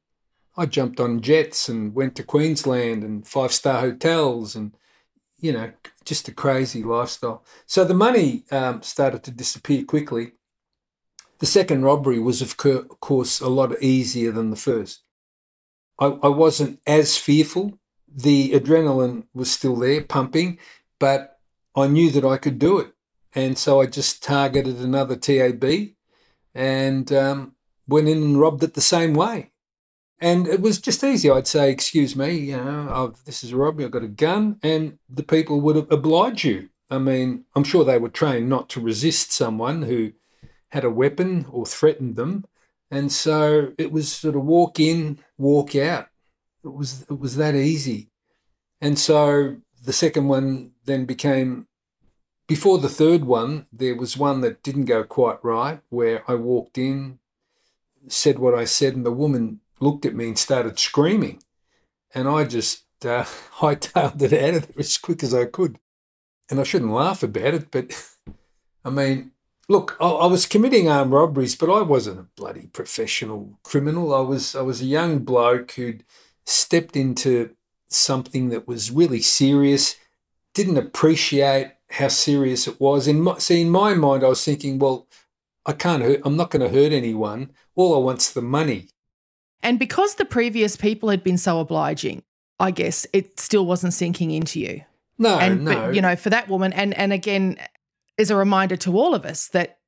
I 0.57 0.67
jumped 0.67 1.01
on 1.01 1.23
jets 1.23 1.69
and 1.69 1.95
went 1.95 2.17
to 2.17 2.23
Queensland 2.23 3.03
and 3.03 3.27
five 3.27 3.53
star 3.53 3.81
hotels 3.81 4.55
and, 4.55 4.77
you 5.39 5.53
know, 5.53 5.73
just 6.05 6.29
a 6.29 6.33
crazy 6.33 6.83
lifestyle. 6.83 7.45
So 7.67 7.85
the 7.85 7.95
money 7.95 8.45
um, 8.51 8.83
started 8.83 9.23
to 9.25 9.31
disappear 9.31 9.85
quickly. 9.85 10.33
The 11.41 11.47
second 11.47 11.83
robbery 11.83 12.19
was, 12.19 12.43
of 12.43 12.57
course, 12.57 13.41
a 13.41 13.49
lot 13.49 13.83
easier 13.83 14.31
than 14.31 14.51
the 14.51 14.57
first. 14.57 15.01
I, 15.99 16.07
I 16.23 16.29
wasn't 16.29 16.81
as 16.87 17.17
fearful. 17.17 17.79
The 18.07 18.53
adrenaline 18.53 19.25
was 19.33 19.51
still 19.51 19.77
there, 19.77 20.03
pumping, 20.03 20.59
but 20.99 21.39
I 21.75 21.87
knew 21.87 22.11
that 22.11 22.25
I 22.25 22.37
could 22.37 22.59
do 22.59 22.79
it. 22.79 22.93
And 23.35 23.57
so 23.57 23.81
I 23.81 23.87
just 23.87 24.23
targeted 24.23 24.79
another 24.81 25.17
TAB 25.17 25.65
and 26.55 27.11
um, 27.13 27.55
went 27.89 28.09
in 28.09 28.23
and 28.23 28.41
robbed 28.41 28.63
it 28.63 28.75
the 28.75 28.81
same 28.81 29.15
way. 29.15 29.53
And 30.19 30.47
it 30.47 30.61
was 30.61 30.81
just 30.81 31.03
easy. 31.03 31.31
I'd 31.31 31.47
say, 31.47 31.71
"Excuse 31.71 32.15
me, 32.15 32.33
you 32.33 32.57
know, 32.57 32.89
I've, 32.93 33.25
this 33.25 33.43
is 33.43 33.53
a 33.53 33.57
robbery. 33.57 33.87
I've 33.87 33.91
got 33.91 34.03
a 34.03 34.09
gun," 34.09 34.59
and 34.63 34.99
the 35.09 35.23
people 35.23 35.63
would 35.63 35.91
oblige 35.91 36.45
you. 36.45 36.69
I 36.91 36.99
mean, 36.99 37.45
I'm 37.55 37.65
sure 37.65 37.85
they 37.85 37.97
were 37.97 38.11
trained 38.11 38.49
not 38.49 38.69
to 38.71 38.81
resist 38.81 39.33
someone 39.33 39.83
who 39.83 40.13
had 40.71 40.85
a 40.85 40.91
weapon 40.91 41.47
or 41.51 41.67
threatened 41.67 42.17
them, 42.17 42.45
and 42.91 43.13
so 43.13 43.73
it 43.79 43.93
was 43.93 44.13
sort 44.13 44.37
of 44.37 44.45
walk 44.45 44.81
in, 44.81 45.19
walk 45.39 45.75
out. 45.77 46.09
It 46.65 46.73
was 46.73 47.03
it 47.03 47.19
was 47.19 47.37
that 47.37 47.55
easy, 47.55 48.11
and 48.81 48.99
so 48.99 49.57
the 49.83 49.93
second 49.93 50.29
one 50.29 50.73
then 50.85 51.05
became. 51.05 51.67
Before 52.47 52.79
the 52.79 52.89
third 52.89 53.25
one, 53.27 53.67
there 53.73 53.95
was 53.95 54.17
one 54.17 54.41
that 54.41 54.65
didn't 54.65 54.87
go 54.87 55.05
quite 55.05 55.39
right, 55.45 55.81
where 55.89 56.25
I 56.29 56.35
walked 56.35 56.79
in, 56.79 57.21
said 58.09 58.41
what 58.41 58.57
I 58.57 58.65
said, 58.65 58.97
and 58.97 59.07
the 59.07 59.13
woman 59.13 59.61
looked 59.81 60.07
at 60.07 60.15
me 60.15 60.29
and 60.29 60.39
started 60.39 60.79
screaming. 60.79 61.43
And 62.15 62.29
I 62.29 62.45
just 62.45 62.85
uh, 63.05 63.25
hightailed 63.57 64.23
it 64.23 64.33
out 64.33 64.55
of 64.55 64.69
there 64.69 64.75
as 64.79 64.99
quick 64.99 65.23
as 65.23 65.35
I 65.35 65.47
could. 65.47 65.79
And 66.49 66.61
I 66.61 66.65
shouldn't 66.65 66.93
laugh 66.93 67.23
about 67.23 67.55
it, 67.55 67.71
but 67.71 68.17
I 68.85 68.91
mean, 68.91 69.33
look, 69.71 69.97
I, 70.01 70.09
I, 70.09 70.27
was 70.27 70.47
committing 70.47 70.89
armed 70.89 71.13
robberies, 71.13 71.55
but 71.55 71.71
I 71.71 71.81
wasn't 71.81 72.19
a 72.19 72.27
bloody 72.37 72.67
professional 72.67 73.59
criminal. 73.63 74.13
I 74.13 74.21
was 74.21 74.55
I 74.57 74.63
was 74.63 74.83
a 74.83 74.87
young 74.87 75.21
bloke 75.21 75.71
who'd 75.73 76.05
stepped 76.45 76.97
into 76.97 77.51
something 77.89 78.51
that 78.51 78.67
was 78.67 78.91
really 78.91 79.23
serious, 79.23 79.97
didn't 80.55 80.77
appreciate 80.77 81.73
how 81.89 82.09
serious 82.09 82.67
it 82.67 82.81
was. 82.81 83.07
In 83.07 83.21
my, 83.21 83.39
see, 83.39 83.63
in 83.63 83.71
my 83.71 83.95
mind, 83.95 84.25
I 84.25 84.29
was 84.29 84.45
thinking, 84.45 84.79
well, 84.79 85.07
I 85.65 85.73
can't 85.73 86.03
hurt. 86.03 86.21
I'm 86.25 86.37
not 86.37 86.51
going 86.51 86.63
to 86.63 86.77
hurt 86.77 86.93
anyone. 86.93 87.53
All 87.77 87.95
I 87.95 87.99
want's 87.99 88.33
the 88.33 88.43
money. 88.43 88.89
And 89.63 89.79
because 89.79 90.17
the 90.17 90.25
previous 90.25 90.77
people 90.77 91.11
had 91.11 91.23
been 91.23 91.39
so 91.39 91.61
obliging, 91.61 92.23
I 92.59 92.73
guess 92.73 93.07
it 93.13 93.39
still 93.39 93.67
wasn't 93.67 93.95
sinking 93.95 94.33
into 94.33 94.59
you. 94.59 94.83
No, 95.19 95.39
and, 95.39 95.65
no. 95.65 95.75
But, 95.75 95.95
you 95.95 96.01
know, 96.01 96.17
for 96.17 96.31
that 96.31 96.49
woman, 96.49 96.73
and 96.73 96.95
and 96.95 97.13
again, 97.13 97.59
is 98.21 98.31
a 98.31 98.37
reminder 98.37 98.77
to 98.77 98.97
all 98.97 99.15
of 99.15 99.25
us 99.25 99.49
that 99.49 99.79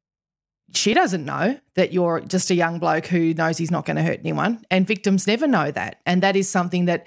she 0.75 0.95
doesn't 0.95 1.25
know 1.25 1.61
that 1.75 1.93
you're 1.93 2.21
just 2.21 2.51
a 2.51 2.55
young 2.55 2.79
bloke 2.79 3.07
who 3.07 3.35
knows 3.35 3.59
he's 3.59 3.71
not 3.71 3.85
going 3.85 3.97
to 3.97 4.03
hurt 4.03 4.21
anyone, 4.21 4.65
and 4.71 4.87
victims 4.87 5.27
never 5.27 5.47
know 5.47 5.71
that, 5.71 6.01
and 6.07 6.23
that 6.23 6.35
is 6.35 6.49
something 6.49 6.87
that 6.87 7.07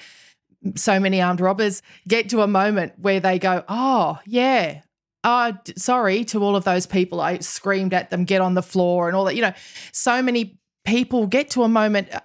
so 0.76 1.00
many 1.00 1.22
armed 1.22 1.42
robbers 1.42 1.82
get 2.08 2.30
to 2.30 2.42
a 2.42 2.48
moment 2.48 2.94
where 2.98 3.20
they 3.20 3.40
go, 3.40 3.64
"Oh, 3.68 4.20
yeah, 4.26 4.82
oh, 5.26 5.54
sorry 5.76 6.24
to 6.26 6.42
all 6.44 6.56
of 6.56 6.64
those 6.64 6.86
people. 6.86 7.20
I 7.20 7.40
screamed 7.40 7.94
at 7.94 8.12
them, 8.12 8.24
get 8.24 8.42
on 8.42 8.54
the 8.54 8.62
floor, 8.62 9.08
and 9.08 9.18
all 9.18 9.26
that. 9.26 9.36
You 9.36 9.42
know, 9.42 9.54
so 9.92 10.22
many 10.22 10.60
people 10.86 11.28
get 11.28 11.50
to 11.52 11.64
a 11.64 11.68
moment 11.68 12.14
uh, 12.14 12.22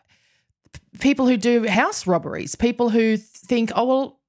people 1.00 1.26
who 1.26 1.36
do 1.36 1.66
house 1.66 2.06
robberies, 2.06 2.54
people 2.54 2.90
who 2.90 3.16
think, 3.16 3.72
oh, 3.74 3.84
well, 3.84 4.20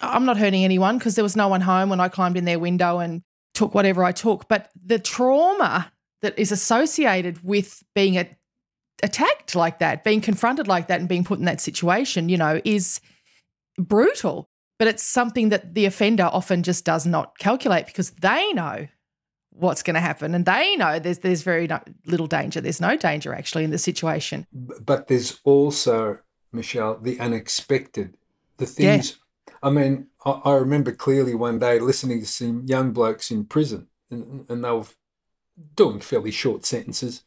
I'm 0.00 0.24
not 0.24 0.38
hurting 0.38 0.64
anyone 0.64 0.98
because 0.98 1.14
there 1.14 1.24
was 1.24 1.36
no 1.36 1.48
one 1.48 1.60
home 1.60 1.90
when 1.90 2.00
I 2.00 2.08
climbed 2.08 2.36
in 2.36 2.44
their 2.44 2.58
window 2.58 2.98
and 2.98 3.22
took 3.56 3.74
whatever 3.74 4.04
I 4.04 4.12
took. 4.12 4.48
But 4.48 4.70
the 4.80 4.98
trauma 4.98 5.92
that 6.22 6.38
is 6.38 6.52
associated 6.52 7.42
with 7.42 7.82
being 7.94 8.16
a, 8.16 8.28
attacked 9.02 9.54
like 9.56 9.80
that, 9.80 10.04
being 10.04 10.20
confronted 10.20 10.68
like 10.68 10.86
that, 10.88 11.00
and 11.00 11.08
being 11.08 11.24
put 11.24 11.38
in 11.38 11.44
that 11.46 11.60
situation, 11.60 12.28
you 12.28 12.36
know, 12.36 12.60
is 12.64 13.00
brutal. 13.78 14.48
But 14.78 14.88
it's 14.88 15.02
something 15.02 15.48
that 15.48 15.74
the 15.74 15.86
offender 15.86 16.28
often 16.30 16.62
just 16.62 16.84
does 16.84 17.06
not 17.06 17.38
calculate 17.38 17.86
because 17.86 18.10
they 18.10 18.52
know 18.52 18.86
what's 19.50 19.82
going 19.82 19.94
to 19.94 20.00
happen 20.00 20.34
and 20.34 20.44
they 20.44 20.76
know 20.76 20.98
there's 20.98 21.20
there's 21.20 21.42
very 21.42 21.66
no, 21.66 21.80
little 22.04 22.26
danger 22.26 22.60
there's 22.60 22.80
no 22.80 22.94
danger 22.94 23.32
actually 23.32 23.64
in 23.64 23.70
the 23.70 23.78
situation 23.78 24.46
but 24.52 25.08
there's 25.08 25.40
also 25.44 26.18
Meshel 26.54 27.02
the 27.02 27.18
unexpected 27.20 28.14
the 28.58 28.66
things 28.66 29.16
yeah. 29.48 29.54
i 29.62 29.70
mean 29.70 30.08
I, 30.26 30.30
I, 30.44 30.54
remember 30.54 30.92
clearly 30.92 31.34
one 31.34 31.58
day 31.58 31.78
listening 31.78 32.20
to 32.20 32.26
some 32.26 32.64
young 32.66 32.92
blokes 32.92 33.30
in 33.30 33.46
prison 33.46 33.86
and, 34.10 34.44
and 34.50 34.64
they 34.64 34.70
were 34.70 34.84
doing 35.74 36.00
fairly 36.00 36.30
short 36.30 36.66
sentences 36.66 37.24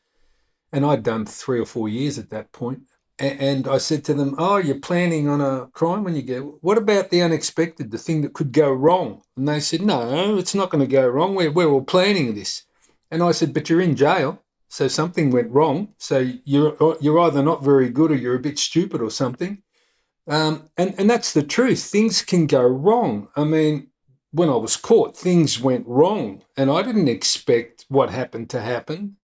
and 0.72 0.86
i'd 0.86 1.02
done 1.02 1.26
three 1.26 1.60
or 1.60 1.66
four 1.66 1.90
years 1.90 2.20
at 2.20 2.30
that 2.30 2.52
point. 2.52 2.82
and 3.18 3.68
I 3.68 3.80
said 3.80 4.06
to 4.06 4.14
them, 4.14 4.36
"Oh, 4.38 4.58
you're 4.58 4.80
planning 4.80 5.28
on 5.28 5.42
a 5.42 5.68
crime 5.74 6.04
when 6.06 6.16
you 6.16 6.22
get. 6.22 6.42
What 6.64 6.78
about 6.78 7.10
the 7.10 7.22
unexpected, 7.22 7.92
the 7.92 7.98
thing 7.98 8.22
that 8.22 8.34
could 8.34 8.54
go 8.54 8.72
wrong?" 8.72 9.22
And 9.36 9.46
they 9.48 9.60
said, 9.60 9.82
"No, 9.82 10.38
it's 10.38 10.56
not 10.56 10.70
going 10.70 10.86
to 10.88 10.96
go 11.00 11.06
wrong. 11.08 11.36
We're 11.36 11.52
we're 11.52 11.70
all 11.70 11.84
planning 11.84 12.34
this." 12.36 12.64
And 13.12 13.22
I 13.22 13.34
said, 13.34 13.54
"But 13.54 13.70
you're 13.70 13.82
in 13.82 13.98
jail, 13.98 14.42
so 14.70 14.88
something 14.88 15.32
went 15.32 15.52
wrong. 15.52 15.90
So 15.98 16.18
you're 16.46 16.78
you're 17.02 17.20
either 17.20 17.44
not 17.44 17.62
very 17.72 17.90
good 17.90 18.12
or 18.12 18.16
you're 18.16 18.36
a 18.36 18.48
bit 18.50 18.58
stupid 18.58 19.02
or 19.02 19.12
something." 19.12 19.64
Um, 20.30 20.70
and 20.78 20.94
and 21.00 21.10
that's 21.10 21.34
the 21.34 21.42
truth. 21.42 21.84
Things 21.84 22.22
can 22.22 22.46
go 22.46 22.62
wrong. 22.62 23.30
I 23.36 23.44
mean, 23.44 23.88
when 24.32 24.48
I 24.50 24.56
was 24.56 24.78
caught, 24.78 25.18
things 25.18 25.60
went 25.60 25.88
wrong, 25.88 26.44
and 26.56 26.70
I 26.70 26.84
didn't 26.84 27.08
expect 27.08 27.86
what 27.90 28.12
happened 28.12 28.50
to 28.52 28.62
happen. 28.62 29.18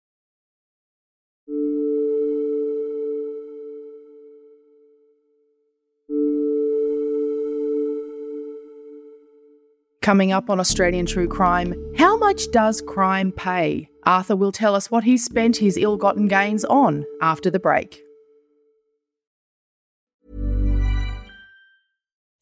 Coming 10.00 10.32
up 10.32 10.50
on 10.50 10.60
Australian 10.60 11.06
True 11.06 11.28
Crime, 11.28 11.74
how 11.96 12.18
much 12.18 12.50
does 12.50 12.82
crime 12.82 13.32
pay? 13.32 13.88
Arthur 14.04 14.36
will 14.36 14.52
tell 14.52 14.74
us 14.74 14.90
what 14.90 15.02
he 15.02 15.16
spent 15.16 15.56
his 15.56 15.78
ill 15.78 15.96
gotten 15.96 16.28
gains 16.28 16.64
on 16.66 17.06
after 17.22 17.50
the 17.50 17.58
break. 17.58 18.03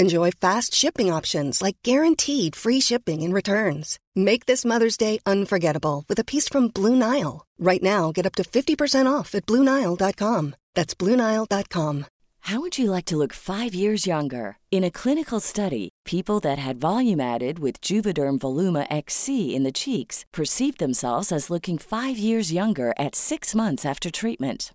Enjoy 0.00 0.32
fast 0.32 0.74
shipping 0.74 1.12
options 1.12 1.62
like 1.62 1.76
guaranteed 1.84 2.56
free 2.56 2.80
shipping 2.80 3.22
and 3.22 3.32
returns. 3.32 4.00
Make 4.16 4.46
this 4.46 4.64
Mother's 4.64 4.96
Day 4.96 5.20
unforgettable 5.24 6.04
with 6.08 6.18
a 6.18 6.24
piece 6.24 6.48
from 6.48 6.68
Blue 6.68 6.96
Nile. 6.96 7.46
Right 7.60 7.82
now, 7.82 8.10
get 8.10 8.26
up 8.26 8.34
to 8.36 8.42
50% 8.42 9.06
off 9.06 9.36
at 9.36 9.46
BlueNile.com. 9.46 10.56
That's 10.74 10.94
BlueNile.com. 10.94 12.06
How 12.40 12.60
would 12.60 12.76
you 12.76 12.90
like 12.90 13.06
to 13.06 13.16
look 13.16 13.32
five 13.32 13.72
years 13.74 14.06
younger? 14.06 14.58
In 14.70 14.84
a 14.84 14.90
clinical 14.90 15.40
study, 15.40 15.88
people 16.04 16.40
that 16.40 16.58
had 16.58 16.76
volume 16.76 17.20
added 17.20 17.58
with 17.60 17.80
Juvederm 17.80 18.38
Voluma 18.38 18.86
XC 18.90 19.54
in 19.54 19.62
the 19.62 19.72
cheeks 19.72 20.26
perceived 20.32 20.78
themselves 20.78 21.30
as 21.30 21.50
looking 21.50 21.78
five 21.78 22.18
years 22.18 22.52
younger 22.52 22.92
at 22.98 23.14
six 23.14 23.54
months 23.54 23.86
after 23.86 24.10
treatment. 24.10 24.74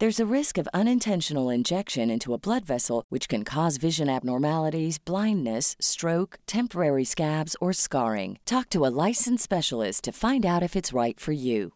There's 0.00 0.18
a 0.18 0.34
risk 0.34 0.56
of 0.56 0.66
unintentional 0.72 1.50
injection 1.50 2.08
into 2.08 2.32
a 2.32 2.38
blood 2.38 2.64
vessel, 2.64 3.04
which 3.10 3.28
can 3.28 3.44
cause 3.44 3.76
vision 3.76 4.08
abnormalities, 4.08 4.96
blindness, 4.98 5.76
stroke, 5.78 6.38
temporary 6.46 7.04
scabs, 7.04 7.54
or 7.60 7.74
scarring. 7.74 8.38
Talk 8.46 8.70
to 8.70 8.86
a 8.86 8.94
licensed 9.06 9.44
specialist 9.44 10.04
to 10.04 10.12
find 10.12 10.46
out 10.46 10.62
if 10.62 10.74
it's 10.74 10.94
right 10.94 11.20
for 11.20 11.32
you. 11.32 11.74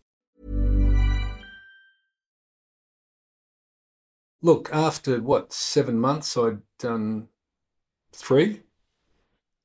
Look, 4.40 4.70
after 4.72 5.20
what, 5.20 5.52
seven 5.52 6.00
months, 6.00 6.34
I'd 6.34 6.62
done 6.78 7.28
three. 8.14 8.62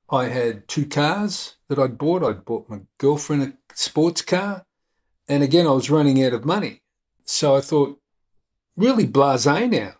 I 0.09 0.25
had 0.25 0.67
two 0.67 0.85
cars 0.85 1.55
that 1.69 1.79
I'd 1.79 1.97
bought. 1.97 2.23
I'd 2.23 2.43
bought 2.43 2.67
my 2.67 2.81
girlfriend 2.97 3.41
a 3.41 3.53
sports 3.73 4.21
car. 4.21 4.65
And 5.29 5.43
again, 5.43 5.65
I 5.65 5.71
was 5.71 5.89
running 5.89 6.21
out 6.21 6.33
of 6.33 6.43
money. 6.43 6.81
So 7.23 7.55
I 7.55 7.61
thought, 7.61 7.95
really 8.79 9.05
blase 9.05 9.45
now. 9.45 9.93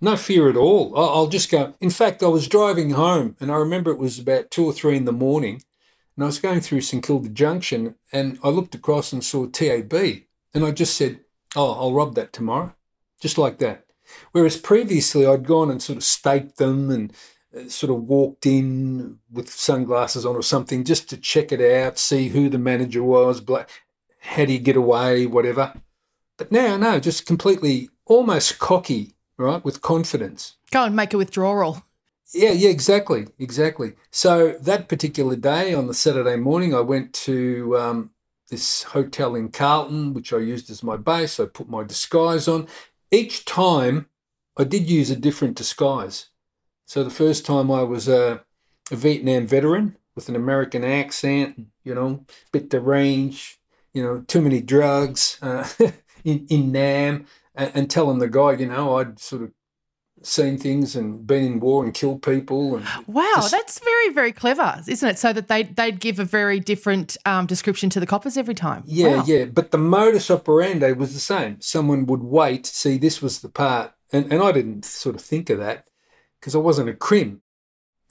No 0.00 0.16
fear 0.16 0.48
at 0.48 0.56
all. 0.56 0.96
I'll 0.98 1.28
just 1.28 1.50
go. 1.50 1.74
In 1.80 1.90
fact, 1.90 2.22
I 2.22 2.26
was 2.26 2.48
driving 2.48 2.90
home 2.90 3.36
and 3.40 3.50
I 3.50 3.56
remember 3.56 3.90
it 3.90 3.98
was 3.98 4.18
about 4.18 4.50
two 4.50 4.64
or 4.64 4.72
three 4.72 4.96
in 4.96 5.04
the 5.04 5.12
morning 5.12 5.62
and 6.16 6.24
I 6.24 6.26
was 6.26 6.40
going 6.40 6.60
through 6.60 6.82
St 6.82 7.04
Kilda 7.04 7.28
Junction 7.28 7.94
and 8.12 8.38
I 8.42 8.48
looked 8.48 8.74
across 8.74 9.12
and 9.12 9.24
saw 9.24 9.46
TAB 9.46 9.94
and 10.54 10.64
I 10.64 10.72
just 10.72 10.96
said, 10.96 11.20
oh, 11.56 11.72
I'll 11.72 11.92
rob 11.92 12.14
that 12.16 12.32
tomorrow. 12.32 12.74
Just 13.20 13.38
like 13.38 13.58
that. 13.58 13.86
Whereas 14.32 14.56
previously 14.56 15.24
I'd 15.24 15.46
gone 15.46 15.70
and 15.70 15.80
sort 15.80 15.96
of 15.96 16.04
staked 16.04 16.58
them 16.58 16.90
and 16.90 17.12
uh, 17.56 17.68
sort 17.68 17.92
of 17.92 18.02
walked 18.02 18.44
in 18.44 19.18
with 19.30 19.48
sunglasses 19.48 20.26
on 20.26 20.34
or 20.34 20.42
something 20.42 20.84
just 20.84 21.08
to 21.10 21.16
check 21.16 21.52
it 21.52 21.60
out, 21.60 21.98
see 21.98 22.28
who 22.28 22.48
the 22.48 22.58
manager 22.58 23.02
was, 23.02 23.40
how 24.18 24.44
do 24.44 24.52
you 24.52 24.58
get 24.58 24.76
away, 24.76 25.26
whatever. 25.26 25.74
But 26.36 26.50
now, 26.50 26.76
no, 26.76 26.98
just 26.98 27.24
completely 27.24 27.88
almost 28.12 28.58
cocky, 28.58 29.12
right, 29.36 29.64
with 29.64 29.82
confidence. 29.82 30.56
Go 30.70 30.84
and 30.84 30.96
make 30.96 31.12
a 31.12 31.18
withdrawal. 31.18 31.84
Yeah, 32.32 32.52
yeah, 32.52 32.70
exactly, 32.70 33.26
exactly. 33.38 33.92
So 34.10 34.52
that 34.62 34.88
particular 34.88 35.36
day 35.36 35.74
on 35.74 35.86
the 35.86 35.94
Saturday 35.94 36.36
morning, 36.36 36.74
I 36.74 36.80
went 36.80 37.12
to 37.14 37.76
um, 37.78 38.10
this 38.48 38.84
hotel 38.84 39.34
in 39.34 39.50
Carlton, 39.50 40.14
which 40.14 40.32
I 40.32 40.38
used 40.38 40.70
as 40.70 40.82
my 40.82 40.96
base. 40.96 41.38
I 41.38 41.46
put 41.46 41.68
my 41.68 41.84
disguise 41.84 42.48
on, 42.48 42.68
each 43.10 43.44
time 43.44 44.06
I 44.56 44.64
did 44.64 44.88
use 44.88 45.10
a 45.10 45.16
different 45.16 45.56
disguise. 45.56 46.30
So 46.86 47.04
the 47.04 47.10
first 47.10 47.46
time 47.46 47.70
I 47.70 47.82
was 47.82 48.08
a, 48.08 48.44
a 48.90 48.96
Vietnam 48.96 49.46
veteran 49.46 49.96
with 50.14 50.28
an 50.28 50.36
American 50.36 50.84
accent, 50.84 51.66
you 51.84 51.94
know, 51.94 52.24
bit 52.52 52.68
deranged, 52.68 53.58
you 53.94 54.02
know, 54.02 54.20
too 54.20 54.40
many 54.40 54.60
drugs 54.60 55.38
uh, 55.42 55.68
in, 56.24 56.46
in 56.48 56.72
Nam, 56.72 57.26
and, 57.54 57.70
and, 57.74 57.90
telling 57.90 58.18
the 58.18 58.28
guy, 58.28 58.52
you 58.52 58.66
know, 58.66 58.96
I'd 58.96 59.18
sort 59.18 59.42
of 59.42 59.50
seen 60.22 60.56
things 60.56 60.94
and 60.94 61.26
been 61.26 61.44
in 61.44 61.60
war 61.60 61.84
and 61.84 61.92
killed 61.92 62.22
people. 62.22 62.76
And 62.76 62.86
Wow, 63.06 63.32
just- 63.36 63.50
that's 63.50 63.78
very, 63.80 64.10
very 64.10 64.30
clever, 64.32 64.80
isn't 64.86 65.08
it? 65.08 65.18
So 65.18 65.32
that 65.32 65.48
they 65.48 65.64
they'd 65.64 65.98
give 66.00 66.18
a 66.18 66.24
very 66.24 66.60
different 66.60 67.16
um, 67.26 67.46
description 67.46 67.90
to 67.90 68.00
the 68.00 68.06
coppers 68.06 68.36
every 68.36 68.54
time. 68.54 68.82
Yeah, 68.86 69.16
Wow. 69.16 69.24
yeah. 69.26 69.44
But 69.46 69.70
the 69.72 69.78
modus 69.78 70.30
operandi 70.30 70.92
was 70.92 71.12
the 71.14 71.20
same. 71.20 71.60
Someone 71.60 72.06
would 72.06 72.22
wait, 72.22 72.66
see, 72.66 72.98
this 72.98 73.20
was 73.20 73.40
the 73.40 73.48
part. 73.48 73.92
And, 74.12 74.32
and 74.32 74.42
I 74.42 74.52
didn't 74.52 74.84
sort 74.84 75.14
of 75.16 75.22
think 75.22 75.50
of 75.50 75.58
that 75.58 75.88
because 76.38 76.54
I 76.54 76.58
wasn't 76.58 76.88
a 76.90 76.94
crim. 76.94 77.40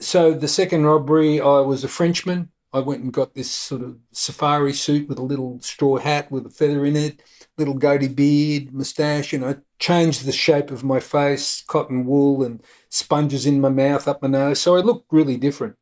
So 0.00 0.34
the 0.34 0.48
second 0.48 0.84
robbery, 0.84 1.40
I 1.40 1.60
was 1.60 1.84
a 1.84 1.88
Frenchman. 1.88 2.50
I 2.72 2.80
went 2.80 3.02
and 3.02 3.12
got 3.12 3.34
this 3.34 3.50
sort 3.50 3.82
of 3.82 3.98
safari 4.12 4.72
suit 4.72 5.08
with 5.08 5.18
a 5.18 5.22
little 5.22 5.60
straw 5.60 5.98
hat 5.98 6.30
with 6.30 6.46
a 6.46 6.50
feather 6.50 6.84
in 6.86 6.96
it, 6.96 7.22
little 7.58 7.74
goatee 7.74 8.08
beard, 8.08 8.72
moustache, 8.72 9.32
and 9.32 9.44
I 9.44 9.56
changed 9.78 10.24
the 10.24 10.32
shape 10.32 10.70
of 10.70 10.82
my 10.82 10.98
face, 10.98 11.62
cotton 11.66 12.06
wool 12.06 12.42
and 12.42 12.62
sponges 12.88 13.44
in 13.44 13.60
my 13.60 13.68
mouth, 13.68 14.08
up 14.08 14.22
my 14.22 14.28
nose. 14.28 14.60
So 14.60 14.76
I 14.76 14.80
looked 14.80 15.12
really 15.12 15.36
different. 15.36 15.76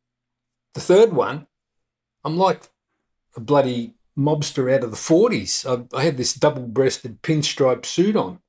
The 0.73 0.81
third 0.81 1.13
one, 1.13 1.47
I'm 2.23 2.37
like 2.37 2.69
a 3.35 3.39
bloody 3.39 3.95
mobster 4.17 4.73
out 4.73 4.83
of 4.83 4.91
the 4.91 4.97
40s. 4.97 5.65
I, 5.65 5.97
I 5.97 6.03
had 6.03 6.17
this 6.17 6.33
double 6.33 6.67
breasted 6.67 7.21
pinstripe 7.21 7.85
suit 7.85 8.15
on 8.15 8.39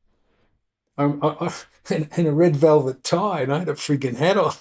I, 0.96 1.04
I, 1.22 1.52
and, 1.90 2.08
and 2.16 2.26
a 2.26 2.32
red 2.32 2.56
velvet 2.56 3.02
tie, 3.02 3.42
and 3.42 3.52
I 3.52 3.60
had 3.60 3.68
a 3.68 3.74
friggin' 3.74 4.16
hat 4.16 4.36
on. 4.36 4.52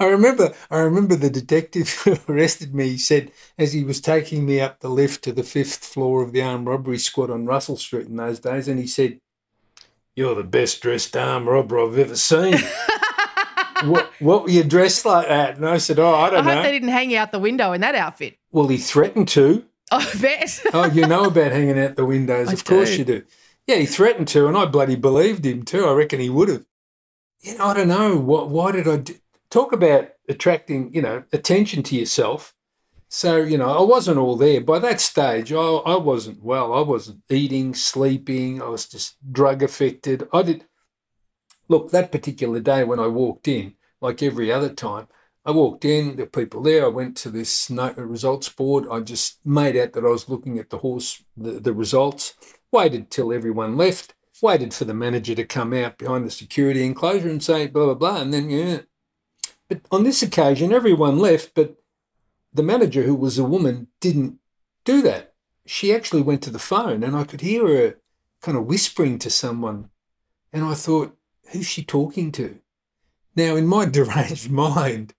I 0.00 0.06
remember, 0.06 0.54
I 0.70 0.78
remember 0.78 1.14
the 1.14 1.30
detective 1.30 1.88
who 2.04 2.16
arrested 2.28 2.74
me 2.74 2.96
said 2.96 3.30
as 3.58 3.72
he 3.72 3.84
was 3.84 4.00
taking 4.00 4.46
me 4.46 4.60
up 4.60 4.80
the 4.80 4.88
lift 4.88 5.24
to 5.24 5.32
the 5.32 5.42
fifth 5.42 5.84
floor 5.84 6.22
of 6.22 6.32
the 6.32 6.42
armed 6.42 6.66
robbery 6.66 6.98
squad 6.98 7.30
on 7.30 7.46
Russell 7.46 7.76
Street 7.76 8.06
in 8.06 8.16
those 8.16 8.40
days, 8.40 8.68
and 8.68 8.78
he 8.78 8.86
said, 8.86 9.20
"You're 10.16 10.34
the 10.34 10.44
best 10.44 10.80
dressed 10.80 11.16
armed 11.16 11.46
robber 11.46 11.78
I've 11.78 11.98
ever 11.98 12.16
seen." 12.16 12.56
what, 13.84 14.10
what 14.18 14.44
were 14.44 14.50
you 14.50 14.64
dressed 14.64 15.04
like 15.04 15.28
that? 15.28 15.56
And 15.56 15.66
I 15.66 15.78
said, 15.78 15.98
"Oh, 15.98 16.12
I 16.12 16.26
I 16.26 16.30
don't 16.30 16.36
hope 16.36 16.44
know." 16.44 16.50
I 16.50 16.54
hope 16.56 16.64
they 16.64 16.72
didn't 16.72 16.88
hang 16.88 17.10
you 17.10 17.18
out 17.18 17.32
the 17.32 17.38
window 17.38 17.72
in 17.72 17.80
that 17.82 17.94
outfit. 17.94 18.38
well, 18.50 18.68
he 18.68 18.78
threatened 18.78 19.28
to. 19.28 19.64
I 19.90 20.06
bet. 20.20 20.60
Oh, 20.74 20.86
you 20.86 21.06
know 21.06 21.24
about 21.24 21.52
hanging 21.52 21.78
out 21.78 21.96
the 21.96 22.04
windows. 22.04 22.48
I 22.48 22.52
of 22.52 22.64
course 22.64 22.96
you 22.98 23.04
do. 23.04 23.22
Yeah, 23.66 23.76
he 23.76 23.86
threatened 23.86 24.28
to, 24.28 24.46
and 24.46 24.56
I 24.56 24.66
bloody 24.66 24.96
believed 24.96 25.44
him 25.44 25.62
too. 25.62 25.84
I 25.86 25.92
reckon 25.92 26.20
he 26.20 26.30
would 26.30 26.48
have. 26.48 26.64
You 27.40 27.56
know, 27.56 27.64
I 27.66 27.74
don't 27.74 27.88
know. 27.88 28.16
What, 28.16 28.48
why 28.50 28.72
did 28.72 28.88
I 28.88 28.96
do? 28.96 29.14
Talk 29.50 29.72
about 29.72 30.08
attracting, 30.28 30.94
you 30.94 31.02
know, 31.02 31.24
attention 31.32 31.82
to 31.84 31.96
yourself? 31.96 32.54
So, 33.08 33.36
you 33.36 33.56
know, 33.56 33.70
I 33.70 33.82
wasn't 33.82 34.18
all 34.18 34.36
there. 34.36 34.60
By 34.60 34.78
that 34.80 35.00
stage, 35.00 35.52
I, 35.52 35.56
I 35.56 35.96
wasn't 35.96 36.42
well. 36.42 36.74
I 36.74 36.80
wasn't 36.82 37.22
eating, 37.30 37.74
sleeping. 37.74 38.60
I 38.60 38.68
was 38.68 38.86
just 38.86 39.16
drug 39.32 39.62
affected. 39.62 40.28
I 40.32 40.42
did. 40.42 40.66
Look, 41.68 41.90
that 41.90 42.12
particular 42.12 42.60
day 42.60 42.84
when 42.84 43.00
I 43.00 43.06
walked 43.06 43.48
in, 43.48 43.74
like 44.00 44.22
every 44.22 44.52
other 44.52 44.68
time, 44.68 45.08
I 45.44 45.50
walked 45.52 45.86
in, 45.86 46.16
there 46.16 46.26
were 46.26 46.30
people 46.30 46.62
there. 46.62 46.84
I 46.84 46.88
went 46.88 47.16
to 47.18 47.30
this 47.30 47.70
no- 47.70 47.94
uh, 47.96 48.02
results 48.02 48.50
board. 48.50 48.84
I 48.90 49.00
just 49.00 49.38
made 49.46 49.76
out 49.78 49.94
that 49.94 50.04
I 50.04 50.08
was 50.08 50.28
looking 50.28 50.58
at 50.58 50.68
the 50.68 50.78
horse, 50.78 51.22
the, 51.36 51.52
the 51.52 51.72
results, 51.72 52.34
waited 52.70 53.10
till 53.10 53.32
everyone 53.32 53.78
left, 53.78 54.14
waited 54.42 54.74
for 54.74 54.84
the 54.84 54.92
manager 54.92 55.34
to 55.34 55.46
come 55.46 55.72
out 55.72 55.96
behind 55.96 56.26
the 56.26 56.30
security 56.30 56.84
enclosure 56.84 57.30
and 57.30 57.42
say 57.42 57.66
blah, 57.66 57.86
blah, 57.86 57.94
blah. 57.94 58.20
And 58.20 58.34
then, 58.34 58.50
yeah. 58.50 58.80
But 59.68 59.82
on 59.90 60.02
this 60.02 60.22
occasion, 60.22 60.72
everyone 60.72 61.18
left, 61.18 61.52
but 61.54 61.76
the 62.52 62.62
manager, 62.62 63.02
who 63.02 63.14
was 63.14 63.38
a 63.38 63.44
woman, 63.44 63.88
didn't 64.00 64.38
do 64.84 65.02
that. 65.02 65.34
She 65.66 65.94
actually 65.94 66.22
went 66.22 66.42
to 66.42 66.50
the 66.50 66.58
phone 66.58 67.02
and 67.04 67.14
I 67.14 67.24
could 67.24 67.42
hear 67.42 67.66
her 67.66 67.96
kind 68.40 68.56
of 68.56 68.64
whispering 68.64 69.18
to 69.20 69.30
someone. 69.30 69.90
And 70.52 70.64
I 70.64 70.74
thought, 70.74 71.16
who's 71.50 71.66
she 71.66 71.84
talking 71.84 72.32
to? 72.32 72.60
Now, 73.36 73.56
in 73.56 73.66
my 73.66 73.84
deranged 73.90 74.50
mind, 74.50 75.14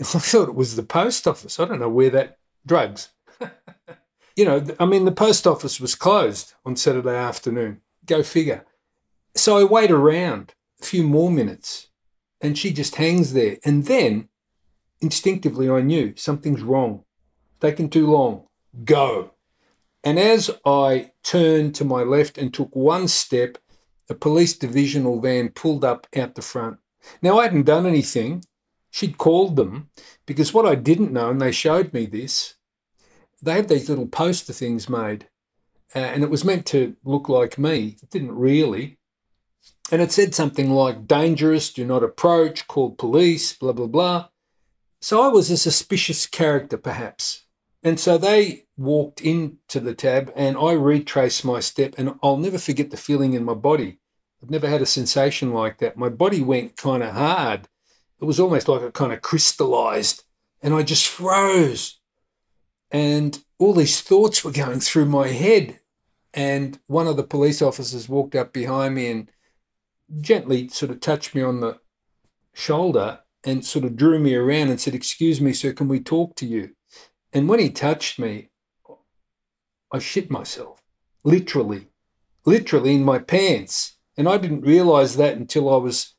I 0.00 0.04
thought 0.04 0.48
it 0.48 0.54
was 0.54 0.76
the 0.76 0.82
post 0.82 1.28
office. 1.28 1.60
I 1.60 1.66
don't 1.66 1.80
know 1.80 1.88
where 1.88 2.10
that 2.10 2.38
drugs. 2.64 3.10
you 4.36 4.46
know, 4.46 4.64
I 4.80 4.86
mean, 4.86 5.04
the 5.04 5.12
post 5.12 5.46
office 5.46 5.78
was 5.78 5.94
closed 5.94 6.54
on 6.64 6.76
Saturday 6.76 7.14
afternoon. 7.14 7.82
Go 8.06 8.22
figure. 8.22 8.64
So 9.36 9.58
I 9.58 9.64
wait 9.64 9.90
around 9.90 10.54
a 10.80 10.84
few 10.84 11.02
more 11.02 11.30
minutes 11.30 11.88
and 12.42 12.58
she 12.58 12.72
just 12.72 12.96
hangs 12.96 13.32
there. 13.32 13.56
And 13.64 13.86
then 13.86 14.28
instinctively 15.00 15.70
I 15.70 15.80
knew 15.80 16.14
something's 16.16 16.62
wrong. 16.62 17.04
Taking 17.60 17.88
too 17.88 18.08
long. 18.08 18.46
Go. 18.84 19.34
And 20.04 20.18
as 20.18 20.50
I 20.66 21.12
turned 21.22 21.74
to 21.76 21.84
my 21.84 22.02
left 22.02 22.36
and 22.36 22.52
took 22.52 22.74
one 22.74 23.06
step, 23.06 23.58
a 24.10 24.14
police 24.14 24.56
divisional 24.56 25.20
van 25.20 25.50
pulled 25.50 25.84
up 25.84 26.08
out 26.16 26.34
the 26.34 26.42
front. 26.42 26.78
Now, 27.22 27.38
I 27.38 27.44
hadn't 27.44 27.64
done 27.64 27.86
anything. 27.86 28.44
She'd 28.90 29.16
called 29.16 29.56
them 29.56 29.90
because 30.26 30.52
what 30.52 30.66
I 30.66 30.74
didn't 30.74 31.12
know, 31.12 31.30
and 31.30 31.40
they 31.40 31.52
showed 31.52 31.92
me 31.92 32.06
this, 32.06 32.54
they 33.40 33.54
had 33.54 33.68
these 33.68 33.88
little 33.88 34.06
poster 34.06 34.52
things 34.52 34.88
made, 34.88 35.28
uh, 35.94 35.98
and 35.98 36.22
it 36.22 36.30
was 36.30 36.44
meant 36.44 36.66
to 36.66 36.96
look 37.04 37.28
like 37.28 37.58
me. 37.58 37.96
It 38.02 38.10
didn't 38.10 38.32
really. 38.32 38.98
And 39.90 40.00
it 40.00 40.12
said 40.12 40.34
something 40.34 40.70
like 40.70 41.06
dangerous, 41.06 41.72
do 41.72 41.84
not 41.84 42.02
approach, 42.02 42.66
call 42.66 42.92
police, 42.92 43.52
blah, 43.52 43.72
blah, 43.72 43.86
blah. 43.86 44.28
So 45.00 45.20
I 45.22 45.28
was 45.28 45.50
a 45.50 45.56
suspicious 45.56 46.26
character, 46.26 46.78
perhaps. 46.78 47.44
And 47.82 47.98
so 47.98 48.16
they 48.16 48.64
walked 48.76 49.20
into 49.20 49.80
the 49.80 49.94
tab, 49.94 50.32
and 50.36 50.56
I 50.56 50.72
retraced 50.72 51.44
my 51.44 51.60
step, 51.60 51.94
and 51.98 52.14
I'll 52.22 52.38
never 52.38 52.58
forget 52.58 52.90
the 52.90 52.96
feeling 52.96 53.34
in 53.34 53.44
my 53.44 53.54
body. 53.54 53.98
I've 54.42 54.50
never 54.50 54.68
had 54.68 54.82
a 54.82 54.86
sensation 54.86 55.52
like 55.52 55.78
that. 55.78 55.96
My 55.96 56.08
body 56.08 56.40
went 56.40 56.76
kind 56.76 57.02
of 57.02 57.14
hard. 57.14 57.68
It 58.20 58.24
was 58.24 58.40
almost 58.40 58.68
like 58.68 58.82
it 58.82 58.94
kind 58.94 59.12
of 59.12 59.20
crystallized, 59.20 60.24
and 60.62 60.72
I 60.72 60.84
just 60.84 61.06
froze. 61.06 61.98
And 62.90 63.42
all 63.58 63.74
these 63.74 64.00
thoughts 64.00 64.44
were 64.44 64.52
going 64.52 64.80
through 64.80 65.06
my 65.06 65.28
head. 65.28 65.80
And 66.32 66.78
one 66.86 67.06
of 67.06 67.16
the 67.16 67.24
police 67.24 67.60
officers 67.60 68.08
walked 68.08 68.34
up 68.34 68.52
behind 68.52 68.94
me 68.94 69.10
and 69.10 69.30
gently 70.20 70.68
sort 70.68 70.90
of 70.90 71.00
touched 71.00 71.34
me 71.34 71.42
on 71.42 71.60
the 71.60 71.78
shoulder 72.54 73.20
and 73.44 73.64
sort 73.64 73.84
of 73.84 73.96
drew 73.96 74.18
me 74.18 74.34
around 74.34 74.70
and 74.70 74.80
said, 74.80 74.94
Excuse 74.94 75.40
me, 75.40 75.52
sir, 75.52 75.72
can 75.72 75.88
we 75.88 76.00
talk 76.00 76.36
to 76.36 76.46
you? 76.46 76.70
And 77.32 77.48
when 77.48 77.58
he 77.58 77.70
touched 77.70 78.18
me, 78.18 78.50
I 79.92 79.98
shit 79.98 80.30
myself, 80.30 80.82
literally, 81.24 81.88
literally 82.44 82.94
in 82.94 83.04
my 83.04 83.18
pants. 83.18 83.98
And 84.16 84.28
I 84.28 84.36
didn't 84.36 84.62
realize 84.62 85.16
that 85.16 85.36
until 85.36 85.72
I 85.72 85.76
was 85.76 86.14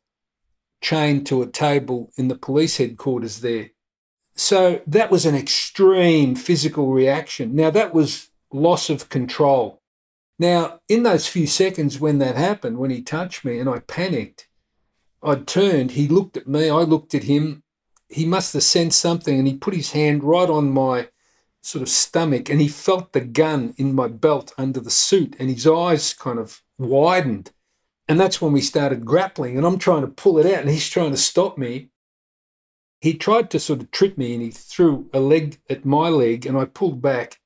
chained 0.82 1.26
to 1.28 1.42
a 1.42 1.48
table 1.48 2.12
in 2.18 2.28
the 2.28 2.38
police 2.38 2.78
headquarters 2.78 3.42
there. 3.42 3.70
So 4.36 4.82
that 4.88 5.12
was 5.12 5.26
an 5.26 5.36
extreme 5.36 6.36
physical 6.36 6.92
reaction. 6.92 7.56
Now, 7.56 7.70
that 7.70 7.94
was 7.94 8.30
loss 8.52 8.90
of 8.90 9.10
control. 9.10 9.83
Now, 10.40 10.80
in 10.90 11.04
those 11.04 11.28
few 11.28 11.48
seconds 11.48 12.00
when 12.00 12.20
that 12.20 12.36
happened, 12.36 12.78
when 12.78 12.90
he 12.90 13.02
touched 13.02 13.46
me 13.46 13.60
and 13.60 13.70
I 13.70 13.80
panicked, 13.80 14.48
I 15.22 15.36
turned, 15.36 15.92
he 15.92 16.08
looked 16.08 16.38
at 16.38 16.48
me, 16.48 16.70
I 16.70 16.80
looked 16.80 17.14
at 17.16 17.24
him. 17.24 17.64
He 18.10 18.26
must 18.26 18.54
have 18.54 18.64
sensed 18.64 19.00
something 19.00 19.38
and 19.38 19.48
he 19.48 19.56
put 19.56 19.74
his 19.74 19.92
hand 19.92 20.24
right 20.24 20.50
on 20.50 20.72
my 20.72 21.10
sort 21.62 21.82
of 21.82 21.90
stomach 21.90 22.50
and 22.50 22.60
he 22.60 22.68
felt 22.68 23.14
the 23.14 23.22
gun 23.22 23.74
in 23.78 23.96
my 23.96 24.08
belt 24.08 24.54
under 24.58 24.80
the 24.80 24.90
suit 24.90 25.36
and 25.40 25.50
his 25.50 25.66
eyes 25.66 26.14
kind 26.14 26.38
of 26.38 26.62
widened. 26.78 27.52
And 28.08 28.20
that's 28.20 28.42
when 28.42 28.52
we 28.52 28.62
started 28.62 29.06
grappling 29.06 29.58
and 29.58 29.66
I'm 29.66 29.80
trying 29.80 30.02
to 30.02 30.08
pull 30.08 30.38
it 30.38 30.46
out 30.46 30.62
and 30.62 30.70
he's 30.70 30.90
trying 30.90 31.12
to 31.12 31.18
stop 31.18 31.58
me. 31.58 31.90
He 33.00 33.14
tried 33.14 33.50
to 33.52 33.60
sort 33.60 33.82
of 33.82 33.92
trip 33.92 34.18
me 34.18 34.34
and 34.34 34.44
he 34.44 34.52
threw 34.52 35.10
a 35.14 35.20
leg 35.20 35.60
at 35.70 35.86
my 35.86 36.10
leg 36.10 36.46
and 36.46 36.58
I 36.58 36.66
pulled 36.66 37.02
back 37.02 37.40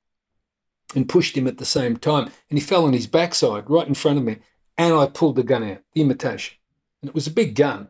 and 0.96 1.10
pushed 1.10 1.38
him 1.38 1.48
at 1.48 1.58
the 1.58 1.66
same 1.66 1.98
time. 1.98 2.32
And 2.50 2.58
he 2.58 2.66
fell 2.66 2.86
on 2.86 2.94
his 2.94 3.08
backside 3.08 3.70
right 3.70 3.88
in 3.88 3.94
front 3.94 4.18
of 4.18 4.24
me. 4.24 4.38
And 4.78 4.94
I 4.94 5.08
pulled 5.08 5.36
the 5.36 5.44
gun 5.44 5.64
out, 5.64 5.80
the 5.94 6.02
imitation. 6.02 6.58
And 7.02 7.10
it 7.10 7.16
was 7.16 7.28
a 7.28 7.32
big 7.32 7.56
gun. 7.56 7.90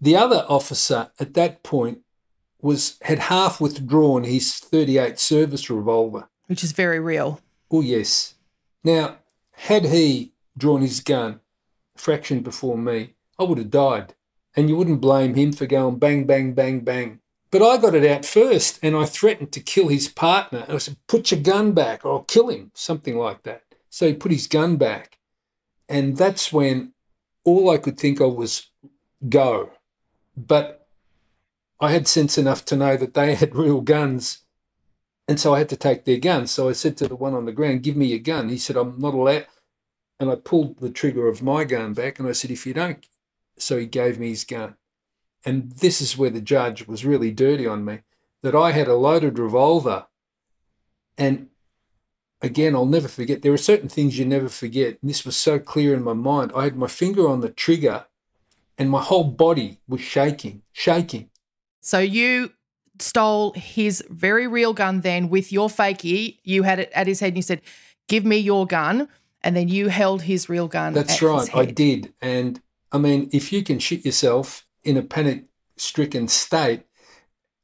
The 0.00 0.16
other 0.16 0.44
officer 0.48 1.10
at 1.18 1.34
that 1.34 1.62
point 1.62 2.00
was 2.60 2.96
had 3.02 3.18
half 3.18 3.60
withdrawn 3.60 4.24
his 4.24 4.54
38 4.58 5.18
service 5.18 5.68
revolver. 5.68 6.28
Which 6.46 6.64
is 6.64 6.72
very 6.72 7.00
real. 7.00 7.40
Oh, 7.70 7.80
yes. 7.80 8.34
Now, 8.82 9.18
had 9.52 9.86
he 9.86 10.32
drawn 10.56 10.80
his 10.80 11.00
gun 11.00 11.40
a 11.96 11.98
fraction 11.98 12.40
before 12.40 12.78
me, 12.78 13.14
I 13.38 13.44
would 13.44 13.58
have 13.58 13.70
died. 13.70 14.14
And 14.56 14.68
you 14.68 14.76
wouldn't 14.76 15.00
blame 15.00 15.34
him 15.34 15.52
for 15.52 15.66
going 15.66 15.98
bang, 15.98 16.26
bang, 16.26 16.54
bang, 16.54 16.80
bang. 16.80 17.20
But 17.54 17.62
I 17.62 17.76
got 17.76 17.94
it 17.94 18.04
out 18.04 18.24
first 18.24 18.80
and 18.82 18.96
I 18.96 19.04
threatened 19.04 19.52
to 19.52 19.60
kill 19.60 19.86
his 19.86 20.08
partner. 20.08 20.66
I 20.68 20.76
said, 20.78 20.96
put 21.06 21.30
your 21.30 21.38
gun 21.38 21.70
back 21.70 22.04
or 22.04 22.14
I'll 22.14 22.24
kill 22.24 22.48
him, 22.48 22.72
something 22.74 23.16
like 23.16 23.44
that. 23.44 23.62
So 23.88 24.08
he 24.08 24.14
put 24.14 24.32
his 24.32 24.48
gun 24.48 24.74
back. 24.74 25.18
And 25.88 26.16
that's 26.16 26.52
when 26.52 26.94
all 27.44 27.70
I 27.70 27.76
could 27.76 27.96
think 27.96 28.18
of 28.18 28.34
was 28.34 28.70
go. 29.28 29.70
But 30.36 30.88
I 31.78 31.92
had 31.92 32.08
sense 32.08 32.36
enough 32.36 32.64
to 32.64 32.76
know 32.76 32.96
that 32.96 33.14
they 33.14 33.34
had 33.36 33.54
real 33.54 33.82
guns. 33.82 34.38
And 35.28 35.38
so 35.38 35.54
I 35.54 35.58
had 35.58 35.68
to 35.68 35.76
take 35.76 36.06
their 36.06 36.18
guns. 36.18 36.50
So 36.50 36.68
I 36.68 36.72
said 36.72 36.96
to 36.96 37.06
the 37.06 37.14
one 37.14 37.34
on 37.34 37.44
the 37.44 37.52
ground, 37.52 37.84
Give 37.84 37.94
me 37.94 38.06
your 38.06 38.18
gun. 38.18 38.48
He 38.48 38.58
said, 38.58 38.74
I'm 38.74 38.98
not 38.98 39.14
allowed. 39.14 39.46
And 40.18 40.28
I 40.28 40.34
pulled 40.34 40.80
the 40.80 40.90
trigger 40.90 41.28
of 41.28 41.40
my 41.40 41.62
gun 41.62 41.92
back 41.92 42.18
and 42.18 42.26
I 42.26 42.32
said, 42.32 42.50
If 42.50 42.66
you 42.66 42.74
don't 42.74 43.06
So 43.56 43.78
he 43.78 43.86
gave 43.86 44.18
me 44.18 44.30
his 44.30 44.42
gun. 44.42 44.74
And 45.44 45.72
this 45.72 46.00
is 46.00 46.16
where 46.16 46.30
the 46.30 46.40
judge 46.40 46.86
was 46.86 47.04
really 47.04 47.30
dirty 47.30 47.66
on 47.66 47.84
me 47.84 48.00
that 48.42 48.54
I 48.54 48.72
had 48.72 48.88
a 48.88 48.94
loaded 48.94 49.38
revolver. 49.38 50.06
And 51.18 51.48
again, 52.40 52.74
I'll 52.74 52.86
never 52.86 53.08
forget. 53.08 53.42
There 53.42 53.52
are 53.52 53.58
certain 53.58 53.88
things 53.88 54.18
you 54.18 54.24
never 54.24 54.48
forget. 54.48 54.98
And 55.00 55.10
this 55.10 55.24
was 55.24 55.36
so 55.36 55.58
clear 55.58 55.94
in 55.94 56.02
my 56.02 56.12
mind. 56.12 56.52
I 56.54 56.64
had 56.64 56.76
my 56.76 56.86
finger 56.86 57.28
on 57.28 57.40
the 57.40 57.50
trigger 57.50 58.06
and 58.76 58.90
my 58.90 59.02
whole 59.02 59.24
body 59.24 59.80
was 59.86 60.00
shaking, 60.00 60.62
shaking. 60.72 61.30
So 61.80 61.98
you 61.98 62.52
stole 62.98 63.52
his 63.54 64.04
very 64.08 64.46
real 64.46 64.72
gun 64.72 65.00
then 65.00 65.28
with 65.28 65.52
your 65.52 65.68
fakie. 65.68 66.38
You 66.42 66.62
had 66.62 66.78
it 66.78 66.90
at 66.94 67.06
his 67.06 67.20
head 67.20 67.28
and 67.28 67.36
you 67.36 67.42
said, 67.42 67.60
Give 68.08 68.24
me 68.24 68.36
your 68.36 68.66
gun. 68.66 69.08
And 69.42 69.56
then 69.56 69.68
you 69.68 69.88
held 69.88 70.22
his 70.22 70.48
real 70.48 70.68
gun. 70.68 70.94
That's 70.94 71.20
right. 71.20 71.54
I 71.54 71.66
did. 71.66 72.12
And 72.20 72.60
I 72.92 72.98
mean, 72.98 73.28
if 73.32 73.52
you 73.52 73.62
can 73.62 73.78
shit 73.78 74.04
yourself 74.04 74.63
in 74.84 74.96
a 74.96 75.02
panic 75.02 75.44
stricken 75.76 76.28
state, 76.28 76.82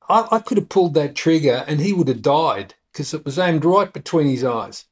I, 0.09 0.27
I 0.33 0.39
could 0.41 0.59
have 0.59 0.68
pulled 0.68 0.95
that 0.95 1.14
trigger 1.14 1.64
and 1.66 1.81
he 1.81 1.93
would 1.93 2.09
have 2.09 2.23
died 2.23 2.75
because 2.93 3.14
it 3.14 3.25
was 3.25 3.39
aimed 3.39 3.64
right 3.64 3.93
between 3.93 4.27
his 4.27 4.45
eyes. 4.45 4.87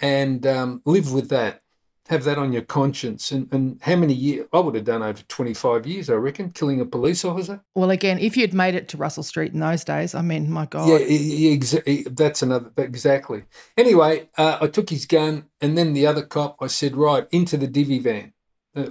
And 0.00 0.46
um, 0.46 0.82
live 0.84 1.12
with 1.12 1.28
that 1.28 1.64
have 2.08 2.24
that 2.24 2.36
on 2.36 2.52
your 2.52 2.62
conscience. 2.62 3.32
And, 3.32 3.50
and 3.50 3.80
how 3.82 3.96
many 3.96 4.12
years? 4.12 4.46
I 4.52 4.58
would 4.58 4.74
have 4.74 4.84
done 4.84 5.02
over 5.02 5.22
25 5.22 5.86
years, 5.86 6.10
I 6.10 6.14
reckon, 6.14 6.50
killing 6.50 6.80
a 6.80 6.84
police 6.84 7.24
officer. 7.24 7.62
Well, 7.74 7.90
again, 7.90 8.18
if 8.18 8.36
you'd 8.36 8.52
made 8.52 8.74
it 8.74 8.88
to 8.88 8.96
Russell 8.96 9.22
Street 9.22 9.52
in 9.52 9.60
those 9.60 9.84
days, 9.84 10.14
I 10.14 10.20
mean, 10.20 10.50
my 10.50 10.66
God. 10.66 10.88
Yeah, 10.88 10.98
exa- 10.98 12.14
that's 12.14 12.42
another, 12.42 12.70
exactly. 12.76 13.44
Anyway, 13.76 14.28
uh, 14.36 14.58
I 14.60 14.66
took 14.66 14.90
his 14.90 15.06
gun 15.06 15.46
and 15.60 15.78
then 15.78 15.94
the 15.94 16.06
other 16.06 16.22
cop, 16.22 16.56
I 16.60 16.66
said, 16.66 16.94
right, 16.94 17.26
into 17.30 17.56
the 17.56 17.66
divvy 17.66 17.98
van. 18.00 18.33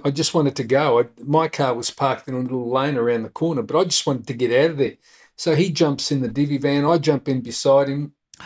I 0.04 0.10
just 0.10 0.32
wanted 0.32 0.56
to 0.56 0.64
go. 0.64 1.00
I, 1.00 1.04
my 1.22 1.48
car 1.48 1.74
was 1.74 1.90
parked 1.90 2.26
in 2.28 2.34
a 2.34 2.38
little 2.38 2.70
lane 2.70 2.96
around 2.96 3.22
the 3.24 3.28
corner, 3.28 3.62
but 3.62 3.78
I 3.78 3.84
just 3.84 4.06
wanted 4.06 4.26
to 4.28 4.34
get 4.34 4.50
out 4.50 4.70
of 4.70 4.78
there. 4.78 4.94
So 5.36 5.54
he 5.54 5.70
jumps 5.70 6.10
in 6.10 6.22
the 6.22 6.28
divvy 6.28 6.58
van. 6.58 6.84
I 6.84 6.98
jump 6.98 7.28
in 7.28 7.40
beside 7.42 7.88
him. 7.88 8.12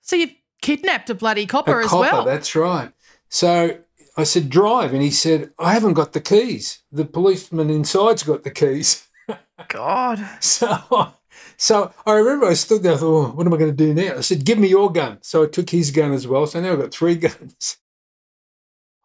so 0.00 0.16
you've 0.16 0.34
kidnapped 0.60 1.10
a 1.10 1.14
bloody 1.14 1.46
copper 1.46 1.80
a 1.80 1.84
as 1.84 1.90
copper, 1.90 2.00
well. 2.00 2.24
That's 2.24 2.56
right. 2.56 2.90
So 3.28 3.78
I 4.16 4.24
said, 4.24 4.50
drive. 4.50 4.92
And 4.92 5.02
he 5.02 5.10
said, 5.10 5.52
I 5.58 5.72
haven't 5.72 5.94
got 5.94 6.12
the 6.12 6.20
keys. 6.20 6.82
The 6.90 7.04
policeman 7.04 7.70
inside's 7.70 8.22
got 8.22 8.42
the 8.42 8.50
keys. 8.50 9.08
God. 9.68 10.26
so, 10.40 11.12
so 11.56 11.92
I 12.04 12.14
remember 12.14 12.46
I 12.46 12.54
stood 12.54 12.82
there, 12.82 12.94
I 12.94 12.96
thought, 12.96 13.26
oh, 13.26 13.30
what 13.30 13.46
am 13.46 13.54
I 13.54 13.58
going 13.58 13.76
to 13.76 13.76
do 13.76 13.94
now? 13.94 14.16
I 14.16 14.20
said, 14.20 14.44
give 14.44 14.58
me 14.58 14.68
your 14.68 14.90
gun. 14.90 15.18
So 15.22 15.44
I 15.44 15.46
took 15.46 15.70
his 15.70 15.90
gun 15.90 16.12
as 16.12 16.26
well. 16.26 16.46
So 16.46 16.60
now 16.60 16.72
I've 16.72 16.80
got 16.80 16.92
three 16.92 17.14
guns. 17.16 17.78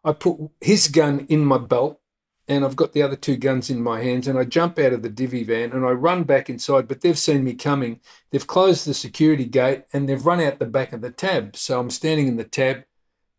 I 0.04 0.12
put 0.12 0.38
his 0.60 0.88
gun 0.88 1.26
in 1.28 1.44
my 1.44 1.58
belt 1.58 2.00
and 2.48 2.64
I've 2.64 2.76
got 2.76 2.92
the 2.92 3.02
other 3.02 3.16
two 3.16 3.36
guns 3.36 3.68
in 3.68 3.82
my 3.82 4.00
hands 4.00 4.26
and 4.26 4.38
I 4.38 4.44
jump 4.44 4.78
out 4.78 4.94
of 4.94 5.02
the 5.02 5.10
divvy 5.10 5.44
van 5.44 5.72
and 5.72 5.84
I 5.84 5.90
run 5.90 6.24
back 6.24 6.48
inside, 6.48 6.88
but 6.88 7.02
they've 7.02 7.18
seen 7.18 7.44
me 7.44 7.54
coming. 7.54 8.00
They've 8.30 8.46
closed 8.46 8.86
the 8.86 8.94
security 8.94 9.44
gate 9.44 9.84
and 9.92 10.08
they've 10.08 10.24
run 10.24 10.40
out 10.40 10.58
the 10.58 10.66
back 10.66 10.92
of 10.92 11.02
the 11.02 11.10
tab. 11.10 11.56
So 11.56 11.78
I'm 11.78 11.90
standing 11.90 12.26
in 12.26 12.36
the 12.36 12.44
tab 12.44 12.84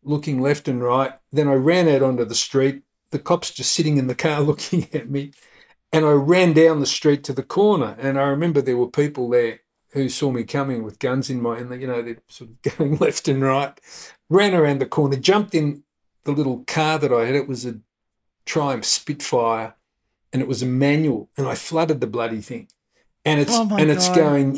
looking 0.04 0.40
left 0.40 0.68
and 0.68 0.80
right. 0.80 1.12
Then 1.32 1.48
I 1.48 1.54
ran 1.54 1.88
out 1.88 2.02
onto 2.02 2.24
the 2.24 2.34
street. 2.36 2.82
The 3.10 3.18
cops 3.18 3.50
just 3.50 3.72
sitting 3.72 3.96
in 3.96 4.06
the 4.06 4.14
car 4.14 4.40
looking 4.42 4.86
at 4.94 5.10
me. 5.10 5.32
And 5.92 6.04
I 6.04 6.12
ran 6.12 6.52
down 6.52 6.78
the 6.78 6.86
street 6.86 7.24
to 7.24 7.32
the 7.32 7.42
corner. 7.42 7.96
And 7.98 8.18
I 8.18 8.28
remember 8.28 8.62
there 8.62 8.76
were 8.76 8.88
people 8.88 9.28
there 9.28 9.60
who 9.92 10.08
saw 10.08 10.30
me 10.30 10.44
coming 10.44 10.84
with 10.84 11.00
guns 11.00 11.30
in 11.30 11.42
my, 11.42 11.58
and 11.58 11.80
you 11.80 11.88
know, 11.88 12.00
they're 12.00 12.22
sort 12.28 12.50
of 12.50 12.62
going 12.78 12.96
left 12.98 13.26
and 13.26 13.42
right. 13.42 13.78
Ran 14.28 14.54
around 14.54 14.78
the 14.80 14.86
corner, 14.86 15.16
jumped 15.16 15.54
in 15.54 15.82
the 16.24 16.32
little 16.32 16.64
car 16.66 16.98
that 16.98 17.12
I 17.12 17.26
had. 17.26 17.34
It 17.34 17.48
was 17.48 17.64
a 17.66 17.80
Triumph 18.46 18.84
Spitfire, 18.84 19.74
and 20.32 20.42
it 20.42 20.48
was 20.48 20.62
a 20.62 20.66
manual. 20.66 21.30
And 21.36 21.46
I 21.46 21.54
flooded 21.54 22.00
the 22.00 22.06
bloody 22.06 22.40
thing, 22.40 22.68
and 23.24 23.40
it's 23.40 23.52
Oh 23.54 23.68
and 23.76 23.90
it's 23.90 24.08
God. 24.08 24.16
going. 24.16 24.56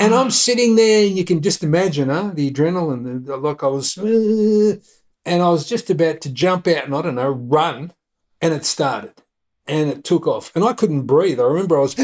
And 0.00 0.12
I'm 0.12 0.30
sitting 0.30 0.74
there, 0.74 1.06
and 1.06 1.16
you 1.16 1.24
can 1.24 1.40
just 1.40 1.62
imagine, 1.62 2.08
huh? 2.08 2.32
The 2.34 2.50
adrenaline, 2.50 3.26
the, 3.26 3.36
like 3.36 3.62
I 3.62 3.68
was, 3.68 3.96
uh, 3.96 4.76
and 5.24 5.40
I 5.40 5.48
was 5.48 5.68
just 5.68 5.88
about 5.88 6.20
to 6.22 6.30
jump 6.30 6.66
out 6.66 6.84
and 6.84 6.94
I 6.94 7.00
don't 7.00 7.14
know, 7.14 7.30
run, 7.30 7.92
and 8.40 8.52
it 8.52 8.64
started, 8.64 9.14
and 9.68 9.88
it 9.88 10.02
took 10.02 10.26
off, 10.26 10.50
and 10.56 10.64
I 10.64 10.72
couldn't 10.72 11.02
breathe. 11.02 11.38
I 11.38 11.44
remember 11.44 11.78
I 11.78 11.82
was 11.82 11.94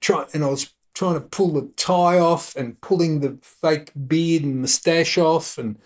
trying, 0.00 0.28
and 0.32 0.44
I 0.44 0.48
was 0.48 0.72
trying 0.96 1.14
to 1.14 1.20
pull 1.20 1.52
the 1.52 1.70
tie 1.76 2.18
off 2.18 2.56
and 2.56 2.80
pulling 2.80 3.20
the 3.20 3.38
fake 3.42 3.92
beard 4.08 4.42
and 4.42 4.60
moustache 4.60 5.18
off, 5.18 5.58
and 5.58 5.78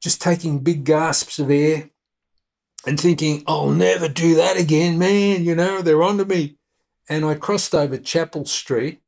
just 0.00 0.20
taking 0.20 0.58
big 0.58 0.84
gasps 0.84 1.38
of 1.38 1.50
air, 1.50 1.90
and 2.86 2.98
thinking, 2.98 3.44
I'll 3.46 3.70
never 3.70 4.08
do 4.08 4.34
that 4.36 4.56
again, 4.56 4.98
man. 4.98 5.44
You 5.44 5.54
know, 5.54 5.82
they're 5.82 6.02
onto 6.02 6.24
me. 6.24 6.56
And 7.08 7.24
I 7.24 7.34
crossed 7.34 7.74
over 7.74 7.98
Chapel 7.98 8.46
Street 8.46 9.00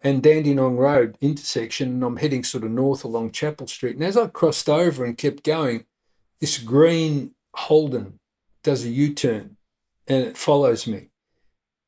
and 0.00 0.22
Dandenong 0.22 0.76
Road 0.76 1.16
intersection, 1.20 1.88
and 1.88 2.04
I'm 2.04 2.16
heading 2.16 2.44
sort 2.44 2.64
of 2.64 2.72
north 2.72 3.04
along 3.04 3.30
Chapel 3.30 3.68
Street. 3.68 3.94
And 3.94 4.04
as 4.04 4.16
I 4.16 4.26
crossed 4.26 4.68
over 4.68 5.04
and 5.04 5.16
kept 5.16 5.44
going, 5.44 5.86
this 6.40 6.58
green 6.58 7.34
Holden 7.54 8.18
does 8.62 8.84
a 8.84 8.88
U 8.88 9.14
turn 9.14 9.56
and 10.06 10.24
it 10.24 10.36
follows 10.36 10.86
me. 10.86 11.10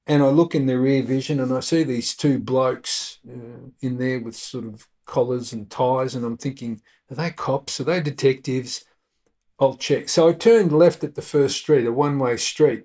And 0.06 0.22
I 0.22 0.28
look 0.28 0.54
in 0.54 0.66
the 0.66 0.78
rear 0.78 1.02
vision 1.02 1.40
and 1.40 1.52
I 1.52 1.60
see 1.60 1.82
these 1.82 2.14
two 2.14 2.38
blokes 2.38 2.95
uh, 3.28 3.70
in 3.80 3.98
there 3.98 4.20
with 4.20 4.36
sort 4.36 4.66
of 4.66 4.88
collars 5.04 5.52
and 5.52 5.70
ties, 5.70 6.14
and 6.14 6.24
I'm 6.24 6.36
thinking, 6.36 6.82
are 7.10 7.16
they 7.16 7.30
cops? 7.30 7.80
Are 7.80 7.84
they 7.84 8.00
detectives? 8.00 8.84
I'll 9.58 9.76
check. 9.76 10.08
So 10.08 10.28
I 10.28 10.32
turned 10.32 10.72
left 10.72 11.02
at 11.04 11.14
the 11.14 11.22
first 11.22 11.56
street, 11.56 11.86
a 11.86 11.92
one 11.92 12.18
way 12.18 12.36
street, 12.36 12.84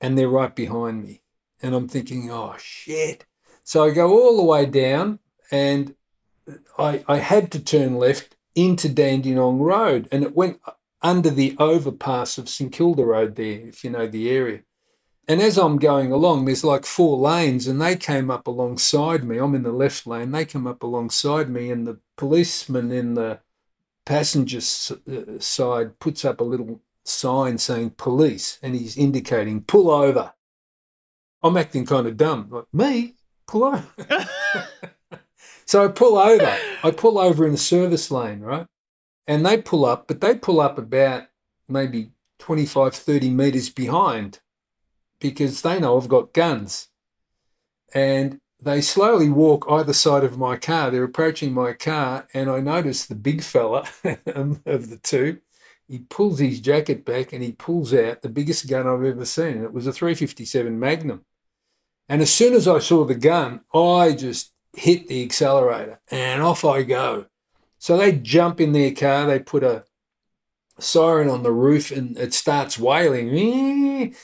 and 0.00 0.16
they're 0.16 0.28
right 0.28 0.54
behind 0.54 1.02
me. 1.04 1.22
And 1.60 1.74
I'm 1.74 1.88
thinking, 1.88 2.30
oh 2.30 2.56
shit. 2.58 3.26
So 3.62 3.84
I 3.84 3.90
go 3.90 4.10
all 4.10 4.36
the 4.36 4.42
way 4.42 4.66
down 4.66 5.20
and 5.50 5.94
I, 6.78 7.04
I 7.06 7.18
had 7.18 7.52
to 7.52 7.60
turn 7.60 7.96
left 7.96 8.36
into 8.54 8.88
Dandenong 8.88 9.60
Road 9.60 10.08
and 10.10 10.24
it 10.24 10.34
went 10.34 10.60
under 11.02 11.30
the 11.30 11.56
overpass 11.58 12.38
of 12.38 12.48
St 12.48 12.72
Kilda 12.72 13.04
Road 13.04 13.36
there, 13.36 13.68
if 13.68 13.84
you 13.84 13.90
know 13.90 14.06
the 14.06 14.30
area. 14.30 14.60
And 15.28 15.40
as 15.40 15.56
I'm 15.56 15.76
going 15.76 16.10
along, 16.10 16.44
there's 16.44 16.64
like 16.64 16.84
four 16.84 17.16
lanes 17.16 17.68
and 17.68 17.80
they 17.80 17.96
came 17.96 18.30
up 18.30 18.46
alongside 18.46 19.22
me. 19.22 19.38
I'm 19.38 19.54
in 19.54 19.62
the 19.62 19.72
left 19.72 20.06
lane, 20.06 20.32
they 20.32 20.44
come 20.44 20.66
up 20.66 20.82
alongside 20.82 21.48
me, 21.48 21.70
and 21.70 21.86
the 21.86 21.98
policeman 22.16 22.90
in 22.90 23.14
the 23.14 23.40
passenger 24.04 24.58
uh, 24.58 25.38
side 25.38 25.98
puts 26.00 26.24
up 26.24 26.40
a 26.40 26.44
little 26.44 26.80
sign 27.04 27.58
saying 27.58 27.90
police 27.90 28.58
and 28.62 28.74
he's 28.74 28.96
indicating 28.96 29.62
pull 29.62 29.90
over. 29.90 30.32
I'm 31.42 31.56
acting 31.56 31.86
kind 31.86 32.06
of 32.06 32.16
dumb. 32.16 32.48
Like, 32.50 32.64
me? 32.72 33.14
Pull 33.46 33.64
over. 33.64 33.84
so 35.66 35.84
I 35.84 35.88
pull 35.88 36.18
over. 36.18 36.56
I 36.82 36.90
pull 36.90 37.18
over 37.18 37.46
in 37.46 37.52
the 37.52 37.58
service 37.58 38.10
lane, 38.10 38.40
right? 38.40 38.66
And 39.26 39.46
they 39.46 39.60
pull 39.60 39.84
up, 39.84 40.08
but 40.08 40.20
they 40.20 40.34
pull 40.34 40.60
up 40.60 40.78
about 40.78 41.24
maybe 41.68 42.10
25, 42.40 42.94
30 42.94 43.30
meters 43.30 43.70
behind 43.70 44.40
because 45.22 45.62
they 45.62 45.78
know 45.78 45.96
I've 45.96 46.08
got 46.08 46.34
guns. 46.34 46.88
And 47.94 48.40
they 48.60 48.80
slowly 48.80 49.28
walk 49.28 49.66
either 49.70 49.92
side 49.92 50.24
of 50.24 50.38
my 50.38 50.56
car. 50.56 50.90
They're 50.90 51.04
approaching 51.04 51.52
my 51.52 51.72
car, 51.72 52.26
and 52.34 52.50
I 52.50 52.60
notice 52.60 53.06
the 53.06 53.14
big 53.14 53.42
fella 53.42 53.88
um, 54.34 54.60
of 54.66 54.90
the 54.90 54.98
two. 54.98 55.38
He 55.88 55.98
pulls 55.98 56.38
his 56.38 56.60
jacket 56.60 57.04
back 57.04 57.32
and 57.32 57.42
he 57.42 57.52
pulls 57.52 57.92
out 57.92 58.22
the 58.22 58.28
biggest 58.28 58.68
gun 58.68 58.86
I've 58.86 59.04
ever 59.04 59.24
seen. 59.24 59.62
It 59.62 59.72
was 59.72 59.86
a 59.86 59.92
357 59.92 60.78
Magnum. 60.78 61.24
And 62.08 62.22
as 62.22 62.32
soon 62.32 62.54
as 62.54 62.66
I 62.66 62.78
saw 62.78 63.04
the 63.04 63.14
gun, 63.14 63.60
I 63.74 64.12
just 64.12 64.52
hit 64.74 65.08
the 65.08 65.22
accelerator 65.22 66.00
and 66.10 66.42
off 66.42 66.64
I 66.64 66.82
go. 66.82 67.26
So 67.78 67.96
they 67.96 68.12
jump 68.12 68.60
in 68.60 68.72
their 68.72 68.92
car, 68.92 69.26
they 69.26 69.40
put 69.40 69.64
a 69.64 69.84
siren 70.78 71.28
on 71.28 71.42
the 71.42 71.52
roof 71.52 71.90
and 71.90 72.16
it 72.16 72.32
starts 72.32 72.78
wailing. 72.78 74.14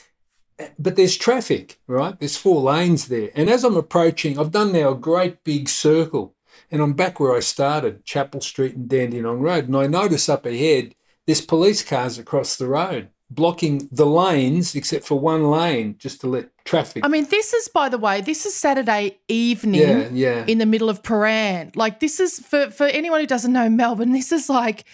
But 0.77 0.95
there's 0.95 1.17
traffic, 1.17 1.79
right? 1.87 2.19
There's 2.19 2.37
four 2.37 2.61
lanes 2.61 3.07
there. 3.07 3.29
And 3.35 3.49
as 3.49 3.63
I'm 3.63 3.77
approaching, 3.77 4.37
I've 4.37 4.51
done 4.51 4.71
now 4.73 4.91
a 4.91 4.95
great 4.95 5.43
big 5.43 5.69
circle 5.69 6.35
and 6.71 6.81
I'm 6.81 6.93
back 6.93 7.19
where 7.19 7.35
I 7.35 7.39
started, 7.39 8.05
Chapel 8.05 8.41
Street 8.41 8.75
and 8.75 8.89
Dandenong 8.89 9.39
Road. 9.39 9.67
And 9.67 9.77
I 9.77 9.87
notice 9.87 10.29
up 10.29 10.45
ahead, 10.45 10.95
there's 11.25 11.41
police 11.41 11.83
cars 11.83 12.17
across 12.17 12.55
the 12.55 12.67
road 12.67 13.09
blocking 13.31 13.87
the 13.91 14.05
lanes 14.05 14.73
except 14.75 15.05
for 15.05 15.19
one 15.19 15.51
lane 15.51 15.95
just 15.99 16.21
to 16.21 16.27
let 16.27 16.49
traffic. 16.65 17.05
I 17.05 17.07
mean, 17.07 17.27
this 17.29 17.53
is, 17.53 17.67
by 17.67 17.87
the 17.89 17.97
way, 17.97 18.21
this 18.21 18.45
is 18.45 18.55
Saturday 18.55 19.19
evening 19.27 19.81
Yeah, 19.81 20.09
yeah. 20.11 20.45
in 20.47 20.57
the 20.57 20.65
middle 20.65 20.89
of 20.89 21.03
Prahran. 21.03 21.75
Like, 21.75 21.99
this 21.99 22.19
is, 22.19 22.39
for, 22.39 22.71
for 22.71 22.85
anyone 22.87 23.19
who 23.19 23.27
doesn't 23.27 23.53
know 23.53 23.69
Melbourne, 23.69 24.11
this 24.13 24.31
is 24.31 24.49
like, 24.49 24.85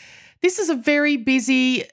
this 0.41 0.59
is 0.59 0.70
a 0.70 0.76
very 0.76 1.18
busy 1.18 1.86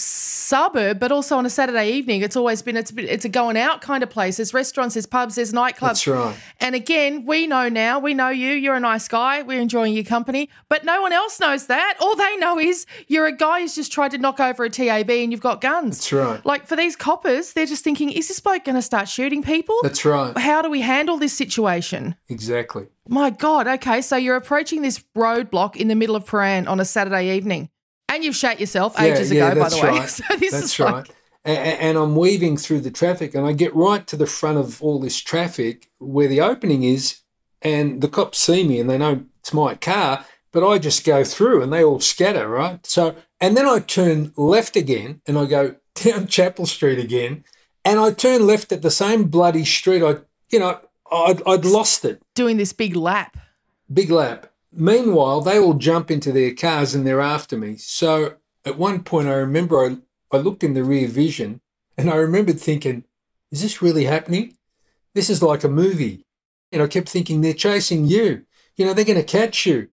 suburb, 0.00 0.98
but 0.98 1.12
also 1.12 1.36
on 1.36 1.46
a 1.46 1.50
Saturday 1.50 1.90
evening, 1.92 2.22
it's 2.22 2.36
always 2.36 2.62
been 2.62 2.76
it's 2.76 2.92
it's 2.96 3.24
a 3.24 3.28
going 3.28 3.56
out 3.56 3.80
kind 3.80 4.02
of 4.02 4.10
place. 4.10 4.36
There's 4.36 4.54
restaurants, 4.54 4.94
there's 4.94 5.06
pubs, 5.06 5.34
there's 5.34 5.52
nightclubs. 5.52 5.80
That's 5.80 6.06
right. 6.06 6.36
And 6.58 6.74
again, 6.74 7.24
we 7.26 7.46
know 7.46 7.68
now, 7.68 7.98
we 7.98 8.14
know 8.14 8.28
you. 8.28 8.52
You're 8.52 8.74
a 8.74 8.80
nice 8.80 9.08
guy. 9.08 9.42
We're 9.42 9.60
enjoying 9.60 9.94
your 9.94 10.04
company, 10.04 10.48
but 10.68 10.84
no 10.84 11.00
one 11.00 11.12
else 11.12 11.38
knows 11.40 11.66
that. 11.66 11.94
All 12.00 12.16
they 12.16 12.36
know 12.36 12.58
is 12.58 12.86
you're 13.06 13.26
a 13.26 13.36
guy 13.36 13.60
who's 13.60 13.74
just 13.74 13.92
tried 13.92 14.10
to 14.12 14.18
knock 14.18 14.40
over 14.40 14.64
a 14.64 14.70
TAB 14.70 15.10
and 15.10 15.32
you've 15.32 15.40
got 15.40 15.60
guns. 15.60 15.98
That's 15.98 16.12
right. 16.12 16.46
Like 16.46 16.66
for 16.66 16.76
these 16.76 16.96
coppers, 16.96 17.52
they're 17.52 17.66
just 17.66 17.84
thinking, 17.84 18.10
is 18.10 18.28
this 18.28 18.40
bloke 18.40 18.64
going 18.64 18.76
to 18.76 18.82
start 18.82 19.08
shooting 19.08 19.42
people? 19.42 19.76
That's 19.82 20.04
right. 20.04 20.36
How 20.36 20.62
do 20.62 20.70
we 20.70 20.80
handle 20.80 21.18
this 21.18 21.32
situation? 21.32 22.16
Exactly. 22.28 22.88
My 23.08 23.30
God. 23.30 23.66
Okay, 23.66 24.00
so 24.02 24.16
you're 24.16 24.36
approaching 24.36 24.82
this 24.82 25.02
roadblock 25.16 25.76
in 25.76 25.88
the 25.88 25.94
middle 25.94 26.16
of 26.16 26.24
Prahran 26.24 26.68
on 26.68 26.80
a 26.80 26.84
Saturday 26.84 27.36
evening. 27.36 27.68
And 28.10 28.24
you've 28.24 28.36
shat 28.36 28.60
yourself 28.60 29.00
ages 29.00 29.30
yeah, 29.32 29.50
ago, 29.52 29.62
by 29.62 29.68
the 29.70 29.76
way. 29.76 29.82
right. 29.82 30.08
So 30.10 30.24
this 30.36 30.52
that's 30.52 30.64
is 30.64 30.78
right. 30.78 30.92
like, 30.94 31.08
A- 31.46 31.50
a- 31.52 31.80
and 31.80 31.96
I'm 31.96 32.16
weaving 32.16 32.56
through 32.58 32.80
the 32.80 32.90
traffic, 32.90 33.34
and 33.34 33.46
I 33.46 33.52
get 33.52 33.74
right 33.74 34.06
to 34.08 34.16
the 34.16 34.26
front 34.26 34.58
of 34.58 34.82
all 34.82 34.98
this 35.00 35.18
traffic 35.18 35.88
where 35.98 36.28
the 36.28 36.40
opening 36.40 36.82
is, 36.82 37.20
and 37.62 38.00
the 38.02 38.08
cops 38.08 38.38
see 38.38 38.66
me 38.66 38.80
and 38.80 38.90
they 38.90 38.98
know 38.98 39.24
it's 39.38 39.52
my 39.52 39.74
car, 39.74 40.24
but 40.52 40.66
I 40.68 40.78
just 40.78 41.04
go 41.04 41.22
through 41.24 41.62
and 41.62 41.72
they 41.72 41.84
all 41.84 42.00
scatter, 42.00 42.48
right? 42.48 42.84
So, 42.86 43.14
and 43.40 43.56
then 43.56 43.66
I 43.66 43.78
turn 43.78 44.32
left 44.36 44.76
again 44.76 45.20
and 45.26 45.38
I 45.38 45.44
go 45.46 45.76
down 45.94 46.26
Chapel 46.26 46.66
Street 46.66 46.98
again, 46.98 47.44
and 47.84 47.98
I 48.00 48.12
turn 48.12 48.46
left 48.46 48.72
at 48.72 48.82
the 48.82 48.90
same 48.90 49.24
bloody 49.28 49.64
street. 49.64 50.02
I, 50.02 50.16
you 50.50 50.58
know, 50.58 50.80
I'd, 51.12 51.42
I'd 51.46 51.64
lost 51.64 52.04
it. 52.04 52.20
doing 52.34 52.56
this 52.56 52.72
big 52.72 52.96
lap. 52.96 53.36
Big 53.92 54.10
lap. 54.10 54.49
Meanwhile, 54.72 55.40
they 55.40 55.58
all 55.58 55.74
jump 55.74 56.10
into 56.10 56.32
their 56.32 56.54
cars 56.54 56.94
and 56.94 57.06
they're 57.06 57.20
after 57.20 57.56
me. 57.56 57.76
So 57.76 58.36
at 58.64 58.78
one 58.78 59.02
point, 59.02 59.28
I 59.28 59.34
remember 59.34 59.84
I, 59.84 59.96
I 60.36 60.40
looked 60.40 60.62
in 60.62 60.74
the 60.74 60.84
rear 60.84 61.08
vision 61.08 61.60
and 61.98 62.10
I 62.10 62.16
remembered 62.16 62.60
thinking, 62.60 63.04
is 63.50 63.62
this 63.62 63.82
really 63.82 64.04
happening? 64.04 64.56
This 65.14 65.28
is 65.28 65.42
like 65.42 65.64
a 65.64 65.68
movie. 65.68 66.24
And 66.72 66.82
I 66.82 66.86
kept 66.86 67.08
thinking, 67.08 67.40
they're 67.40 67.52
chasing 67.52 68.06
you. 68.06 68.44
You 68.76 68.86
know, 68.86 68.94
they're 68.94 69.04
going 69.04 69.18
to 69.18 69.24
catch 69.24 69.66
you. 69.66 69.88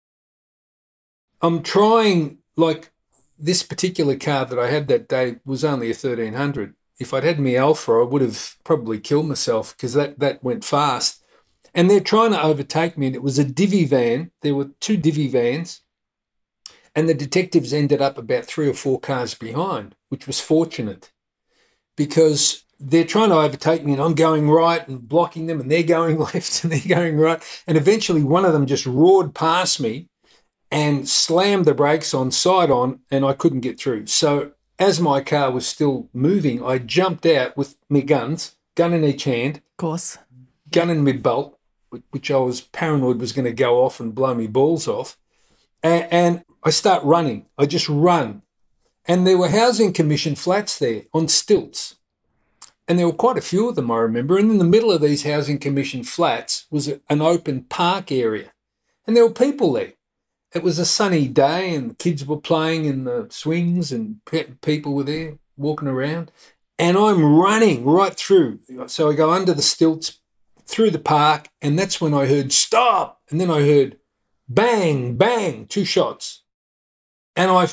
I'm 1.42 1.64
trying, 1.64 2.40
like 2.58 2.92
this 3.40 3.64
particular 3.64 4.18
car 4.18 4.46
that 4.46 4.60
I 4.60 4.70
had 4.70 4.88
that 4.88 5.08
day 5.08 5.38
was 5.46 5.64
only 5.64 5.88
a 5.88 5.90
1300. 5.90 6.76
If 7.00 7.14
I'd 7.14 7.24
had 7.24 7.40
me 7.40 7.58
Alfa, 7.58 7.92
I 7.94 8.04
would 8.04 8.22
have 8.22 8.56
probably 8.64 9.00
killed 9.00 9.28
myself 9.28 9.76
because 9.76 9.94
that, 9.94 10.20
that 10.20 10.44
went 10.44 10.64
fast. 10.64 11.24
And 11.76 11.90
they're 11.90 12.00
trying 12.00 12.32
to 12.32 12.42
overtake 12.42 12.98
me. 12.98 13.08
And 13.08 13.16
it 13.16 13.22
was 13.22 13.38
a 13.38 13.44
divvy 13.44 13.86
van. 13.86 14.32
There 14.42 14.56
were 14.56 14.70
two 14.80 14.98
divvy 14.98 15.28
vans. 15.28 15.82
And 16.96 17.10
the 17.10 17.14
detectives 17.14 17.74
ended 17.74 18.02
up 18.02 18.18
about 18.18 18.46
three 18.46 18.70
or 18.70 18.74
four 18.74 19.00
cars 19.00 19.34
behind, 19.34 19.96
which 20.10 20.26
was 20.26 20.40
fortunate 20.40 21.12
because 21.98 22.64
they're 22.80 23.04
trying 23.06 23.30
to 23.30 23.36
overtake 23.36 23.84
me 23.86 23.94
and 23.94 24.02
I'm 24.02 24.16
going 24.16 24.50
right 24.50 24.86
and 24.88 25.08
blocking 25.08 25.48
them 25.48 25.60
and 25.60 25.70
they're 25.70 25.84
going 25.84 26.18
left 26.34 26.64
and 26.64 26.72
they're 26.72 26.98
going 26.98 27.18
right. 27.18 27.42
And 27.68 27.78
eventually 27.78 28.24
one 28.24 28.46
of 28.46 28.54
them 28.54 28.66
just 28.66 28.86
roared 28.86 29.34
past 29.36 29.80
me 29.82 30.08
and 30.72 31.08
slammed 31.08 31.66
the 31.66 31.74
brakes 31.74 32.14
on 32.14 32.32
side 32.32 32.72
on 32.72 33.00
and 33.12 33.26
I 33.26 33.34
couldn't 33.34 33.62
get 33.62 33.80
through. 33.80 34.08
So 34.08 34.52
as 34.80 35.00
my 35.00 35.22
car 35.22 35.52
was 35.52 35.68
still 35.68 36.10
moving, 36.14 36.64
I 36.64 36.80
jumped 36.80 37.26
out 37.26 37.56
with 37.56 37.76
my 37.90 38.02
guns, 38.02 38.56
gun 38.76 38.94
in 38.94 39.04
each 39.04 39.24
hand, 39.26 39.58
Of 39.58 39.78
course. 39.78 40.18
gun 40.72 40.90
in 40.90 41.04
my 41.04 41.14
belt, 41.14 41.55
which 42.12 42.32
I 42.32 42.38
was 42.38 42.62
paranoid 42.62 43.20
was 43.20 43.32
going 43.32 43.46
to 43.46 43.54
go 43.54 43.84
off 43.84 44.00
and 44.00 44.16
blow 44.16 44.34
me 44.34 44.48
balls 44.48 44.88
off. 44.88 45.18
And, 45.84 46.08
and 46.12 46.46
I 46.64 46.70
start 46.72 47.04
running. 47.04 47.46
I 47.58 47.66
just 47.66 47.88
run. 47.90 48.42
And 49.06 49.26
there 49.26 49.38
were 49.38 49.50
housing 49.50 49.94
commission 49.94 50.36
flats 50.36 50.80
there 50.80 51.04
on 51.14 51.28
stilts. 51.28 51.96
And 52.88 53.00
there 53.00 53.08
were 53.08 53.14
quite 53.14 53.38
a 53.38 53.42
few 53.42 53.70
of 53.70 53.76
them, 53.76 53.92
I 53.92 53.98
remember. 53.98 54.38
And 54.38 54.52
in 54.52 54.58
the 54.58 54.64
middle 54.64 54.92
of 54.92 55.02
these 55.02 55.24
housing 55.24 55.60
commission 55.60 56.04
flats 56.04 56.66
was 56.70 56.88
an 56.88 57.22
open 57.22 57.64
park 57.64 58.12
area. 58.12 58.52
And 59.06 59.16
there 59.16 59.26
were 59.26 59.34
people 59.34 59.74
there. 59.74 59.94
It 60.54 60.64
was 60.64 60.80
a 60.80 60.86
sunny 60.86 61.28
day 61.28 61.76
and 61.76 61.98
kids 61.98 62.26
were 62.26 62.38
playing 62.38 62.86
in 62.86 63.04
the 63.04 63.28
swings 63.30 63.92
and 63.92 64.24
pe- 64.26 64.52
people 64.62 64.94
were 64.94 65.04
there 65.04 65.38
walking 65.58 65.88
around. 65.88 66.32
And 66.78 66.98
I'm 66.98 67.24
running 67.24 67.86
right 67.86 68.16
through. 68.16 68.60
So 68.88 69.10
I 69.10 69.16
go 69.16 69.32
under 69.32 69.54
the 69.54 69.62
stilts 69.62 70.20
through 70.66 70.92
the 70.92 71.00
park, 71.00 71.48
and 71.62 71.78
that's 71.78 72.02
when 72.02 72.14
I 72.14 72.26
heard 72.26 72.52
stop. 72.52 73.22
And 73.30 73.40
then 73.40 73.52
I 73.52 73.62
heard 73.62 73.98
bang, 74.48 75.16
bang, 75.16 75.68
two 75.68 75.86
shots. 75.86 76.44
And 77.36 77.52
I 77.52 77.68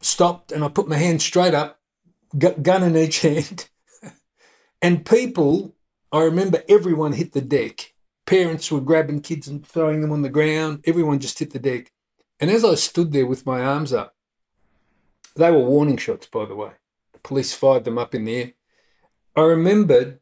stopped 0.00 0.52
and 0.52 0.64
I 0.64 0.68
put 0.68 0.88
my 0.88 0.96
hand 0.96 1.22
straight 1.22 1.54
up, 1.54 1.80
gun 2.36 2.82
in 2.82 2.96
each 2.96 3.20
hand. 3.22 3.68
and 4.82 5.04
people, 5.04 5.74
I 6.12 6.22
remember 6.22 6.62
everyone 6.68 7.12
hit 7.12 7.32
the 7.32 7.40
deck. 7.40 7.94
Parents 8.26 8.70
were 8.70 8.80
grabbing 8.80 9.22
kids 9.22 9.48
and 9.48 9.66
throwing 9.66 10.00
them 10.00 10.12
on 10.12 10.22
the 10.22 10.28
ground. 10.28 10.84
Everyone 10.86 11.18
just 11.18 11.38
hit 11.38 11.52
the 11.52 11.58
deck. 11.58 11.90
And 12.38 12.50
as 12.50 12.64
I 12.64 12.74
stood 12.74 13.12
there 13.12 13.26
with 13.26 13.46
my 13.46 13.60
arms 13.60 13.92
up, 13.92 14.14
they 15.36 15.50
were 15.50 15.58
warning 15.58 15.96
shots, 15.96 16.26
by 16.26 16.44
the 16.44 16.54
way. 16.54 16.70
The 17.12 17.18
police 17.20 17.52
fired 17.52 17.84
them 17.84 17.98
up 17.98 18.14
in 18.14 18.24
the 18.24 18.36
air. 18.36 18.52
I 19.36 19.42
remembered 19.42 20.20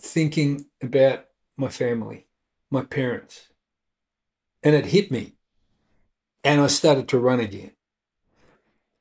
thinking 0.00 0.66
about 0.82 1.26
my 1.56 1.68
family, 1.68 2.26
my 2.70 2.82
parents, 2.82 3.48
and 4.62 4.74
it 4.74 4.86
hit 4.86 5.10
me. 5.10 5.34
And 6.44 6.60
I 6.60 6.68
started 6.68 7.08
to 7.08 7.18
run 7.18 7.40
again. 7.40 7.72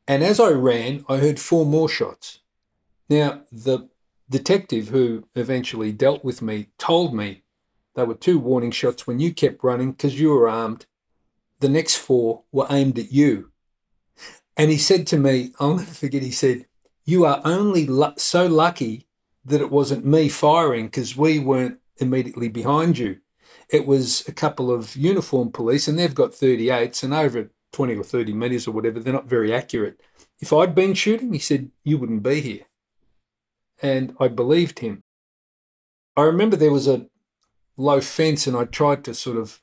And 0.07 0.23
as 0.23 0.39
I 0.39 0.49
ran, 0.49 1.05
I 1.07 1.17
heard 1.17 1.39
four 1.39 1.65
more 1.65 1.87
shots. 1.87 2.39
Now, 3.09 3.41
the 3.51 3.89
detective 4.29 4.89
who 4.89 5.27
eventually 5.35 5.91
dealt 5.91 6.23
with 6.23 6.41
me 6.41 6.69
told 6.77 7.13
me 7.13 7.43
there 7.95 8.05
were 8.05 8.15
two 8.15 8.39
warning 8.39 8.71
shots 8.71 9.07
when 9.07 9.19
you 9.19 9.33
kept 9.33 9.63
running 9.63 9.91
because 9.91 10.19
you 10.19 10.29
were 10.29 10.49
armed. 10.49 10.85
The 11.59 11.69
next 11.69 11.95
four 11.95 12.43
were 12.51 12.67
aimed 12.69 12.99
at 12.99 13.11
you. 13.11 13.51
And 14.55 14.71
he 14.71 14.77
said 14.77 15.07
to 15.07 15.17
me, 15.17 15.51
I'll 15.59 15.75
never 15.75 15.91
forget, 15.91 16.23
he 16.23 16.31
said, 16.31 16.65
You 17.05 17.25
are 17.25 17.41
only 17.43 17.85
lu- 17.85 18.13
so 18.17 18.47
lucky 18.47 19.06
that 19.47 19.61
it 19.61 19.71
wasn't 19.71 20.05
me 20.05 20.27
firing 20.27 20.85
because 20.85 21.15
we 21.15 21.39
weren't 21.39 21.79
immediately 21.97 22.49
behind 22.49 22.97
you. 22.97 23.17
It 23.69 23.87
was 23.87 24.27
a 24.27 24.33
couple 24.33 24.71
of 24.71 24.95
uniformed 24.95 25.53
police, 25.53 25.87
and 25.87 25.97
they've 25.97 26.13
got 26.13 26.31
38s, 26.31 27.03
and 27.03 27.13
over 27.13 27.49
20 27.71 27.95
or 27.95 28.03
30 28.03 28.33
metres 28.33 28.67
or 28.67 28.71
whatever, 28.71 28.99
they're 28.99 29.13
not 29.13 29.27
very 29.27 29.53
accurate. 29.53 29.99
If 30.39 30.51
I'd 30.51 30.75
been 30.75 30.93
shooting, 30.93 31.33
he 31.33 31.39
said, 31.39 31.71
You 31.83 31.97
wouldn't 31.97 32.23
be 32.23 32.41
here. 32.41 32.65
And 33.81 34.15
I 34.19 34.27
believed 34.27 34.79
him. 34.79 35.03
I 36.15 36.23
remember 36.23 36.55
there 36.55 36.71
was 36.71 36.87
a 36.87 37.07
low 37.77 38.01
fence, 38.01 38.47
and 38.47 38.57
I 38.57 38.65
tried 38.65 39.03
to 39.05 39.13
sort 39.13 39.37
of 39.37 39.59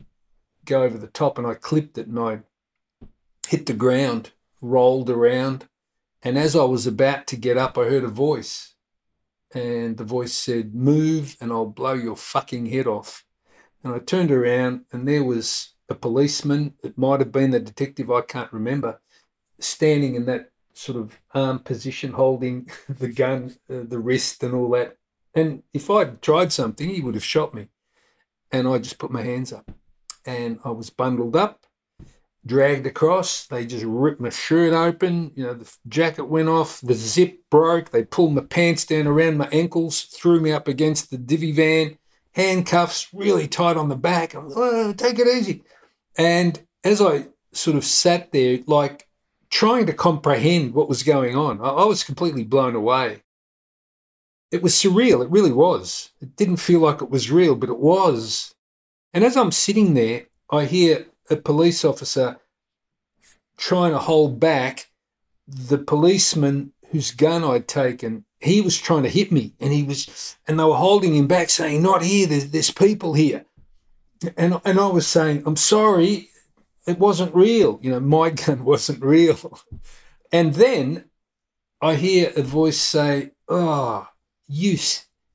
go 0.65 0.83
over 0.83 0.97
the 0.97 1.09
top, 1.09 1.37
and 1.37 1.47
I 1.47 1.55
clipped 1.55 1.99
it, 1.99 2.07
and 2.07 2.19
I 2.19 2.41
hit 3.47 3.67
the 3.67 3.75
ground, 3.75 4.31
rolled 4.63 5.11
around. 5.11 5.69
And 6.23 6.39
as 6.39 6.57
I 6.57 6.65
was 6.65 6.87
about 6.87 7.27
to 7.29 7.37
get 7.37 7.59
up, 7.59 7.77
I 7.77 7.85
heard 7.85 8.05
a 8.05 8.09
voice. 8.09 8.74
And 9.55 9.97
the 9.97 10.05
voice 10.05 10.35
said, 10.35 10.75
Move 10.75 11.37
and 11.41 11.53
I'll 11.53 11.67
blow 11.67 11.95
your 11.95 12.17
fucking 12.17 12.67
head 12.67 12.87
off. 12.87 13.25
And 13.83 13.95
I 13.95 14.01
turned 14.01 14.33
around 14.33 14.87
and 14.93 15.07
there 15.07 15.25
was 15.25 15.75
a 15.89 15.95
policeman. 15.95 16.75
It 16.83 16.99
might 16.99 17.21
have 17.21 17.33
been 17.33 17.53
the 17.53 17.61
detective, 17.61 18.11
I 18.11 18.23
can't 18.23 18.53
remember, 18.53 19.01
standing 19.61 20.17
in 20.17 20.27
that 20.27 20.51
sort 20.73 20.99
of 20.99 21.19
arm 21.33 21.61
position, 21.61 22.13
holding 22.13 22.69
the 22.89 23.09
gun, 23.09 23.55
uh, 23.71 23.85
the 23.85 23.99
wrist, 23.99 24.43
and 24.43 24.55
all 24.55 24.71
that. 24.71 24.97
And 25.35 25.63
if 25.73 25.89
I'd 25.91 26.21
tried 26.21 26.53
something, 26.53 26.89
he 26.89 27.01
would 27.01 27.15
have 27.15 27.25
shot 27.25 27.55
me. 27.55 27.69
And 28.51 28.69
I 28.69 28.79
just 28.79 28.99
put 28.99 29.11
my 29.11 29.23
hands 29.23 29.53
up. 29.53 29.71
And 30.27 30.59
I 30.65 30.71
was 30.71 30.91
bundled 30.91 31.37
up 31.37 31.67
dragged 32.47 32.87
across. 32.87 33.47
They 33.47 33.67
just 33.67 33.85
ripped 33.85 34.21
my 34.21 34.31
shirt 34.31 34.73
open. 34.73 35.33
You 35.35 35.45
know, 35.45 35.55
the 35.55 35.73
jacket 35.89 36.25
went 36.25 36.49
off, 36.49 36.81
the 36.81 36.95
zip 36.95 37.39
broke. 37.51 37.91
They 37.91 38.05
pulled 38.05 38.35
my 38.35 38.43
pants 38.43 38.85
down 38.85 39.07
around 39.07 39.39
my 39.39 39.49
ankles, 39.53 40.03
threw 40.03 40.41
me 40.41 40.53
up 40.53 40.69
against 40.69 41.11
the 41.11 41.19
divvy 41.19 41.53
van, 41.53 41.99
handcuffs 42.33 43.13
really 43.13 43.49
tight 43.49 43.77
on 43.77 43.89
the 43.89 43.97
back. 43.97 44.35
I'm 44.35 44.49
like, 44.49 44.59
oh, 44.59 44.93
take 44.93 45.19
it 45.19 45.29
easy. 45.29 45.63
And 46.17 46.61
as 46.83 47.01
I 47.01 47.27
sort 47.53 47.77
of 47.77 47.85
sat 47.85 48.33
there, 48.33 48.59
like 48.67 49.09
trying 49.51 49.87
to 49.87 49.93
comprehend 49.93 50.75
what 50.75 50.89
was 50.89 51.03
going 51.03 51.37
on, 51.37 51.61
I, 51.61 51.69
I 51.69 51.85
was 51.85 52.05
completely 52.05 52.45
blown 52.45 52.75
away. 52.75 53.23
It 54.51 54.63
was 54.63 54.75
surreal. 54.75 55.25
It 55.25 55.31
really 55.31 55.53
was. 55.53 56.11
It 56.21 56.37
didn't 56.37 56.57
feel 56.57 56.81
like 56.81 57.03
it 57.03 57.11
was 57.11 57.31
real, 57.31 57.57
but 57.57 57.71
it 57.71 57.79
was. 57.79 58.55
And 59.13 59.25
as 59.25 59.37
I'm 59.37 59.51
sitting 59.51 59.95
there, 59.95 60.27
I 60.51 60.67
hear 60.67 61.07
a 61.31 61.37
police 61.37 61.85
officer 61.85 62.39
trying 63.57 63.93
to 63.93 63.99
hold 63.99 64.41
back 64.41 64.91
the 65.47 65.79
policeman 65.79 66.73
whose 66.91 67.11
gun 67.11 67.45
I'd 67.45 67.69
taken. 67.69 68.25
He 68.41 68.61
was 68.61 68.79
trying 68.79 69.03
to 69.05 69.09
hit 69.09 69.33
me, 69.33 69.55
and 69.61 69.73
he 69.73 69.83
was, 69.83 70.37
and 70.47 70.59
they 70.59 70.65
were 70.65 70.75
holding 70.75 71.15
him 71.15 71.27
back, 71.27 71.51
saying, 71.51 71.83
"Not 71.83 72.03
here. 72.03 72.27
There's, 72.27 72.51
there's 72.51 72.71
people 72.71 73.15
here." 73.15 73.47
And 74.37 74.61
and 74.65 74.79
I 74.79 74.87
was 74.89 75.07
saying, 75.07 75.43
"I'm 75.47 75.57
sorry, 75.57 76.29
it 76.87 76.99
wasn't 76.99 77.35
real. 77.35 77.79
You 77.83 77.91
know, 77.91 78.01
my 78.01 78.31
gun 78.47 78.65
wasn't 78.65 79.03
real." 79.03 79.59
And 80.33 80.55
then 80.55 81.05
I 81.81 81.95
hear 81.95 82.33
a 82.37 82.43
voice 82.43 82.81
say, 82.81 83.33
"Oh, 83.49 84.09
you 84.47 84.79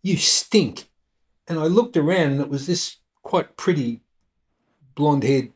you 0.01 0.17
stink," 0.17 0.89
and 1.47 1.59
I 1.59 1.65
looked 1.65 1.97
around, 1.97 2.33
and 2.33 2.41
it 2.41 2.49
was 2.49 2.67
this 2.67 2.97
quite 3.23 3.57
pretty, 3.57 4.01
blonde-haired 4.95 5.51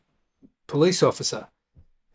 police 0.66 1.02
officer, 1.02 1.48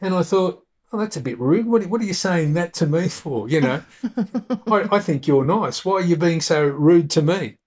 and 0.01 0.13
I 0.13 0.23
thought, 0.23 0.63
"Oh, 0.91 0.99
that's 0.99 1.17
a 1.17 1.21
bit 1.21 1.39
rude. 1.39 1.67
What, 1.67 1.85
what 1.87 2.01
are 2.01 2.05
you 2.05 2.13
saying 2.13 2.53
that 2.53 2.73
to 2.75 2.87
me 2.87 3.07
for? 3.07 3.49
You 3.49 3.61
know, 3.61 3.83
I, 4.67 4.87
I 4.91 4.99
think 4.99 5.27
you're 5.27 5.45
nice. 5.45 5.83
Why 5.83 5.95
are 5.95 6.01
you 6.01 6.15
being 6.15 6.41
so 6.41 6.63
rude 6.63 7.09
to 7.11 7.21
me?" 7.21 7.57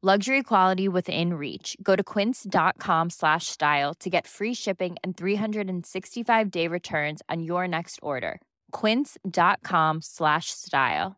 Luxury 0.00 0.44
quality 0.44 0.86
within 0.86 1.34
reach. 1.34 1.76
Go 1.82 1.96
to 1.96 2.04
quince.com 2.04 3.10
slash 3.10 3.46
style 3.46 3.94
to 3.94 4.08
get 4.08 4.28
free 4.28 4.54
shipping 4.54 4.94
and 5.02 5.16
365 5.16 6.50
day 6.52 6.68
returns 6.68 7.20
on 7.28 7.42
your 7.42 7.66
next 7.66 7.98
order. 8.00 8.40
Quince.com 8.70 9.98
slash 10.00 10.50
style. 10.50 11.16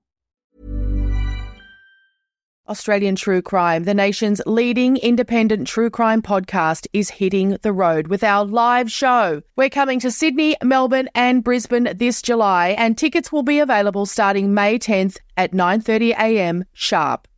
Australian 2.70 3.16
True 3.16 3.42
Crime, 3.42 3.84
the 3.84 3.92
nation's 3.92 4.40
leading 4.46 4.96
independent 4.96 5.66
true 5.66 5.90
crime 5.90 6.22
podcast, 6.22 6.86
is 6.94 7.10
hitting 7.10 7.58
the 7.60 7.72
road 7.72 8.06
with 8.06 8.24
our 8.24 8.46
live 8.46 8.90
show. 8.90 9.42
We're 9.56 9.68
coming 9.68 10.00
to 10.00 10.10
Sydney, 10.10 10.56
Melbourne, 10.62 11.10
and 11.14 11.44
Brisbane 11.44 11.88
this 11.96 12.22
July, 12.22 12.76
and 12.78 12.96
tickets 12.96 13.30
will 13.30 13.42
be 13.42 13.58
available 13.58 14.06
starting 14.06 14.54
May 14.54 14.78
10th 14.78 15.18
at 15.36 15.52
9:30 15.52 16.12
a.m. 16.12 16.64
sharp. 16.72 17.26